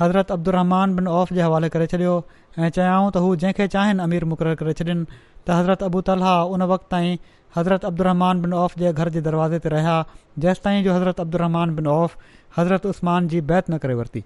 हज़रत 0.00 0.30
अब्दुरमान 0.36 0.94
बिन 1.00 1.06
औफ़ 1.18 1.34
जे 1.34 1.42
हवाले 1.48 1.68
करे 1.74 1.86
छॾियो 1.94 2.14
ऐं 2.62 2.70
चयाऊं 2.78 3.10
त 3.10 3.24
हू 3.26 3.34
जंहिंखे 3.44 3.66
चाहिनि 3.74 4.02
अमीर 4.06 4.24
मुक़ररु 4.34 4.60
करे 4.62 4.72
छॾियनि 4.80 5.04
त 5.12 5.58
हज़रत 5.60 5.82
अबू 5.90 6.00
तलहा 6.10 6.36
उन 6.54 6.62
वक़्त 6.74 6.88
ताईं 6.96 7.20
हज़रत 7.58 7.84
अब्दुरमान 7.90 8.42
बिन 8.46 8.56
औफ़ 8.62 8.78
जे 8.84 8.92
घर 8.94 9.08
जे 9.18 9.24
दरवाज़े 9.30 9.58
ते 9.66 9.74
रहिया 9.76 9.98
जेसिताईं 10.46 10.82
जो 10.88 10.96
हज़रत 11.00 11.20
अब्दुमान 11.28 11.76
बिनौफ़ 11.80 12.16
हज़रतरतरतरतरतरत्मान 12.24 13.28
जीत 13.36 13.74
न 13.76 13.84
करे 13.86 13.96
वरिती 14.02 14.24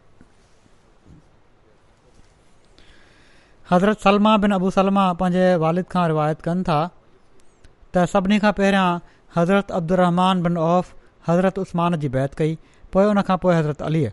हज़रत 3.73 4.01
सलमा 4.07 4.31
बिन 4.41 4.53
अबू 4.55 4.71
सलमा 4.77 5.03
पंहिंजे 5.21 5.45
वालिद 5.61 5.87
खां 5.93 6.01
रिवायत 6.11 6.41
कनि 6.47 6.63
था 6.69 6.79
त 6.87 8.03
सभिनी 8.15 8.37
खां 8.41 8.51
पहिरियां 8.59 8.89
हज़रत 9.37 9.71
अब्दुलरहमान 9.79 10.43
बिन 10.47 10.57
औफ़ 10.65 10.89
हज़रत 11.29 11.61
उस्मान 11.63 11.95
बैत 12.17 12.35
कई 12.41 12.51
पोइ 12.97 13.05
उनखां 13.13 13.37
पोइ 13.45 13.55
हज़रत 13.59 13.81
अलीअ 13.87 14.11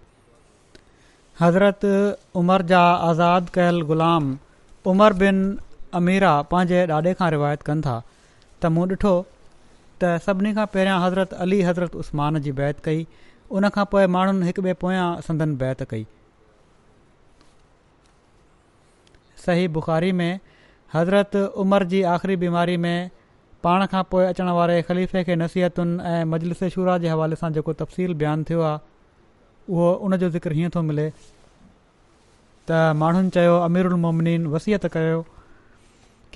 हज़रत 1.41 1.83
उमर 2.43 2.63
जा 2.69 2.83
आज़ाद 3.09 3.49
कयल 3.57 3.81
ग़ुलाम 3.91 4.29
उमर 4.93 5.17
बिन 5.23 5.41
अमीरा 6.01 6.31
पंहिंजे 6.53 6.85
ॾाॾे 6.99 7.13
खां 7.23 7.29
रिवायत 7.37 7.65
कनि 7.71 7.85
था 7.89 7.97
त 8.05 8.71
मूं 8.77 8.85
ॾिठो 8.97 9.11
त 9.17 10.13
सभिनी 10.29 10.55
खां 10.61 10.67
पहिरियां 10.77 11.01
हज़रत 11.07 11.35
अली 11.47 11.59
हज़रत 11.71 11.99
उस्मान 12.05 12.41
बैत 12.63 12.79
कई 12.89 13.03
उन 13.59 13.69
खां 13.79 13.85
पोइ 13.95 14.05
माण्हुनि 14.17 14.49
हिक 14.51 14.63
ॿिए 14.67 14.77
पोयां 14.85 15.09
संदन 15.29 15.57
बैत 15.65 15.85
कई 15.95 16.05
सही 19.45 19.67
बुखारी 19.77 20.11
में 20.21 20.31
हज़रत 20.93 21.35
उमिरि 21.63 21.85
जी 21.93 22.01
आख़िरी 22.13 22.35
बीमारी 22.43 22.77
में 22.85 22.95
पाण 23.63 23.85
खां 23.91 24.03
पोइ 24.11 24.23
अचण 24.25 24.49
वारे 24.57 24.81
ख़लीफ़े 24.89 25.23
खे 25.27 25.35
नसीहतुनि 25.41 25.93
ऐं 26.11 26.23
मजलिस 26.33 26.63
शुरा 26.75 26.97
जे 27.03 27.09
हवाले 27.13 27.35
सां 27.41 27.51
जेको 27.57 27.73
तफ़सील 27.81 28.13
बयानु 28.23 28.43
थियो 28.49 28.61
आहे 28.69 28.79
उहो 29.75 29.89
उन 30.07 30.17
जो 30.23 30.29
ज़िक्र 30.35 30.51
हीअं 30.59 30.69
थो 30.75 30.81
मिले 30.91 31.07
त 31.09 32.79
माण्हुनि 33.01 33.29
चयो 33.37 33.55
अमीरुलमोमिन 33.67 34.47
वसियत 34.55 34.85
कयो 34.95 35.19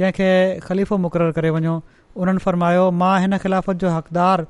कंहिंखे 0.01 0.29
ख़लीफ़ो 0.67 0.97
मुक़ररु 1.07 1.33
करे 1.39 1.49
वञो 1.57 1.75
उन्हनि 2.23 2.43
फ़रमायो 2.47 2.85
मां 3.03 3.13
हिन 3.25 3.37
ख़िलाफ़त 3.45 3.85
जो 3.85 3.89
हक़दारु 3.97 4.47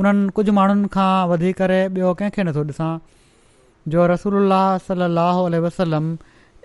उन्हनि 0.00 0.28
कुझु 0.38 0.52
माण्हुनि 0.60 0.88
खां 0.96 1.10
वधी 1.32 1.52
करे 1.62 1.80
ॿियो 1.96 2.14
कंहिंखे 2.20 2.42
नथो 2.48 2.64
ॾिसां 2.72 2.90
जो 3.96 4.06
रसूल 4.14 4.56
सलाहु 4.88 5.48
वसलम 5.68 6.12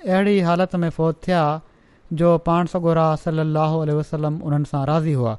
अहिड़ी 0.08 0.40
हालत 0.46 0.76
में 0.82 0.90
फ़ौत 0.96 1.22
थिया 1.28 1.44
जो 2.22 2.38
पाण 2.50 2.66
सगोरा 2.74 3.06
सलाहु 3.22 3.80
लहल 3.84 3.94
वसलम 4.00 4.40
उन्हनि 4.50 4.66
सां 4.72 4.82
राज़ी 4.90 5.14
हुआ 5.22 5.34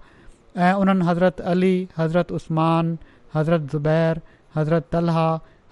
ऐं 0.69 0.73
उन्हनि 0.85 1.07
हज़रत 1.11 1.41
अली 1.53 1.73
हज़रत 1.99 2.33
उस्मान 2.39 2.91
हज़रत 3.37 3.69
ज़ुबैर 3.75 4.21
हज़रत 4.57 4.89
तलह 4.97 5.21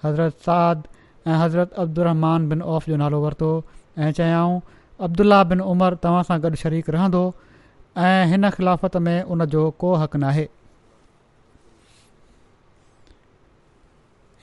हज़रत 0.05 0.47
साद 0.47 0.87
ऐं 1.27 1.35
हज़रत 1.43 1.73
अब्दुरमान 1.85 2.47
बिन 2.53 2.61
औफ़ 2.75 2.89
जो 2.89 2.95
नालो 3.03 3.21
वरितो 3.25 3.51
ऐं 3.97 4.11
चयाऊं 4.21 4.59
अब्दुल्ला 5.09 5.43
बिन 5.53 5.61
उमर 5.75 5.97
तव्हां 6.07 6.23
सां 6.31 6.39
गॾु 6.47 6.55
शरीक 6.67 6.93
रहंदो 6.97 7.25
ऐं 8.11 8.19
हिन 8.33 8.49
ख़िलाफ़त 8.57 8.97
में 9.07 9.17
उन 9.37 9.45
जो 9.57 9.69
को 9.85 9.93
हक़ 10.03 10.17
नाहे 10.25 10.47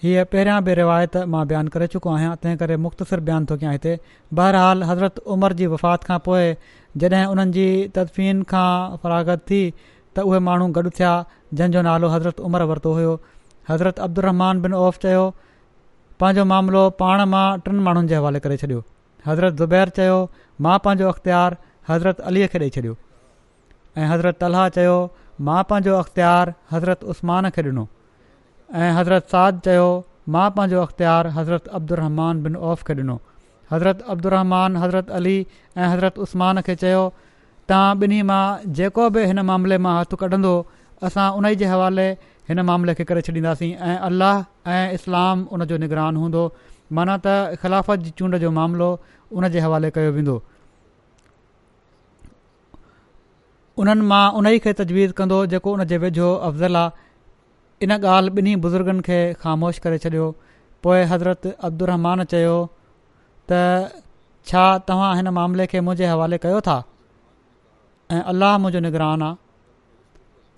हीअ 0.04 0.22
पहिरियां 0.30 0.60
बि 0.66 0.72
रिवायत 0.78 1.16
मां 1.32 1.40
बयानु 1.50 1.70
करे 1.74 1.86
चुको 1.90 2.10
आहियां 2.12 2.30
तंहिं 2.44 2.56
करे 2.60 2.76
मुख़्तसिर 2.86 3.20
बयानु 3.26 3.46
थो 3.50 3.56
कयां 3.58 3.72
हिते 3.74 3.90
बहरहाल 4.38 4.80
हज़रत 4.88 5.20
उमर 5.34 5.52
जी 5.60 5.68
वफ़ात 5.74 6.06
खां 6.08 6.16
पोइ 6.28 6.48
जॾहिं 7.02 7.20
उन्हनि 7.34 7.52
जी 7.56 7.66
तदफ़ीन 7.98 8.40
खां 8.54 8.64
फरागत 9.04 9.44
थी 9.50 9.60
त 9.60 10.24
उहे 10.32 10.40
माण्हू 10.48 10.66
गॾु 10.80 10.84
थिया 10.96 11.12
जंहिंजो 11.62 11.84
नालो 11.88 12.10
हज़रत 12.14 12.42
उमर 12.50 12.66
वरितो 12.72 12.94
हुयो 12.98 13.12
हज़रत 13.70 14.02
अब्दुमान 14.08 14.64
बिन 14.66 14.76
ओफ़ 14.80 14.98
चयो 15.06 15.22
पंहिंजो 16.24 16.48
मामिलो 16.56 16.82
पाण 17.06 17.24
मां 17.38 17.46
टिनि 17.68 17.86
माण्हुनि 17.90 18.12
जे 18.16 18.20
हवाले 18.22 18.42
करे 18.48 18.60
छॾियो 18.66 18.82
हज़रत 19.30 19.64
ज़ुबैर 19.64 19.94
चयो 20.02 20.18
मां 20.68 20.78
पंहिंजो 20.90 21.14
अख़्तियार 21.14 21.58
हज़रत 21.94 22.26
अलीअ 22.32 22.52
खे 22.56 22.64
ॾेई 22.66 22.74
छॾियो 22.80 22.98
ऐं 23.00 24.12
हज़रत 24.16 24.46
अलाह 24.52 24.68
चयो 24.80 24.98
मां 25.50 25.62
पंहिंजो 25.72 25.98
अख़्तियार 26.04 26.54
हज़रत 26.76 27.10
उस्मान 27.16 27.52
खे 27.58 27.70
ॾिनो 27.72 27.88
ऐं 28.80 28.92
हज़रत 28.96 29.24
साद 29.32 29.66
मां 30.34 30.44
पंहिंजो 30.56 30.82
अख़्तियारु 30.82 31.30
हज़रत 31.38 31.66
अब्दुरमान 31.78 32.42
बिन 32.44 32.54
औफ़ 32.68 32.84
खे 32.88 32.94
ॾिनो 33.00 33.16
हज़रत 33.72 34.02
अब्दुरमान 34.14 34.76
हज़रत 34.82 35.10
अली 35.18 35.34
ऐं 35.86 36.10
उस्मान 36.26 36.60
खे 36.68 36.74
चयो 36.82 37.02
तव्हां 37.72 37.90
ॿिन्ही 38.04 38.20
मां 38.30 38.44
जेको 38.78 39.08
मामले 39.50 39.78
मां 39.86 39.92
हथु 40.00 40.16
कढंदो 40.22 40.54
असां 41.08 41.26
उन 41.42 41.46
ई 41.46 42.14
जे 42.56 42.62
मामले 42.70 42.94
खे 43.00 43.04
करे 43.10 43.22
छॾींदासीं 43.28 43.70
ऐं 43.90 43.98
अलाह 44.08 44.90
इस्लाम 44.96 45.44
उन 45.56 45.66
निगरान 45.84 46.22
हूंदो 46.24 46.46
माना 46.96 47.18
त 47.26 47.56
ख़िलाफ़त 47.64 48.06
जी 48.08 48.10
चूंड 48.20 48.36
जो 48.46 48.50
मामिलो 48.62 48.88
उन 49.36 49.48
जे 49.56 50.40
उन्हनि 53.82 54.04
मां 54.08 54.24
उन 54.38 54.46
ई 54.46 54.58
खे 54.64 54.72
तजवीज़ 54.80 55.12
कंदो 55.18 55.44
जेको 55.52 55.70
उन 55.74 55.84
जे 55.92 55.96
वेझो 56.00 56.34
अफ़ज़ल 56.48 56.76
आहे 56.80 57.11
इन 57.84 57.90
ॻाल्हि 57.94 58.30
ॿिन्हिनि 58.38 58.56
बुज़ुर्गनि 58.64 59.00
खे 59.06 59.18
ख़ामोश 59.42 59.78
करे 59.84 59.98
छॾियो 60.02 60.26
पोइ 60.84 61.02
हज़रत 61.12 61.46
अब्दुमान 61.68 62.22
चयो 62.32 62.54
त 63.52 64.02
छा 64.50 64.62
तव्हां 64.90 65.10
हिन 65.18 65.28
मामले 65.38 65.66
खे 65.72 65.80
मुंहिंजे 65.86 66.06
हवाले 66.12 66.38
कयो 66.44 66.60
था 66.68 66.76
ऐं 68.12 68.22
अलाह 68.32 68.54
मुंहिंजो 68.64 68.80
निगरान 68.86 69.22
आहे 69.28 69.36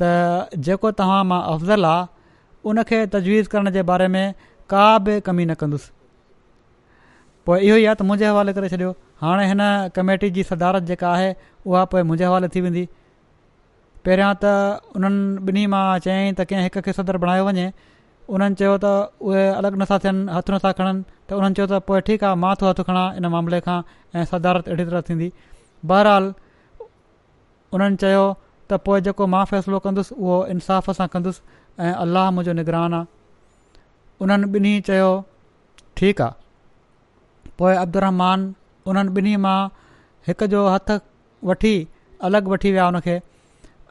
त 0.03 0.59
जेको 0.69 0.91
तव्हां 1.01 1.23
मां 1.33 1.41
अफ़ज़ल 1.53 1.85
आहे 1.93 2.07
उन 2.73 2.83
तजवीज़ 3.17 3.49
करण 3.55 3.71
जे 3.79 3.83
बारे 3.93 4.09
में 4.17 4.27
का 4.75 4.85
बि 5.07 5.17
कमी 5.29 5.47
न 5.47 5.55
कंदुसि 5.63 5.91
पोइ 7.47 7.61
इहो 7.69 7.77
ई 7.77 7.87
आहे 7.87 7.95
त 7.95 8.09
मुंहिंजे 8.11 8.27
हवाले 8.33 8.53
करे 8.61 8.69
छॾियो 8.75 8.93
हाणे 9.25 9.49
हिन 9.53 9.65
कमेटी 10.01 10.31
जी 10.39 10.43
सदारत 10.53 10.91
जेका 10.93 11.13
आहे 11.17 11.33
उहा 11.41 11.85
पोइ 11.97 12.03
मुंहिंजे 12.11 12.25
हवाले 12.31 12.49
थी 12.57 12.61
वेंदी 12.69 12.87
पहिरियां 14.07 14.33
त 14.43 14.93
उन्हनि 14.97 15.51
ॿिन्ही 15.51 15.63
मां 15.75 15.83
चयाईं 16.07 16.33
त 16.39 16.45
कंहिं 16.49 16.65
हिक 16.69 16.79
खे 16.89 16.93
सदर 16.99 17.17
बणायो 17.25 17.45
वञे 17.49 17.67
उन्हनि 18.39 18.59
चयो 18.63 18.73
त 18.83 18.91
उहे 19.31 19.45
अलॻि 19.61 19.81
नथा 19.83 19.99
थियनि 20.05 20.25
हथु 20.39 20.53
नथा 20.57 20.73
खणनि 20.81 21.05
त 21.31 21.39
उन्हनि 21.41 21.57
चयो 21.59 21.67
त 21.73 21.81
पोइ 21.89 22.01
ठीकु 22.09 22.27
आहे 22.31 22.41
मां 22.45 22.53
थो 22.63 22.69
हथु 22.73 22.85
खणा 22.91 23.05
इन 23.21 23.27
मामले 23.37 23.61
खां 23.69 23.77
ऐं 24.17 24.25
सदारत 24.33 24.69
अहिड़ी 24.69 24.85
तरह 24.91 25.07
थींदी 25.09 25.29
बहरहाल 25.93 26.25
उन्हनि 27.77 27.97
चयो 28.05 28.25
त 28.73 28.81
पोइ 28.89 29.01
जेको 29.09 29.27
मां 29.37 29.43
फ़ैसिलो 29.53 29.79
कंदुसि 29.89 30.19
उहो 30.21 30.37
इंसाफ़ 30.57 30.91
सां 31.01 31.09
कंदुसि 31.17 31.45
ऐं 31.85 31.95
अलाह 32.05 32.31
मुंहिंजो 32.37 32.59
निगरान 32.61 33.01
आहे 33.01 33.13
उन्हनि 34.27 34.47
ॿिन्ही 34.57 34.75
चयो 34.91 35.11
ठीकु 36.03 36.29
आहे 36.29 37.53
पोइ 37.63 37.75
अब्दुर 37.87 38.09
उन्हनि 38.09 39.11
ॿिन्ही 39.21 39.37
मां 39.49 39.61
जो 40.57 40.67
हथु 40.77 41.03
वठी 41.53 41.75
अलॻि 42.29 42.49
वठी 42.55 42.71
विया 42.79 42.89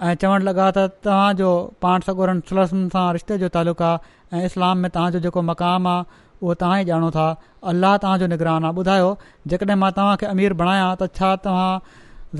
ऐं 0.01 0.13
चवणु 0.21 0.43
लॻा 0.45 0.69
त 0.75 0.89
तव्हांजो 1.05 1.49
पाण 1.81 1.99
सगोरनि 2.07 2.39
सलस 2.49 2.69
सां 2.93 3.11
रिश्ते 3.17 3.37
जो 3.41 3.47
तालुक़ु 3.55 3.83
आहे 3.85 4.37
ऐं 4.39 4.45
इस्लाम 4.45 4.77
में 4.83 4.89
तव्हांजो 4.95 5.19
जेको 5.25 5.41
मक़ाम 5.49 5.87
आहे 5.87 6.03
उहो 6.43 6.53
तव्हां 6.61 6.79
ई 6.81 6.85
ॼाणो 6.89 7.09
था 7.17 7.27
अलाह 7.69 7.97
तव्हांजो 8.03 8.27
निगरान 8.33 8.63
आहे 8.65 8.73
ॿुधायो 8.81 9.09
जेकॾहिं 9.49 9.77
मां 9.83 9.91
तव्हांखे 9.97 10.25
अमीर 10.33 10.53
बणायां 10.61 10.89
त 11.01 11.09
छा 11.17 11.29
तव्हां 11.45 11.71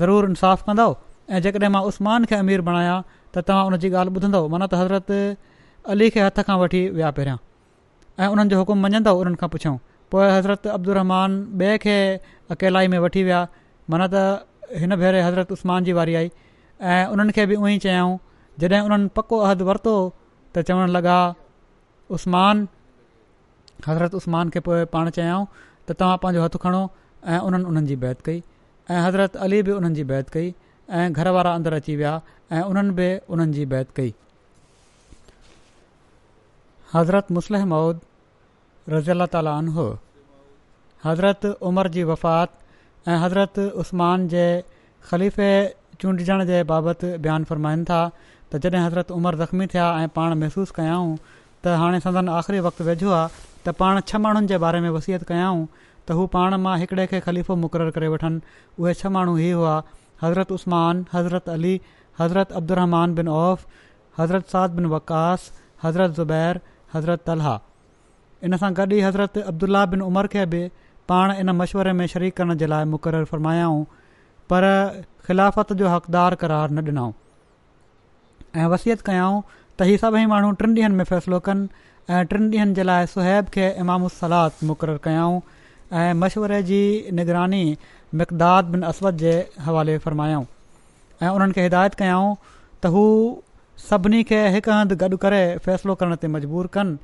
ज़रूरु 0.00 0.28
इंसाफ़ु 0.34 0.64
कंदव 0.66 0.92
ऐं 1.30 1.40
जेकॾहिं 1.44 1.70
मां 1.74 1.82
उस्मान 1.90 2.24
खे 2.30 2.34
अमीर 2.44 2.60
बणायां 2.68 2.98
त 3.34 3.46
तव्हां 3.48 3.62
उन 3.68 3.76
जी 3.84 3.90
ॻाल्हि 3.96 4.14
ॿुधंदव 4.16 4.46
माना 4.54 4.66
त 4.72 4.82
हज़रत 4.82 5.10
अली 5.94 6.08
खे 6.14 6.20
हथ 6.26 6.38
खां 6.48 6.58
वठी 6.62 6.82
विया 6.96 7.10
पहिरियां 7.18 7.38
ऐं 8.22 8.28
उन्हनि 8.34 8.50
जो 8.54 8.58
हुकुमु 8.62 8.80
मञदव 8.88 9.18
उन्हनि 9.24 9.38
खां 9.46 9.76
पोइ 10.12 10.26
हज़रत 10.38 10.66
अब्दुल 10.78 10.98
ॿिए 11.06 11.78
खे 11.86 11.96
अकेलाई 12.56 12.88
में 12.94 12.98
वठी 13.06 13.22
विया 13.30 13.42
माना 13.92 14.06
त 14.14 14.80
हिन 14.82 14.94
भेरे 15.02 15.20
हज़रत 15.26 15.50
उस्मान 15.56 15.84
जी 15.84 15.92
वारी 16.00 16.14
आई 16.20 16.28
ऐं 16.80 17.06
उन्हनि 17.12 17.32
खे 17.32 17.46
बि 17.46 17.54
उहो 17.56 17.66
ई 17.68 17.78
चयाऊं 17.86 18.16
जॾहिं 18.60 18.80
उन्हनि 18.86 19.08
पको 19.16 19.38
अहदु 19.46 19.64
वरितो 19.68 19.94
त 20.54 20.62
चवणु 20.68 20.92
लॻा 20.94 21.18
उस्मान 22.16 22.66
हज़रत 23.86 24.14
उस्मान 24.18 24.50
खे 24.54 24.60
पोइ 24.66 24.84
पाण 24.92 25.10
चयाऊं 25.16 25.46
त 25.88 25.92
तव्हां 26.00 26.16
पंहिंजो 26.22 26.42
हथु 26.44 26.58
खणो 26.64 26.82
ऐं 27.30 27.38
उन्हनि 27.46 27.64
उन्हनि 27.70 27.86
जी 27.88 27.96
बैत 28.04 28.20
कई 28.26 28.42
ऐं 28.90 29.00
हज़रत 29.06 29.36
अली 29.46 29.62
बि 29.68 29.72
उन्हनि 29.78 29.94
जी 29.98 30.04
बैत 30.12 30.28
कई 30.36 30.54
ऐं 30.90 31.12
घर 31.12 31.28
वारा 31.38 31.52
अंदरि 31.58 31.76
अची 31.80 31.96
विया 31.96 32.14
ऐं 32.52 32.62
उन्हनि 32.70 32.94
बि 32.98 33.08
उन्हनि 33.34 33.52
जी 33.58 33.66
बैत 33.74 33.90
कई 33.96 34.14
हज़रत 36.94 37.32
मुसल 37.38 37.64
मौद 37.74 38.00
रज़ी 38.88 39.10
अला 39.38 39.54
हज़रत 41.04 41.44
उमर 41.70 41.88
जी 41.94 42.02
वफ़ात 42.10 42.60
ऐं 43.12 43.16
हज़रत 43.22 43.58
उस्मान 43.84 44.28
जे 44.34 44.44
ख़लीफ़े 45.08 45.48
चूंडजण 46.00 46.44
जे 46.50 46.62
बाबति 46.70 47.08
बयानु 47.24 47.44
फ़रमाइनि 47.48 47.84
था 47.88 48.00
त 48.52 48.56
जॾहिं 48.64 48.80
हज़रत 48.86 49.10
उमरि 49.16 49.36
ज़ख़्मी 49.40 49.66
थिया 49.72 49.86
ऐं 50.02 50.08
पाण 50.16 50.34
महसूसु 50.42 50.74
कयाऊं 50.78 51.14
त 51.64 51.74
हाणे 51.80 52.00
सदन 52.06 52.28
आख़िरी 52.38 52.60
वक़्तु 52.66 52.84
वेझो 52.88 53.10
आहे 53.10 53.28
त 53.66 53.74
पाण 53.80 54.00
छह 54.10 54.18
माण्हुनि 54.26 54.46
जे 54.52 54.58
बारे 54.64 54.80
में 54.86 54.90
वसियत 54.96 55.22
कयाऊं 55.30 55.66
त 56.08 56.16
हू 56.18 56.26
पाण 56.34 56.54
मां 56.66 56.76
हिकिड़े 56.82 57.06
खे 57.12 57.20
ख़लीफ़ो 57.26 57.56
मुक़ररु 57.64 57.92
करे 57.98 58.08
वठनि 58.14 58.40
उहे 58.82 58.94
छह 59.00 59.14
माण्हू 59.16 59.36
ई 59.38 59.50
हुआ 59.58 59.74
हज़रत 60.22 60.52
उस्मान 60.58 61.04
हज़रत 61.14 61.48
अली 61.56 61.74
हज़रत 62.20 62.52
अब्दुरमान 62.60 63.14
बिन 63.20 63.28
औफ़ 63.38 63.64
हज़रत 64.18 64.56
साद 64.56 64.76
बिन 64.80 64.86
वकास 64.94 65.50
हज़रत 65.82 66.14
ज़ुबैर 66.20 66.60
हज़रत 66.94 67.24
तलह 67.26 67.58
इन 68.48 68.56
सां 68.64 68.72
गॾु 68.78 68.90
ई 68.92 69.00
हज़रत 69.08 69.38
अब्दुल्ला 69.54 69.84
बिन 69.96 70.06
उमर 70.12 70.26
खे 70.36 70.46
बि 70.54 70.64
पाण 71.12 71.32
इन 71.40 71.50
मशवरे 71.62 71.92
में 72.02 72.06
शरीक 72.16 72.36
करण 72.40 72.56
जे 72.62 72.66
लाइ 72.74 72.84
मुक़ररु 72.96 73.24
फ़रमायाऊं 73.32 73.82
पर 74.50 74.64
ख़िलाफ़त 75.28 75.72
जो 75.82 75.88
हक़दारु 75.88 76.36
करार 76.40 76.70
न 76.70 76.78
ॾिनऊं 76.88 77.12
ऐं 78.60 78.66
वसियत 78.72 79.00
कयाऊं 79.08 79.40
त 79.78 79.82
इहे 79.82 79.96
सभई 80.04 80.24
माण्हू 80.32 80.50
टिन 80.60 80.74
ॾींहनि 80.78 80.94
में 80.96 81.04
फ़ैसिलो 81.12 81.38
कनि 81.46 81.68
ऐं 82.14 82.24
टिन 82.32 82.48
ॾींहनि 82.54 82.74
जे 82.74 82.82
लाइ 82.90 83.06
सुहैब 83.12 83.48
खे 83.54 83.68
इमामु 83.84 84.08
सलाद 84.16 84.60
मुक़ररु 84.70 84.98
कयाऊं 85.06 85.40
ऐं 86.02 86.12
मशवरे 86.24 86.62
जी 86.70 86.80
निगरानी 87.20 87.62
मक़दाद 88.22 88.64
बिन 88.76 88.82
असवद 88.90 89.16
जे 89.24 89.32
हवाले 89.68 89.96
फ़र्मायाऊं 90.04 90.46
ऐं 91.22 91.28
उन्हनि 91.30 91.52
खे 91.58 91.62
हिदायत 91.68 91.94
कयाऊं 92.04 92.36
त 92.36 92.94
हू 92.98 93.04
सभिनी 93.90 94.22
खे 94.30 94.44
हिकु 94.58 94.72
हंधि 94.76 94.96
गॾु 95.04 95.16
करे 95.26 95.42
फ़ैसिलो 95.64 95.94
करण 96.04 96.16
ते 96.24 96.28
मजबूरु 96.36 96.70
कनि 96.76 96.94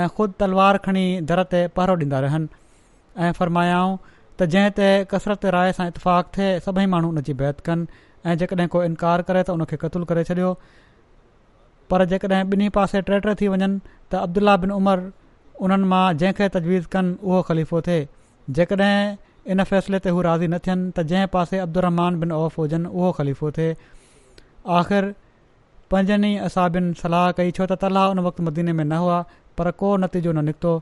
ऐं 0.00 0.08
ख़ुदि 0.16 0.34
तलवार 0.44 0.78
खणी 0.86 1.06
दर 1.32 1.42
ते 1.56 1.66
पहिरो 1.78 1.96
ॾींदा 2.04 2.20
रहनि 2.26 2.48
ऐं 3.26 3.32
फ़र्मायाऊं 3.40 3.98
त 4.40 4.44
जंहिं 4.52 4.70
ते 4.78 4.86
कसरत 5.12 5.44
राय 5.54 5.72
सां 5.78 5.86
इतफ़ाक़ 5.88 6.28
थिए 6.36 6.60
सभई 6.66 6.86
माण्हू 6.92 7.08
उन 7.14 7.22
बैत 7.40 7.60
कनि 7.68 8.04
ऐं 8.32 8.36
जेकॾहिं 8.42 8.68
को 8.76 8.84
इनकार 8.90 9.22
करे 9.30 9.42
त 9.42 9.50
उनखे 9.58 9.76
क़तूल 9.84 10.04
करे 10.12 10.24
छॾियो 10.30 10.52
पर 11.92 12.04
जेकॾहिं 12.12 12.42
ॿिन्ही 12.54 12.68
पासे 12.78 13.00
ट्रेटर 13.10 13.34
थी 13.40 13.48
वञनि 13.56 13.68
त 14.10 14.14
अब्दुलाह 14.26 14.56
बिन 14.64 14.70
उमर 14.78 15.04
उन्हनि 15.66 15.88
मां 15.94 16.04
जंहिंखे 16.22 16.48
तजवीज़ 16.56 16.88
कनि 16.94 17.12
उहो 17.24 17.42
ख़लीफ़ो 17.50 17.80
थिए 17.88 18.08
जेकॾहिं 18.58 18.96
इन 19.54 19.64
फ़ैसिले 19.72 19.98
ते 20.06 20.10
हू 20.16 20.22
राज़ी 20.28 20.48
न 20.48 20.58
थियनि 20.66 20.90
त 20.96 21.06
जंहिं 21.12 21.26
पासे 21.36 21.58
अब्दुरमान 21.66 22.20
बिन 22.24 22.32
औफ़ 22.38 22.58
हुजनि 22.62 22.88
उहो 22.94 23.10
ख़लीफ़ो 23.20 23.50
थिए 23.58 23.76
आख़िर 24.78 25.14
पंजनि 25.94 26.32
असां 26.48 26.68
ॿिनि 26.80 26.94
सलाह 27.04 27.28
कई 27.42 27.50
छो 27.60 27.66
त 27.66 27.80
तलाह 27.84 28.16
उन 28.16 28.18
वक़्तु 28.28 28.42
मदीने 28.50 28.72
में 28.80 28.84
न 28.86 29.04
हुआ 29.04 29.20
पर 29.58 29.70
को 29.84 29.96
नतीजो 30.06 30.32
न 30.32 30.44
निकितो 30.50 30.74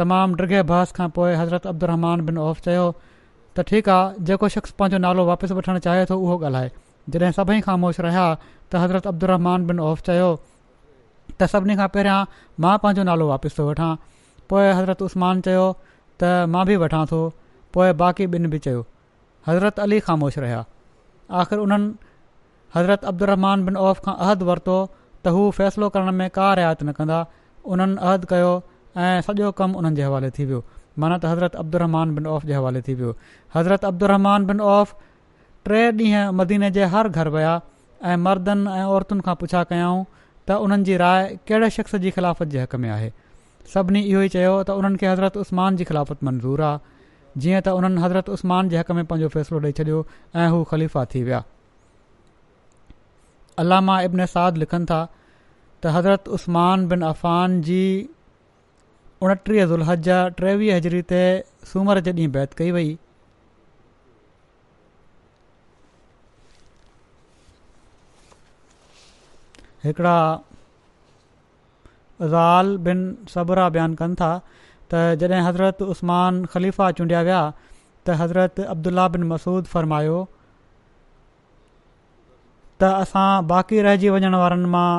तमामु 0.00 0.34
ड्रिगे 0.38 0.60
बहस 0.70 0.92
खां 0.96 1.08
पोइ 1.16 1.32
हज़रत 1.40 1.66
अब्दुरमान 1.68 2.20
बिन 2.26 2.36
ऑफ़ 2.48 2.60
चयो 2.66 2.82
त 2.90 3.62
ठीकु 3.70 3.90
आहे 3.94 4.24
जेको 4.26 4.48
शख़्स 4.56 4.70
पंहिंजो 4.80 4.98
नालो 5.04 5.22
वापसि 5.28 5.54
वठणु 5.60 5.78
चाहे 5.86 6.04
थो 6.10 6.18
उहो 6.26 6.36
ॻाल्हाए 6.48 6.70
जॾहिं 7.14 7.30
सभई 7.38 7.60
ख़ामोश 7.68 8.00
रहिया 8.06 8.26
त 8.42 8.82
हज़रत 8.82 9.06
अब्दुरहमान 9.12 9.66
बिन 9.70 9.80
ऑफ़ 9.88 10.04
चयो 10.10 10.28
त 10.36 11.50
सभिनी 11.54 11.76
खां 11.82 11.88
पहिरियां 11.98 12.18
मां 12.66 12.76
पंहिंजो 12.86 13.06
नालो 13.10 13.28
वापसि 13.32 13.58
थो 13.60 13.66
वठां 13.70 13.90
पोइ 14.52 14.64
हज़रत 14.80 15.04
उस्मान 15.08 15.42
चयो 15.48 15.66
त 15.66 16.32
मां 16.54 16.64
बि 16.70 16.76
वठां 16.84 17.02
थो 17.14 17.20
पोइ 17.78 17.96
बाक़ी 18.06 18.30
ॿिनि 18.38 18.52
बि 18.54 18.62
चयो 18.68 18.84
हज़रत 19.48 19.84
अली 19.88 20.00
ख़ामोश 20.08 20.38
रहिया 20.46 20.62
आख़िर 21.42 21.66
उन्हनि 21.66 21.90
हज़रत 22.78 23.10
अब्दुरमान 23.14 23.66
बिन 23.70 23.82
ऑफ़ 23.90 24.06
खां 24.08 24.16
अहदु 24.28 24.52
वरितो 24.52 24.78
त 24.88 25.36
हू 25.38 25.44
फ़ैसिलो 25.60 25.92
करण 25.98 26.16
में 26.22 26.26
का 26.42 26.48
रियायत 26.62 26.82
न 26.86 26.96
कंदा 27.02 27.20
उन्हनि 27.74 28.02
अहदु 28.08 28.34
कयो 28.34 28.56
ऐं 29.06 29.20
सॼो 29.26 29.50
कमु 29.58 29.78
उन्हनि 29.78 29.96
जे 29.96 30.02
हवाले 30.06 30.30
थी 30.36 30.44
वियो 30.44 30.64
माना 31.02 31.16
त 31.22 31.24
हज़रत 31.32 31.54
الرحمن 31.64 32.14
बिन 32.18 32.26
औफ़ 32.28 32.46
जे 32.46 32.54
हवाले 32.54 32.80
थी 32.86 32.94
वियो 33.00 33.10
हज़रत 33.54 33.84
अब्दुलरमान 33.84 34.46
बिन 34.46 34.60
औफ़ 34.76 34.94
टे 35.68 35.80
ॾींहं 35.90 36.32
मदीने 36.40 36.70
जे 36.76 36.84
हर 36.94 37.08
घर 37.08 37.28
विया 37.36 37.52
ऐं 38.12 38.16
मर्दनि 38.26 38.70
ऐं 38.78 38.84
औरतुनि 38.94 39.20
खां 39.26 39.34
पुछा 39.42 39.62
कयाऊं 39.72 40.02
त 40.48 40.58
उन्हनि 40.66 40.84
जी 40.90 40.96
राय 41.04 41.38
कहिड़े 41.48 41.70
शख़्स 41.78 41.94
जी 42.04 42.10
ख़िलाफ़त 42.18 42.48
जे 42.56 42.60
हक़ 42.62 42.76
में 42.84 42.88
आहे 42.96 43.10
सभिनी 43.74 44.02
इहो 44.10 44.22
ई 44.26 44.34
चयो 44.34 44.54
त 44.66 44.70
उन्हनि 44.82 44.96
खे 45.02 45.06
हज़रत 45.12 45.36
उसमान 45.44 45.76
जी 45.80 45.84
ख़िलाफ़त 45.92 46.24
मंज़ूरु 46.30 46.64
आहे 46.72 47.38
जीअं 47.44 47.60
त 47.68 47.74
उन्हनि 47.78 48.00
हज़रत 48.08 48.34
उस्मान 48.40 48.68
जे 48.74 48.78
हक़ 48.82 48.92
में 48.98 49.04
पंहिंजो 49.14 49.28
फ़ैसिलो 49.38 49.60
ॾेई 49.62 49.80
छॾियो 49.82 50.04
ऐं 50.34 50.50
हू 50.56 50.62
ख़लीफ़ा 50.74 51.04
थी 51.14 51.22
विया 51.30 51.42
अलामा 53.62 54.00
इब्न 54.10 54.26
साद 54.36 54.62
लिखनि 54.66 54.86
था 54.92 55.02
त 55.82 55.98
हज़रत 55.98 56.28
उस्तमान 56.38 56.88
बनान 56.94 57.60
जी 57.70 57.82
उणटीह 59.26 59.64
दुल्हा 59.66 59.94
जा 60.06 60.16
टेवीह 60.40 60.76
हज़री 60.76 61.00
ते 61.12 61.20
सूमर 61.70 61.98
जे 62.08 62.12
ॾींहुं 62.12 62.32
बैत 62.32 62.52
कई 62.58 62.70
वई 62.76 62.84
हिकिड़ा 69.84 70.18
ज़ाल 72.34 72.76
बिन 72.86 73.02
सबरा 73.34 73.68
बयानु 73.78 73.96
कनि 74.02 74.14
था 74.20 74.30
त 74.94 75.02
जॾहिं 75.24 75.42
हज़रत 75.48 75.82
उस्मान 75.94 76.40
ख़लीफ़ा 76.54 76.90
चूंडिया 77.00 77.20
विया 77.30 77.42
त 78.06 78.20
हज़रत 78.24 78.60
अब्दुल्ला 78.76 79.08
बिन 79.16 79.28
मसूद 79.32 79.64
फरमायो 79.76 80.18
त 82.80 82.88
असां 83.04 83.28
बाक़ी 83.52 83.80
रहिजी 83.88 84.10
वञण 84.18 84.34
वारनि 84.42 84.68
मां 84.76 84.90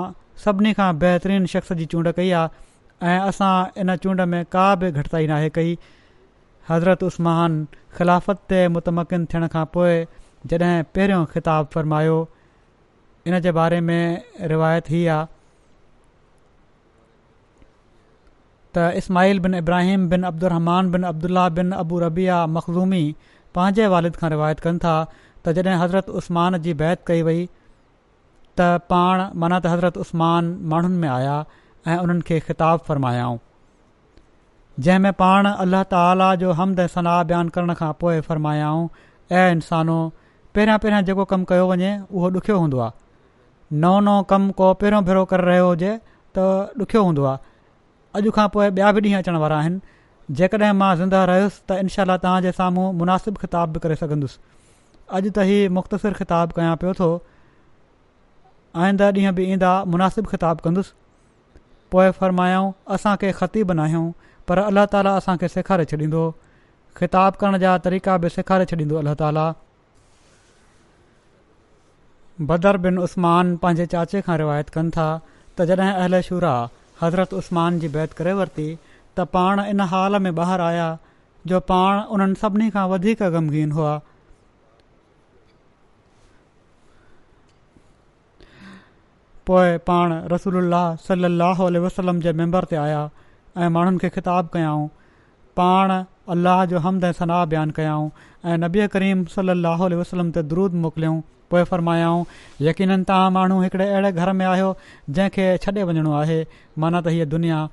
सभिनी 0.45 0.73
खां 0.81 0.89
बहितरीनु 1.05 1.51
शख़्स 1.55 1.73
जी 1.81 1.85
चूंड 1.95 2.11
कई 2.21 2.31
आहे 2.41 2.67
ऐं 3.07 3.19
असां 3.25 3.79
इन 3.81 3.95
चूंड 4.03 4.21
में 4.33 4.43
का 4.51 4.63
बि 4.79 4.91
घटिताई 4.91 5.27
नाहे 5.27 5.49
कई 5.57 5.77
हज़रत 6.69 7.03
उस्मान 7.09 7.53
ख़िलाफ़त 7.97 8.39
ते 8.49 8.67
मुतमकिन 8.77 9.25
थियण 9.33 9.47
खां 9.53 9.65
पोइ 9.75 9.93
जॾहिं 10.53 10.83
पहिरियों 10.97 11.25
ख़िताबु 11.33 11.69
फ़रमायो 11.75 12.17
इन 13.27 13.39
जे 13.45 13.51
बारे 13.59 13.79
में 13.89 14.23
रिवायत 14.53 14.89
ही 14.95 15.05
आहे 15.15 15.27
त 18.75 18.91
इस्माइल 19.01 19.39
बिन 19.45 19.55
इब्राहिम 19.61 20.07
बिन 20.09 20.23
अब्दुरमान 20.31 20.91
बिन 20.91 21.03
अब्दुल्ला 21.11 21.47
बिन 21.59 21.71
अबू 21.83 21.99
रबिया 22.05 22.45
मखज़ूमी 22.57 23.03
पंहिंजे 23.55 23.87
वालिद 23.95 24.15
खां 24.23 24.29
रिवायत 24.35 24.59
कनि 24.67 24.83
था 24.87 24.97
त 25.45 25.53
जॾहिं 25.59 25.77
हज़रत 25.83 26.09
उस्मान 26.21 26.57
जी 26.67 26.73
बैत 26.83 27.01
कई 27.11 27.21
वई 27.31 27.45
त 28.59 28.69
पाण 28.95 29.25
माना 29.43 29.59
त 29.59 29.75
हज़रत 29.75 29.97
उस्मान 30.05 30.53
माण्हुनि 30.73 31.01
में 31.05 31.09
आया 31.13 31.39
ऐं 31.87 31.97
उन्हनि 32.03 32.21
खे 32.27 32.39
ख़िताबु 32.39 32.83
फ़रमायाऊं 32.87 33.37
जंहिं 34.83 34.99
में 34.99 35.13
पाण 35.21 35.47
ताला 35.91 36.33
जो 36.41 36.51
हमद 36.59 36.85
सना 36.95 37.21
बयानु 37.29 37.49
करण 37.55 37.73
खां 37.79 37.91
पोइ 38.01 38.19
फरमायाऊं 38.27 38.87
ऐं 39.39 39.51
इंसानो 39.51 39.97
पहिरियां 40.55 40.77
पहिरियां 40.83 41.03
जेको 41.05 41.25
कमु 41.31 41.45
कयो 41.51 41.67
वञे 41.71 41.91
उहो 42.11 42.29
ॾुख्यो 42.39 42.57
हूंदो 42.59 42.79
आहे 42.85 43.77
नओं 43.85 43.99
नओं 44.09 44.23
कमु 44.31 44.51
को 44.59 44.73
पहिरों 44.83 45.03
भेरो 45.05 45.23
करे 45.31 45.45
रहियो 45.51 45.67
हुजे 45.67 45.93
त 46.37 46.45
ॾुख्यो 46.83 47.03
हूंदो 47.07 47.23
आहे 47.31 47.37
अॼु 48.21 48.31
खां 48.39 48.47
पोइ 48.55 48.69
ॿिया 48.77 48.91
बि 48.97 49.01
ॾींहं 49.09 49.17
अचण 49.23 49.37
वारा 49.45 49.59
आहिनि 49.59 49.79
जेकॾहिं 50.41 50.73
मां 50.83 50.91
ज़िंदा 51.03 51.23
रहियुसि 51.31 51.61
त 51.71 51.79
इनशाला 51.83 52.17
तव्हांजे 52.27 52.51
साम्हूं 52.61 52.87
मुनासिबु 53.03 53.39
ख़िताब 53.43 53.73
बि 53.73 53.79
करे 53.87 53.99
सघंदुसि 54.05 54.39
अॼु 55.19 55.31
त 55.39 55.47
ही 55.51 55.59
मुख़्तसिर 55.81 56.19
ख़िताबु 56.23 56.59
कयां 56.61 56.75
पियो 56.85 56.93
थो 57.03 57.11
आईंदा 58.85 59.11
ॾींहुं 59.19 59.35
बि 59.41 59.51
ईंदा 59.57 59.75
मुनासिबु 59.97 60.29
ख़िताबु 60.35 60.67
कंदुसि 60.69 60.95
पोए 61.91 62.09
फरमायाऊं 62.19 62.71
असांखे 62.95 63.31
ख़तीब 63.39 63.71
नाहियूं 63.79 64.11
पर 64.47 64.59
अलाह 64.63 64.85
ताला 64.95 65.13
असांखे 65.21 65.47
सेखारे 65.53 65.85
छॾींदो 65.91 66.23
ख़िताबु 66.99 67.37
करण 67.43 67.57
जा 67.63 67.77
तरीक़ा 67.85 68.17
बि 68.25 68.29
सेखारे 68.35 68.65
छॾींदो 68.71 68.95
अलाह 69.01 69.13
ताला 69.21 69.45
बदरबिन 72.49 72.97
उस्मान 73.05 73.55
पंहिंजे 73.63 73.85
चाचे 73.93 74.21
खां 74.27 74.37
रिवायत 74.43 74.69
कनि 74.75 74.89
था 74.97 75.07
त 75.59 75.67
जॾहिं 75.71 75.93
अहिल 75.93 76.19
शूरा 76.29 76.53
हज़रत 77.01 77.33
उस्मान 77.41 77.79
जी 77.79 77.87
बैत 77.95 78.13
करे 78.19 78.33
वरिती 78.41 78.67
त 79.17 79.25
पाण 79.33 79.59
इन 79.65 79.81
हाल 79.95 80.19
में 80.25 80.31
ॿाहिरि 80.39 80.63
आया 80.69 80.89
जो 81.51 81.59
पाण 81.71 82.01
उन्हनि 82.15 82.39
सभिनी 82.43 82.69
खां 82.77 82.87
वधीक 82.93 83.23
ग़मगीन 83.35 83.71
हुआ 83.79 83.99
पोइ 89.49 89.77
पाण 89.89 90.11
रसूल 90.31 90.73
सलाहु 91.07 91.67
वसलम 91.85 92.17
जे 92.25 92.31
मैंबर 92.41 92.63
ते 92.73 92.75
आया 92.81 92.97
ऐं 93.57 93.69
माण्हुनि 93.77 93.97
खे 94.01 94.09
ख़िताबु 94.17 94.49
कयाऊं 94.55 94.83
पाण 95.59 95.93
अलाह 96.35 96.59
जो 96.73 96.79
हमद 96.83 97.03
ऐं 97.09 97.11
सना 97.21 97.39
बयानु 97.53 97.73
कयाऊं 97.79 98.09
ऐं 98.51 98.57
नबीअ 98.65 98.87
करीम 98.95 99.23
साह 99.37 99.83
वसलम 100.01 100.29
ते 100.37 100.43
दरुद 100.53 100.73
मोकिलियऊं 100.85 101.17
पोइ 101.53 101.63
फरमायाऊं 101.71 102.21
यकीननि 102.69 103.03
तव्हां 103.11 103.31
माण्हू 103.39 103.59
हिकिड़े 103.63 103.87
अहिड़े 103.89 104.11
घर 104.25 104.31
में 104.41 104.45
आहियो 104.51 104.69
जंहिंखे 105.17 105.47
छॾे 105.65 105.83
वञिणो 105.91 106.13
आहे 106.21 106.37
माना 106.83 107.01
त 107.07 107.15
हीअ 107.17 107.27
दुनिया 107.35 107.65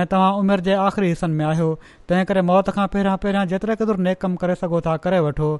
ऐं 0.00 0.06
तव्हां 0.14 0.30
उमिरि 0.44 0.62
जे 0.70 0.74
आख़िरी 0.88 1.08
हिसनि 1.14 1.34
में 1.40 1.44
आहियो 1.52 1.72
तंहिं 2.08 2.24
करे 2.30 2.42
मौत 2.52 2.70
खां 2.78 2.86
पहिरियां 2.94 3.16
पहिरियां 3.24 3.44
जेतिरे 3.54 3.76
क़दुरु 3.82 4.02
नेकमु 4.08 4.42
करे 4.44 4.54
सघो 4.66 4.80
था 4.88 4.96
करे 5.08 5.18
वठो 5.30 5.50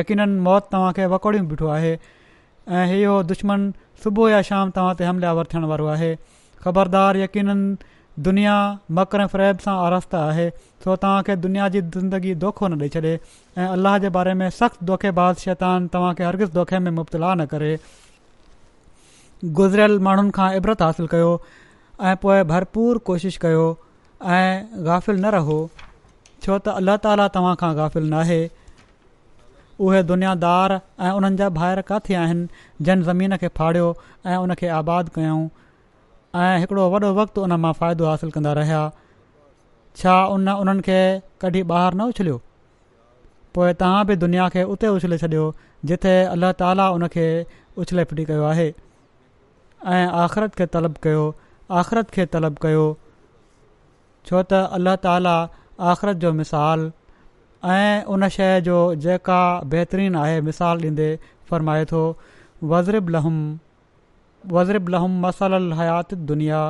यकीननि 0.00 0.42
मौत 0.50 0.68
तव्हांखे 0.76 1.06
वकोड़ियूं 1.14 1.48
ॿिठो 1.56 1.72
आहे 1.78 1.94
ऐं 2.78 2.82
इहो 2.98 3.14
दुश्मन 3.32 3.62
सुबुह 4.04 4.30
या 4.34 4.40
शाम 4.50 4.70
तव्हां 4.76 4.94
ते 5.00 5.04
हमलियावर 5.08 5.46
थियण 5.52 5.64
वारो 5.72 5.86
आहे 5.94 6.08
ख़बरदार 6.64 7.16
यकीन 7.22 7.58
दुनिया 8.28 8.54
मकरफ़रह 8.98 9.52
सां 9.66 9.74
आरास्ता 9.84 10.18
आहे 10.30 10.46
सो 10.86 10.96
तव्हांखे 11.04 11.36
दुनिया 11.44 11.68
जी 11.76 11.80
ज़िंदगी 11.96 12.34
दोखो 12.44 12.68
न 12.68 12.80
ॾेई 12.80 12.88
छॾे 12.96 13.12
ऐं 13.12 13.66
अल्लाह 13.76 13.98
जे 14.04 14.08
बारे 14.16 14.34
में 14.42 14.48
सख़्तु 14.58 14.86
दोखे 14.90 15.10
बादशैतान 15.18 15.86
तव्हांखे 15.96 16.24
हर 16.28 16.40
दोखे 16.58 16.78
में 16.86 16.90
मुबतला 16.98 17.30
न 17.34 17.46
करे 17.54 17.70
गुज़िरियल 19.60 19.96
माण्हुनि 20.08 20.30
खां 20.40 20.50
इबरत 20.60 20.82
हासिलु 20.86 21.08
कयो 21.14 21.30
ऐं 22.10 22.14
पोए 22.26 22.42
भरपूर 22.52 22.98
कोशिश 23.10 23.36
कयो 23.46 23.64
ऐं 24.38 24.46
गाफ़िल 24.90 25.24
न 25.26 25.32
रहो 25.38 25.60
छो 25.78 26.58
त 26.58 26.76
अल्लाह 26.82 26.96
ताला 27.08 27.28
तव्हां 27.38 27.54
खां 27.64 27.74
गाफ़िल 27.80 28.12
न 28.14 28.48
उहे 29.84 30.00
दुनियादार 30.08 30.72
ऐं 31.06 31.10
उन्हनि 31.20 31.36
जा 31.38 31.46
भाइर 31.58 31.80
काथे 31.86 32.14
आहिनि 32.14 32.71
जन 32.86 33.02
ज़मीन 33.06 33.36
खे 33.42 33.48
फाड़ियो 33.58 33.86
ऐं 34.30 34.36
उन 34.44 34.54
खे 34.60 34.68
आबादु 34.80 35.10
कयूं 35.16 35.40
ऐं 36.44 36.54
हिकिड़ो 36.62 36.84
वॾो 36.94 37.08
वक़्तु 37.20 37.38
उन 37.46 37.52
मां 37.64 37.72
फ़ाइदो 37.80 38.04
हासिलु 38.10 38.32
कंदा 38.36 38.52
रहिया 38.58 38.80
छा 40.02 40.14
उन 40.36 40.48
उन्हनि 40.62 40.82
खे 40.88 41.00
कॾहिं 41.44 41.64
ॿाहिरि 41.70 41.98
न 42.00 42.06
उछलियो 42.14 42.38
पोइ 43.56 43.72
तव्हां 43.82 44.04
बि 44.10 44.16
दुनिया 44.24 44.48
खे 44.54 44.62
उते 44.74 44.88
उछले 44.98 45.18
छॾियो 45.24 45.44
जिथे 45.90 46.14
अल्लाह 46.34 46.52
ताला 46.64 46.86
उन 46.98 47.06
खे 47.16 47.26
उछले 47.84 48.04
फिटी 48.12 48.24
कयो 48.32 48.42
आहे 48.54 48.66
ऐं 49.96 50.02
आख़िरत 50.24 50.58
खे 50.62 50.66
तलब 50.78 50.96
कयो 51.06 51.22
आख़रत 51.82 52.10
खे 52.18 52.26
तलब 52.36 52.58
कयो 52.66 52.86
छो 54.26 54.42
त 54.42 54.66
अल्लाह 54.80 54.98
ताला 55.08 55.36
आख़रत 55.92 56.24
जो 56.26 56.32
मिसाल 56.42 56.88
ऐं 57.78 58.04
उन 58.16 58.28
शइ 58.38 58.48
जो 58.70 58.80
जेका 59.06 59.42
बहितरीनु 59.76 60.22
आहे 60.26 60.40
मिसाल 60.50 60.86
ॾींदे 60.92 61.10
फ़रमाए 61.52 61.84
थो 61.94 62.04
وضرب 62.70 63.08
لهم 63.10 65.22
مسل 65.22 65.54
الحیات 65.56 66.12
الدنیا 66.12 66.60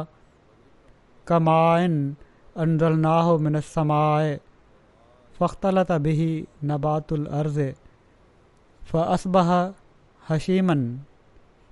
کمائن 1.31 1.97
انزلناه 2.65 3.35
من 3.47 3.57
السماع 3.61 4.31
فاختلط 5.39 5.93
بحی 6.07 6.31
نبات 6.73 7.13
الارض 7.19 7.59
فاسبح 8.91 9.47
حشیمن 10.31 10.83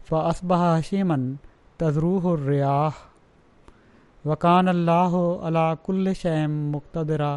فاسبح 0.09 0.61
حشیمن 0.79 1.23
تضروح 1.83 2.23
الریاح 2.33 2.95
وکان 4.29 4.67
اللہ 4.69 5.13
علا 5.49 5.67
كل 5.87 6.13
شایم 6.23 6.53
مکتدرا 6.75 7.33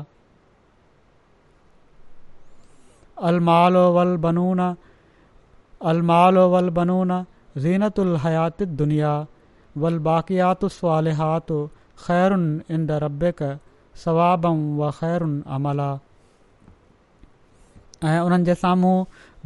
المال 3.31 3.75
والبنون 3.99 4.59
المال 5.91 6.37
والبنون 6.37 7.11
ज़ीनतुल 7.57 8.07
الحیات 8.11 8.63
दुनिया 8.81 9.11
वल 9.83 9.97
बाक़ियातु 10.07 10.67
सवालिहातु 10.75 11.57
ख़ैरु 12.03 12.35
इन 12.35 12.85
द 12.85 12.99
रबिक 13.03 13.41
सवाबम 14.03 14.61
व 14.79 14.89
ख़ैरु 14.99 15.27
अमला 15.57 15.89
ऐं 18.11 18.19
उन्हनि 18.19 18.43
जे 18.49 18.55
साम्हूं 18.61 18.95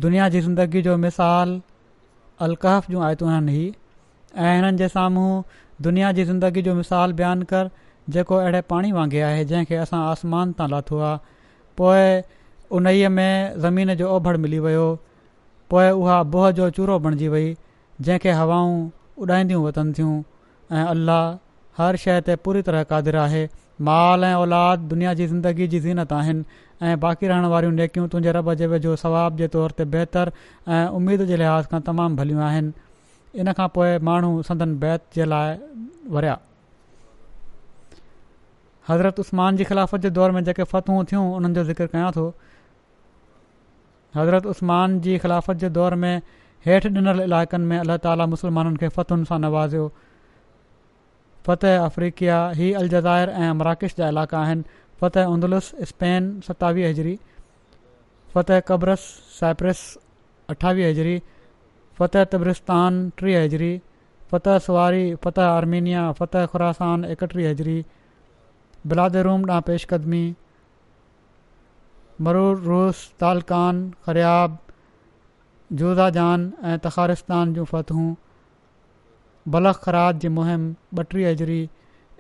दुनिया 0.06 0.30
जी 0.36 0.42
ज़िंदगी 0.42 0.82
जो 0.88 0.96
मिसाल 1.06 1.60
अलकहफ़ 2.48 2.92
जूं 2.92 3.04
आयतूं 3.08 3.30
आहिनि 3.32 3.58
ऐं 4.36 4.56
हिननि 4.56 4.78
जे 4.84 4.88
साम्हूं 4.98 5.30
दुनिया 5.90 6.12
जी 6.20 6.24
ज़िंदगी 6.32 6.62
जो 6.70 6.76
मिसाल 6.82 7.14
बयानु 7.24 7.46
कर 7.54 7.70
जेको 8.18 8.36
अहिड़े 8.44 8.62
पाणी 8.76 8.92
वांगुरु 9.00 9.24
आहे 9.32 9.44
जंहिंखे 9.52 9.76
असां 9.88 10.00
आसमान 10.14 10.52
तां 10.62 10.70
लाथो 10.76 11.00
आहे 11.10 11.20
पोइ 11.82 13.08
में 13.20 13.60
ज़मीन 13.68 13.94
जो 14.04 14.16
ओभड़ 14.16 14.38
मिली 14.48 14.60
वियो 14.68 14.86
पोइ 15.72 15.90
उहा 15.92 16.22
बोह 16.34 16.50
जो 16.58 16.70
चूरो 16.78 16.98
बणिजी 17.06 17.28
वई 17.28 17.48
जंहिंखे 18.02 18.32
हवाऊं 18.40 18.76
उॾाईंदियूं 19.26 19.64
वतनि 19.64 19.94
थियूं 19.98 20.14
ऐं 20.78 20.84
अलाह 20.92 21.82
हर 21.82 21.96
शइ 22.04 22.20
ते 22.28 22.36
पूरी 22.48 22.62
तरह 22.68 22.84
क़ादिर 22.92 23.16
आहे 23.26 23.42
माल 23.90 24.24
ऐं 24.28 24.34
औलाद 24.44 24.80
दुनिया 24.94 25.14
जी 25.20 25.28
ज़िंदगी 25.32 25.68
जी 25.74 25.80
ज़ीनत 25.88 26.14
आहिनि 26.20 26.44
ऐं 26.88 27.00
बाक़ी 27.04 27.28
रहण 27.32 27.46
वारियूं 27.56 27.72
नेकियूं 27.82 28.08
तुंहिंजे 28.14 28.32
रब 28.40 28.54
जे 28.62 28.68
वेझो 28.74 28.96
सवाब 29.04 29.38
जे 29.42 29.48
तौर 29.58 29.72
ते 29.82 29.86
बहितर 29.98 30.32
ऐं 30.78 30.86
उमेद 31.02 31.26
जे 31.32 31.38
लिहाज़ 31.44 31.68
खां 31.74 31.82
तमामु 31.92 32.16
भलियूं 32.22 32.42
आहिनि 32.50 32.72
इन 33.44 33.54
खां 33.60 33.68
पोइ 33.78 33.98
माण्हू 34.12 34.32
संदन 34.52 34.78
बैत 34.86 35.04
जे 35.20 35.26
लाइ 35.34 35.58
वरिया 36.18 36.38
हज़रत 38.90 39.20
उस्मान 39.26 39.58
जी 39.58 39.64
ख़िलाफ़त 39.72 40.02
जे 40.02 40.10
दौर 40.20 40.32
में 40.32 40.42
जेके 40.50 40.64
फ़तहूं 40.76 41.04
थियूं 41.14 41.24
उन्हनि 41.40 41.54
जो 41.60 41.64
ज़िक्र 41.72 41.88
कयां 41.96 42.12
थो 42.20 42.26
हज़रत 44.16 44.46
उस्मान 44.46 45.00
जी 45.02 45.18
ख़िलाफ़त 45.20 45.56
जे 45.58 45.70
दौर 45.78 45.96
में 46.04 46.22
हेठि 46.66 46.90
ॾिनल 46.90 47.22
इलाइक़नि 47.22 47.66
में 47.72 47.78
अलाह 47.80 47.98
ताली 48.06 48.26
मुसलमाननि 48.34 48.78
खे 48.84 48.88
फ़तुनि 48.98 49.26
सां 49.32 49.40
नवाज़ियो 49.44 49.88
फ़त 51.48 51.66
अफ्रीकिया 51.66 52.40
ही 52.60 52.72
अलजाइर 52.82 53.30
ऐं 53.30 53.52
मराकिश 53.62 53.96
जा 53.98 54.08
इलाइक़ा 54.10 54.40
आहिनि 54.40 54.64
फ़तह 55.02 55.26
उंदुस 55.34 55.72
स्पेन 55.92 56.40
सतावीह 56.48 56.90
हज़री 56.90 57.18
फ़तह 58.34 58.60
क़ब्रस 58.68 59.10
साइप्रस 59.40 59.84
अठावीह 60.54 60.90
हज़री 60.90 61.18
फ़त 62.00 62.18
तब्रिस्तान 62.34 63.00
टीह 63.20 63.42
हज़री 63.44 63.72
फ़त 64.32 64.48
सुवारी 64.66 65.06
फ़त 65.24 65.40
आर्मीनिया 65.40 66.12
फ़त 66.20 66.36
ख़ुरासान 66.52 67.06
एकटीह 67.16 67.50
हज़री 67.52 67.78
ब्लादरुम 68.92 69.48
ॾांहुं 69.50 69.62
पेशकदमी 69.70 70.24
मरूर 72.26 72.58
रूस 72.70 73.02
तालकान 73.20 73.82
ख़रियाब 74.06 74.58
जोज़ाजान 75.80 76.44
जान 76.44 76.72
ऐं 76.74 76.78
तख़ारिस्तान 76.86 77.54
जूं 77.54 77.66
फ़तूं 77.72 78.06
बलख 79.56 79.82
ख़राज 79.84 80.18
जी 80.24 80.30
मुहिम 80.38 80.64
ॿटीह 81.04 81.28
हज़री 81.30 81.60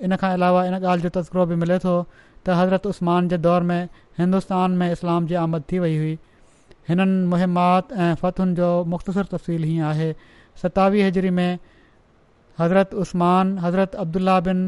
इन 0.08 0.16
खां 0.24 0.32
अलावा 0.40 0.66
इन 0.66 0.74
ॻाल्हि 0.82 1.04
जो 1.04 1.10
तज़ुरो 1.18 1.46
बि 1.52 1.56
मिले 1.64 1.80
थो 1.86 1.96
त 2.14 2.58
हज़रत 2.60 2.86
उस्मान 2.94 3.28
जे 3.34 3.38
दौर 3.48 3.64
में 3.72 3.90
हिंदुस्तान 4.20 4.80
में 4.82 4.92
इस्लाम 4.98 5.28
जी 5.32 5.40
आमद 5.46 5.68
थी 5.72 5.80
वई 5.86 5.98
हुई 6.04 6.14
हिननि 6.90 7.26
मुहिमात 7.34 7.92
ऐं 7.94 8.14
फ़तहुनि 8.22 8.56
जो 8.62 8.70
मुख़्तसिर 8.94 9.32
तफ़सील 9.36 9.64
हीअं 9.72 9.88
आहे 9.94 10.12
सतावीह 10.64 11.08
हज़री 11.08 11.30
में 11.40 11.60
हज़रत 12.60 12.94
उस्मान 13.06 13.58
हज़रत 13.66 13.96
अब्दुल्ला 14.06 14.40
बिन 14.52 14.68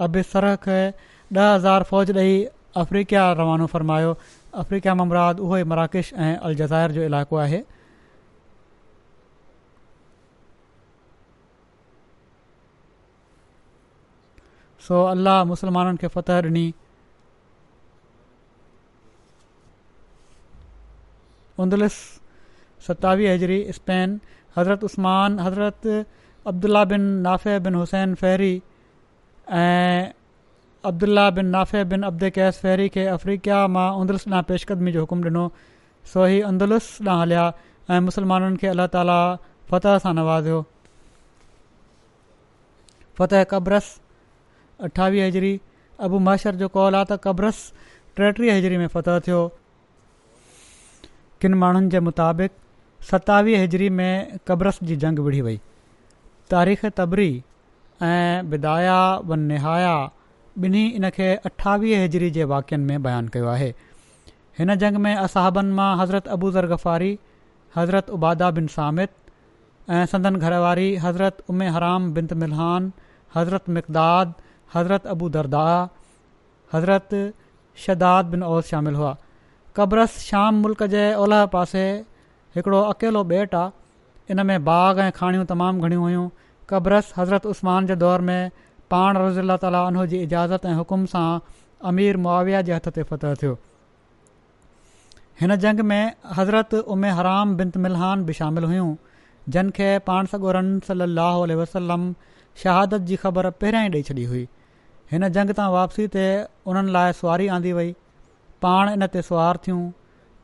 अबि 0.00 0.22
सरह 0.22 0.56
ॾह 1.38 1.54
हज़ार 1.54 1.82
फ़ौज 1.90 2.10
ॾेई 2.16 2.44
अफ्रीका 2.80 3.22
रवानो 3.40 3.66
फ़रमायो 3.74 4.12
अफ्रीका 4.62 4.94
ममराद 5.00 5.40
उहो 5.40 5.56
ई 5.58 5.62
मराकिश 5.72 6.12
ऐं 6.12 6.36
अलजाइर 6.48 6.90
जो 6.96 7.02
इलाइक़ो 7.08 7.36
आहे 7.36 7.62
सो 14.86 15.02
अलाह 15.12 15.44
मुसलमाननि 15.52 15.96
खे 16.04 16.08
फतह 16.16 16.40
ॾिनी 16.48 16.66
उदलिस 21.64 21.94
सतावीह 22.86 23.32
हज़री 23.34 23.58
स्पेन 23.74 24.18
हज़रत 24.56 24.84
उस्मान 24.84 25.38
हज़रत 25.40 25.86
अब्दुला 26.52 26.84
बिन 26.92 27.00
नाफ़िह 27.26 27.58
बिन 27.66 27.74
हुसैन 27.74 28.14
फेरी 28.24 28.52
अब्दुल्ला 29.52 31.28
बिन 31.36 31.46
नाफ़े 31.54 31.82
बिन 31.92 32.02
अब्दे 32.08 32.30
कैस 32.36 32.58
फेरी 32.60 32.88
खे 32.94 33.04
अफ्रीका 33.16 33.58
मां 33.74 33.88
उंदुरुस 34.02 34.26
ॾांहुं 34.32 34.42
पेशकदमी 34.50 34.92
जो 34.92 35.00
हुकुमु 35.04 35.24
ॾिनो 35.28 35.44
ही 36.26 36.40
अंदुलस 36.50 36.86
ॾांहुं 37.08 37.20
हलिया 37.22 37.42
ऐं 37.90 37.98
मुसलमाननि 38.06 38.56
खे 38.62 38.66
अल्ला 38.70 38.86
ताली 38.96 39.18
फ़तह 39.72 39.98
सां 40.06 40.12
नवाज़ियो 40.20 40.64
फ़तह 43.20 43.44
क़ब्रस 43.52 43.90
अठावीह 44.88 45.26
हज़री 45.26 45.52
अबू 46.08 46.18
माशर 46.30 46.54
जो 46.64 46.68
कौल 46.78 46.94
आहे 47.00 47.04
त 47.12 47.20
क़ब्रस 47.28 47.60
टेटीह 48.20 48.56
हज़री 48.58 48.76
में 48.84 48.88
फ़तह 48.96 49.18
थियो 49.28 49.40
किन 51.44 51.54
माण्हुनि 51.64 51.88
जे 51.96 52.00
मुताबिक़ 52.08 52.58
सतावीह 53.12 53.62
हज़री 53.66 53.90
में 54.00 54.38
क़ब्रस 54.50 54.78
जी 54.90 54.96
जंग 55.06 55.18
विढ़ी 55.28 55.40
वई 55.50 55.60
तारीख़ 56.56 56.86
तबरी 57.02 57.30
ऐं 58.06 58.48
बिदाया 58.50 58.96
बन 59.30 59.38
निहाया 59.52 59.92
ॿिन्ही 60.64 60.84
इन 60.98 61.08
खे 61.16 61.26
अठावीह 61.50 62.00
हिजरी 62.04 62.30
जे 62.36 62.44
वाक्यनि 62.52 62.84
में 62.86 63.02
बयानु 63.04 63.28
कयो 63.36 63.46
आहे 63.52 63.68
हिन 64.58 64.74
जंग 64.82 64.96
में 65.04 65.12
असहाबनि 65.14 65.72
मां 65.80 65.90
हज़रत 66.00 66.28
अबू 66.36 66.50
ज़रगफ़ारी 66.56 67.12
हज़रत 67.76 68.10
उबादा 68.16 68.50
बिन 68.58 68.66
सामित 68.74 69.14
ऐं 69.98 70.02
संदन 70.14 70.36
घरवारी 70.48 70.88
हज़रत 71.06 71.38
उमे 71.54 71.68
हराम 71.78 72.10
बिनत 72.18 72.32
मिलहान 72.42 72.90
हज़रत 73.36 73.70
मिक़द 73.78 74.34
हज़रत 74.74 75.06
अबू 75.14 75.28
दरदाह 75.38 75.72
हज़रत 76.76 77.16
शदाद 77.86 78.34
बिन 78.34 78.42
औस 78.50 78.74
शामिल 78.74 79.00
हुआ 79.02 79.14
क़ब्रस 79.76 80.18
श्याम 80.28 80.62
मुल्क़ 80.66 80.84
जे 80.98 81.06
ओलह 81.24 81.46
पासे 81.56 81.86
हिकिड़ो 82.56 82.82
अकेलो 82.92 83.24
बेट 83.34 83.54
आहे 83.64 84.32
इन 84.36 84.46
में 84.52 84.64
बाग 84.70 84.98
ऐं 85.06 85.10
खाणियूं 85.20 85.44
तमामु 85.54 85.88
घणियूं 85.88 86.02
हुयूं 86.08 86.28
क़ब्रस 86.72 87.12
हज़रत 87.16 87.46
उस्मान 87.46 87.86
जे 87.86 87.94
दौर 88.02 88.20
में 88.28 88.50
पाण 88.92 89.16
रज़ीला 89.22 89.56
ताली 89.64 89.78
उन्हनि 89.88 90.06
जी 90.12 90.20
इजाज़त 90.26 90.64
ऐं 90.70 90.74
हुकुम 90.80 91.04
सां 91.12 91.28
अमीर 91.90 92.16
मुआविया 92.26 92.60
जे 92.68 92.74
हथ 92.76 92.88
ते 92.98 93.02
फ़तह 93.10 93.34
थियो 93.42 93.56
हिन 95.42 95.54
जंग 95.64 95.80
में 95.92 96.12
हज़रत 96.38 96.74
उमे 96.96 97.10
हराम 97.18 97.56
मिलहान 97.86 98.24
बि 98.26 98.32
शामिल 98.40 98.64
हुयूं 98.72 98.90
जन 99.56 99.70
खे 99.78 99.88
पाण 100.10 100.26
सॻोरन 100.34 100.70
सली 100.90 101.54
वसलम 101.60 102.08
शहादत 102.62 103.06
जी 103.12 103.16
ख़बर 103.26 103.50
पहिरियां 103.64 103.86
ई 103.86 103.90
ॾेई 103.90 104.02
छॾी 104.10 104.24
हुई 104.32 104.44
हिन 105.12 105.28
जंग 105.38 105.50
तां 105.60 105.68
वापसी 105.74 106.06
ते 106.16 106.26
उन्हनि 106.72 106.92
लाइ 106.96 107.12
सुवारी 107.20 107.48
आंदी 107.56 107.72
वई 107.80 107.88
पाण 108.66 108.92
इन 108.98 109.06
ते 109.16 109.22
सुवारु 109.30 109.58
थियूं 109.66 109.82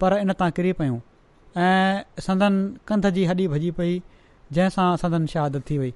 पर 0.02 0.16
इन 0.22 0.32
तां 0.42 0.50
किरी 0.58 0.72
पियूं 0.82 0.98
ऐं 1.68 2.20
संदन 2.28 2.60
कंध 2.92 3.10
जी 3.18 3.24
हॾी 3.32 3.48
भॼी 3.56 3.70
पई 3.82 3.94
जंहिंसां 4.58 4.88
संदन 5.04 5.26
शहादत 5.36 5.68
थी 5.70 5.78
वई 5.84 5.92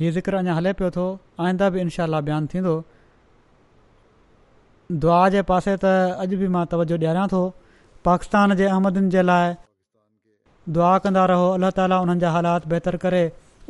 हीउ 0.00 0.10
ज़िक्र 0.14 0.34
अञा 0.38 0.54
हले 0.56 0.72
पियो 0.78 0.88
थो 0.96 1.04
आईंदा 1.44 1.68
बि 1.76 1.80
इनशाह 1.84 2.06
बयानु 2.26 2.46
थींदो 2.50 2.74
दुआ 5.04 5.22
जे 5.34 5.40
पासे 5.48 5.72
त 5.84 5.84
अॼु 6.26 6.36
बि 6.42 6.48
मां 6.56 6.60
तवजो 6.74 6.96
ॾियारियां 6.98 7.24
थो 7.32 7.40
पाकिस्तान 8.08 8.54
जे 8.60 8.66
अहमदुनि 8.74 9.10
जे 9.14 9.22
लाइ 9.30 9.48
दुआ 10.76 10.92
कंदा 11.06 11.24
रहो 11.32 11.48
अलाह 11.56 11.70
ताला 11.80 11.98
उन्हनि 12.04 12.20
जा 12.26 12.30
हालात 12.36 12.68
बहितरु 12.74 13.00
करे 13.06 13.24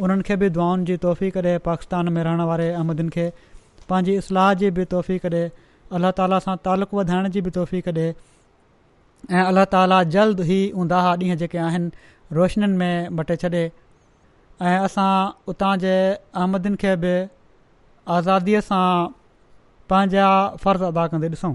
उन्हनि 0.08 0.28
खे 0.30 0.36
बि 0.44 0.50
दुआउनि 0.58 0.84
जी 0.92 0.96
तोफ़ी 1.06 1.30
करे 1.38 1.56
पाकिस्तान 1.70 2.12
में 2.18 2.22
रहण 2.28 2.44
वारे 2.52 2.68
अहमदनि 2.82 3.14
खे 3.16 3.26
पंहिंजी 3.88 4.16
इस्लाह 4.24 4.52
जी 4.64 4.70
बि 4.80 4.84
तोहफ़ी 4.96 5.18
कढे 5.26 5.42
अलाह 6.00 6.16
ताला 6.22 6.42
सां 6.48 6.56
तालुक़ु 6.68 6.98
वधाइण 7.02 7.28
जी 7.38 7.46
बि 7.48 7.56
तोहफ़ी 7.58 7.80
कॾे 7.88 7.98
ऐं 8.04 9.44
अलाह 9.46 9.64
ताला 9.76 10.02
जल्द 10.18 10.46
ई 10.50 10.60
उदा 10.86 11.02
ॾींहं 11.14 11.42
जेके 11.44 11.58
आहिनि 11.68 12.36
रोशनीनि 12.40 12.76
में 12.84 13.16
मटे 13.22 13.36
छ्ॾे 13.44 13.64
ऐं 14.66 14.78
असां 14.84 15.08
उतां 15.52 15.74
जे 15.84 15.92
अहमदिन 16.40 16.74
खे 16.84 16.94
बि 17.04 17.12
आज़ादीअ 18.16 18.60
सां 18.70 19.08
पंहिंजा 19.92 20.28
फ़र्ज़ 20.64 20.84
अदा 20.88 21.06
कंदे 21.14 21.28
ॾिसूं 21.36 21.54